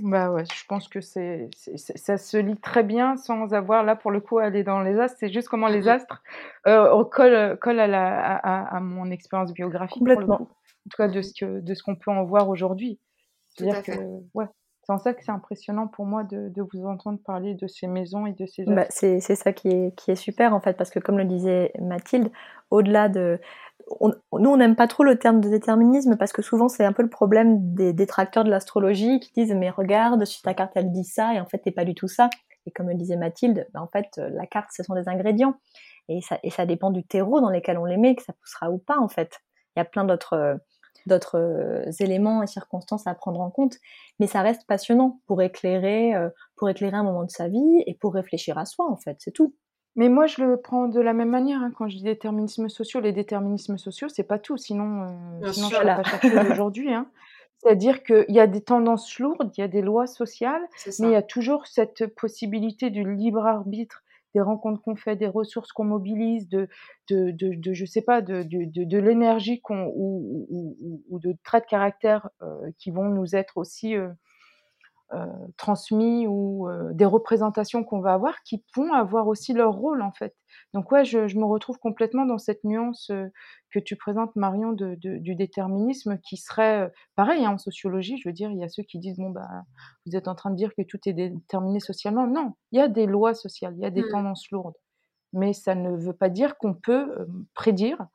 Bah 0.00 0.30
ouais, 0.32 0.44
je 0.44 0.64
pense 0.66 0.88
que 0.88 1.00
c'est, 1.00 1.48
ça 1.76 2.16
se 2.18 2.36
lit 2.36 2.56
très 2.56 2.82
bien 2.82 3.16
sans 3.16 3.54
avoir 3.54 3.84
là 3.84 3.94
pour 3.94 4.10
le 4.10 4.20
coup 4.20 4.38
à 4.38 4.44
aller 4.44 4.64
dans 4.64 4.80
les 4.80 4.98
astres. 4.98 5.18
C'est 5.20 5.32
juste 5.32 5.48
comment 5.48 5.68
les 5.68 5.88
astres 5.88 6.22
euh, 6.66 7.04
collent, 7.04 7.78
à, 7.78 7.86
la, 7.86 8.36
à, 8.36 8.80
mon 8.80 9.10
expérience 9.10 9.52
biographique. 9.52 9.98
Complètement. 9.98 10.34
En 10.34 10.88
tout 10.90 10.96
cas 10.96 11.06
de 11.06 11.22
ce 11.22 11.32
que 11.38 11.60
de 11.60 11.74
ce 11.74 11.82
qu'on 11.84 11.94
peut 11.94 12.10
en 12.10 12.24
voir 12.24 12.48
aujourd'hui. 12.48 12.98
C'est-à-dire 13.50 13.82
que 13.82 13.92
ouais, 14.34 14.46
c'est 14.82 14.92
en 14.92 14.98
ça 14.98 15.14
que 15.14 15.22
c'est 15.22 15.30
impressionnant 15.30 15.86
pour 15.86 16.06
moi 16.06 16.24
de, 16.24 16.48
de, 16.48 16.62
vous 16.72 16.84
entendre 16.84 17.20
parler 17.24 17.54
de 17.54 17.68
ces 17.68 17.86
maisons 17.86 18.26
et 18.26 18.32
de 18.32 18.46
ces 18.46 18.64
bah, 18.64 18.86
c'est, 18.90 19.20
c'est 19.20 19.36
ça 19.36 19.52
qui 19.52 19.68
est, 19.68 19.96
qui 19.96 20.10
est 20.10 20.16
super 20.16 20.54
en 20.54 20.60
fait 20.60 20.76
parce 20.76 20.90
que 20.90 20.98
comme 20.98 21.18
le 21.18 21.24
disait 21.24 21.72
Mathilde, 21.80 22.32
au-delà 22.70 23.08
de 23.08 23.38
nous, 24.00 24.50
on 24.50 24.56
n'aime 24.56 24.76
pas 24.76 24.86
trop 24.86 25.04
le 25.04 25.18
terme 25.18 25.40
de 25.40 25.48
déterminisme 25.48 26.16
parce 26.16 26.32
que 26.32 26.42
souvent 26.42 26.68
c'est 26.68 26.84
un 26.84 26.92
peu 26.92 27.02
le 27.02 27.10
problème 27.10 27.74
des 27.74 27.92
détracteurs 27.92 28.44
de 28.44 28.50
l'astrologie 28.50 29.20
qui 29.20 29.32
disent 29.32 29.54
mais 29.54 29.70
regarde, 29.70 30.24
si 30.24 30.42
ta 30.42 30.54
carte 30.54 30.72
elle 30.74 30.92
dit 30.92 31.04
ça 31.04 31.34
et 31.34 31.40
en 31.40 31.46
fait 31.46 31.58
t'es 31.58 31.70
pas 31.70 31.84
du 31.84 31.94
tout 31.94 32.08
ça. 32.08 32.30
Et 32.66 32.70
comme 32.70 32.88
le 32.88 32.94
disait 32.94 33.16
Mathilde, 33.16 33.66
ben, 33.74 33.80
en 33.80 33.88
fait 33.88 34.08
la 34.16 34.46
carte 34.46 34.70
ce 34.72 34.82
sont 34.82 34.94
des 34.94 35.08
ingrédients 35.08 35.54
et 36.08 36.20
ça, 36.20 36.38
et 36.42 36.50
ça 36.50 36.66
dépend 36.66 36.90
du 36.90 37.04
terreau 37.04 37.40
dans 37.40 37.50
lequel 37.50 37.78
on 37.78 37.84
les 37.84 37.96
met 37.96 38.14
que 38.14 38.22
ça 38.22 38.32
poussera 38.32 38.70
ou 38.70 38.78
pas 38.78 38.98
en 38.98 39.08
fait. 39.08 39.40
Il 39.74 39.80
y 39.80 39.82
a 39.82 39.84
plein 39.84 40.04
d'autres 40.04 40.58
d'autres 41.06 41.38
euh, 41.38 41.90
éléments 42.00 42.42
et 42.42 42.46
circonstances 42.46 43.06
à 43.06 43.14
prendre 43.14 43.40
en 43.40 43.50
compte, 43.50 43.76
mais 44.20 44.26
ça 44.26 44.42
reste 44.42 44.66
passionnant 44.66 45.20
pour 45.26 45.42
éclairer 45.42 46.14
euh, 46.14 46.28
pour 46.56 46.68
éclairer 46.68 46.96
un 46.96 47.02
moment 47.02 47.24
de 47.24 47.30
sa 47.30 47.48
vie 47.48 47.82
et 47.86 47.94
pour 47.94 48.14
réfléchir 48.14 48.58
à 48.58 48.64
soi 48.64 48.90
en 48.90 48.96
fait, 48.96 49.16
c'est 49.18 49.32
tout. 49.32 49.54
Mais 49.96 50.08
moi, 50.08 50.26
je 50.26 50.42
le 50.42 50.56
prends 50.56 50.88
de 50.88 51.00
la 51.00 51.12
même 51.12 51.28
manière, 51.30 51.60
hein, 51.62 51.70
quand 51.76 51.88
je 51.88 51.96
dis 51.96 52.02
déterminisme 52.02 52.68
sociaux. 52.68 53.00
Les 53.00 53.12
déterminismes 53.12 53.76
sociaux, 53.78 54.08
c'est 54.08 54.24
pas 54.24 54.38
tout, 54.38 54.56
sinon, 54.56 55.02
euh, 55.02 55.52
sinon 55.52 55.68
je 55.68 55.76
ne 55.76 55.94
pas 55.94 56.02
chercher 56.04 56.38
aujourd'hui, 56.52 56.92
hein. 56.92 57.10
C'est-à-dire 57.58 58.02
qu'il 58.02 58.24
y 58.28 58.40
a 58.40 58.48
des 58.48 58.60
tendances 58.62 59.18
lourdes, 59.20 59.52
il 59.56 59.60
y 59.60 59.64
a 59.64 59.68
des 59.68 59.82
lois 59.82 60.08
sociales, 60.08 60.62
mais 60.98 61.08
il 61.08 61.12
y 61.12 61.16
a 61.16 61.22
toujours 61.22 61.66
cette 61.68 62.06
possibilité 62.16 62.90
du 62.90 63.14
libre 63.14 63.46
arbitre, 63.46 64.02
des 64.34 64.40
rencontres 64.40 64.82
qu'on 64.82 64.96
fait, 64.96 65.14
des 65.14 65.28
ressources 65.28 65.70
qu'on 65.72 65.84
mobilise, 65.84 66.48
de 66.48 66.68
de 67.08 67.30
de 67.30 67.54
de 67.54 67.72
je 67.72 67.84
sais 67.84 68.02
pas, 68.02 68.20
de 68.20 68.42
de 68.42 68.64
de 68.84 68.98
l'énergie 68.98 69.60
qu'on 69.60 69.84
ou 69.94 70.46
ou 70.50 71.02
ou 71.08 71.18
de 71.20 71.36
traits 71.44 71.64
de 71.64 71.68
caractère, 71.70 72.30
euh, 72.42 72.70
qui 72.78 72.90
vont 72.90 73.04
nous 73.08 73.36
être 73.36 73.58
aussi, 73.58 73.96
euh, 73.96 74.08
transmis 75.56 76.26
ou 76.26 76.68
euh, 76.68 76.92
des 76.92 77.04
représentations 77.04 77.84
qu'on 77.84 78.00
va 78.00 78.14
avoir 78.14 78.42
qui 78.44 78.64
vont 78.74 78.92
avoir 78.92 79.28
aussi 79.28 79.52
leur 79.52 79.74
rôle 79.74 80.02
en 80.02 80.12
fait. 80.12 80.34
Donc 80.74 80.90
ouais, 80.90 81.04
je, 81.04 81.18
me 81.38 81.44
retrouve 81.44 81.78
complètement 81.78 82.24
dans 82.24 82.38
cette 82.38 82.64
nuance 82.64 83.10
euh, 83.10 83.26
que 83.70 83.78
tu 83.78 83.96
présentes 83.96 84.34
Marion 84.36 84.72
de, 84.72 84.96
du 84.96 85.34
déterminisme 85.34 86.18
qui 86.18 86.36
serait 86.36 86.90
pareil 87.14 87.44
hein, 87.44 87.52
en 87.52 87.58
sociologie. 87.58 88.18
Je 88.18 88.28
veux 88.28 88.32
dire, 88.32 88.50
il 88.50 88.58
y 88.58 88.64
a 88.64 88.68
ceux 88.68 88.82
qui 88.82 88.98
disent 88.98 89.18
bon 89.18 89.30
bah 89.30 89.48
vous 90.06 90.16
êtes 90.16 90.28
en 90.28 90.34
train 90.34 90.50
de 90.50 90.56
dire 90.56 90.74
que 90.76 90.82
tout 90.82 90.98
est 91.06 91.12
déterminé 91.12 91.80
socialement. 91.80 92.26
Non, 92.26 92.54
il 92.70 92.78
y 92.78 92.82
a 92.82 92.88
des 92.88 93.06
lois 93.06 93.34
sociales, 93.34 93.74
il 93.76 93.82
y 93.82 93.86
a 93.86 93.90
des 93.90 94.02
mmh. 94.02 94.10
tendances 94.10 94.50
lourdes, 94.50 94.76
mais 95.32 95.52
ça 95.52 95.74
ne 95.74 95.96
veut 95.96 96.12
pas 96.12 96.28
dire 96.28 96.56
qu'on 96.58 96.74
peut 96.74 97.26
prédire 97.54 98.06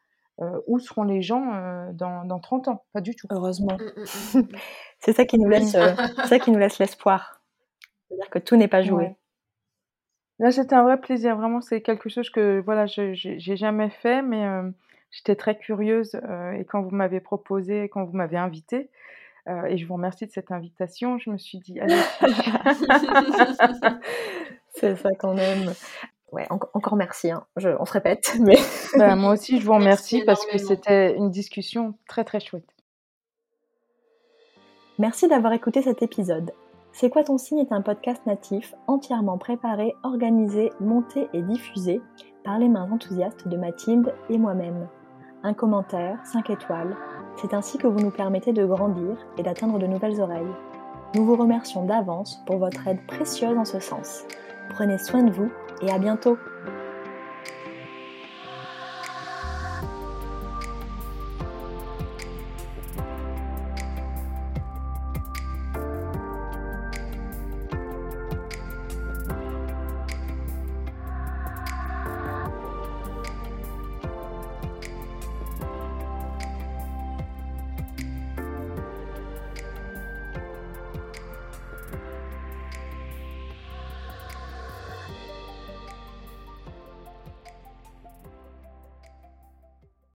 où 0.67 0.77
seront 0.77 1.03
les 1.03 1.23
gens 1.23 1.91
dans, 1.93 2.23
dans 2.23 2.39
30 2.39 2.67
ans. 2.67 2.85
Pas 2.93 3.01
du 3.01 3.15
tout. 3.15 3.25
Heureusement. 3.31 3.75
C'est 4.99 5.13
ça 5.13 5.25
qui 5.25 5.37
nous 5.37 5.49
laisse, 5.49 5.75
euh, 5.75 5.93
ça 6.25 6.39
qui 6.39 6.51
nous 6.51 6.59
laisse 6.59 6.79
l'espoir. 6.79 7.41
C'est-à-dire 8.07 8.29
que 8.29 8.39
tout 8.39 8.55
n'est 8.55 8.67
pas 8.67 8.81
joué. 8.81 9.15
Là, 10.39 10.51
c'était 10.51 10.75
un 10.75 10.83
vrai 10.83 10.99
plaisir. 10.99 11.35
Vraiment, 11.35 11.61
c'est 11.61 11.81
quelque 11.81 12.09
chose 12.09 12.29
que 12.29 12.61
voilà, 12.63 12.85
je 12.85 13.13
j'ai 13.13 13.57
jamais 13.57 13.89
fait, 13.89 14.21
mais 14.21 14.45
euh, 14.45 14.69
j'étais 15.11 15.35
très 15.35 15.57
curieuse 15.57 16.19
euh, 16.23 16.51
et 16.51 16.65
quand 16.65 16.81
vous 16.81 16.91
m'avez 16.91 17.19
proposé, 17.19 17.89
quand 17.89 18.03
vous 18.05 18.15
m'avez 18.15 18.37
invité, 18.37 18.89
et 19.69 19.77
je 19.77 19.87
vous 19.87 19.93
remercie 19.93 20.27
de 20.27 20.31
cette 20.31 20.51
invitation, 20.51 21.17
je 21.19 21.29
me 21.29 21.37
suis 21.37 21.59
dit 21.59 21.79
allez. 21.79 21.95
c'est 24.75 24.97
ça 24.97 25.09
qu'on 25.17 25.37
aime. 25.37 25.73
Ouais, 26.31 26.45
encore 26.49 26.97
merci. 26.97 27.31
Hein. 27.31 27.45
Je, 27.55 27.69
on 27.79 27.85
se 27.85 27.93
répète, 27.93 28.35
mais 28.41 28.57
bah, 28.97 29.15
moi 29.15 29.31
aussi, 29.33 29.59
je 29.59 29.65
vous 29.65 29.73
remercie 29.73 30.23
parce 30.25 30.45
que 30.45 30.57
c'était 30.57 31.15
une 31.15 31.31
discussion 31.31 31.93
très 32.07 32.25
très 32.25 32.39
chouette. 32.39 32.67
Merci 34.99 35.27
d'avoir 35.27 35.53
écouté 35.53 35.83
cet 35.83 36.01
épisode. 36.01 36.53
C'est 36.91 37.11
quoi 37.11 37.23
ton 37.23 37.37
signe 37.37 37.59
est 37.59 37.71
un 37.71 37.83
podcast 37.83 38.25
natif 38.25 38.73
entièrement 38.87 39.37
préparé, 39.37 39.93
organisé, 40.01 40.71
monté 40.79 41.27
et 41.33 41.43
diffusé 41.43 42.01
par 42.43 42.57
les 42.57 42.67
mains 42.67 42.89
enthousiastes 42.91 43.47
de 43.47 43.57
Mathilde 43.57 44.11
et 44.31 44.39
moi-même. 44.39 44.87
Un 45.43 45.53
commentaire, 45.53 46.17
5 46.25 46.49
étoiles, 46.49 46.95
c'est 47.39 47.53
ainsi 47.53 47.77
que 47.77 47.85
vous 47.85 47.99
nous 47.99 48.09
permettez 48.09 48.53
de 48.53 48.65
grandir 48.65 49.15
et 49.37 49.43
d'atteindre 49.43 49.77
de 49.77 49.85
nouvelles 49.85 50.19
oreilles. 50.19 50.55
Nous 51.13 51.25
vous 51.25 51.35
remercions 51.35 51.85
d'avance 51.85 52.41
pour 52.47 52.57
votre 52.57 52.87
aide 52.87 53.05
précieuse 53.05 53.55
en 53.55 53.65
ce 53.65 53.79
sens. 53.79 54.25
Prenez 54.71 54.97
soin 54.97 55.21
de 55.21 55.31
vous 55.31 55.51
et 55.83 55.91
à 55.91 55.99
bientôt 55.99 56.39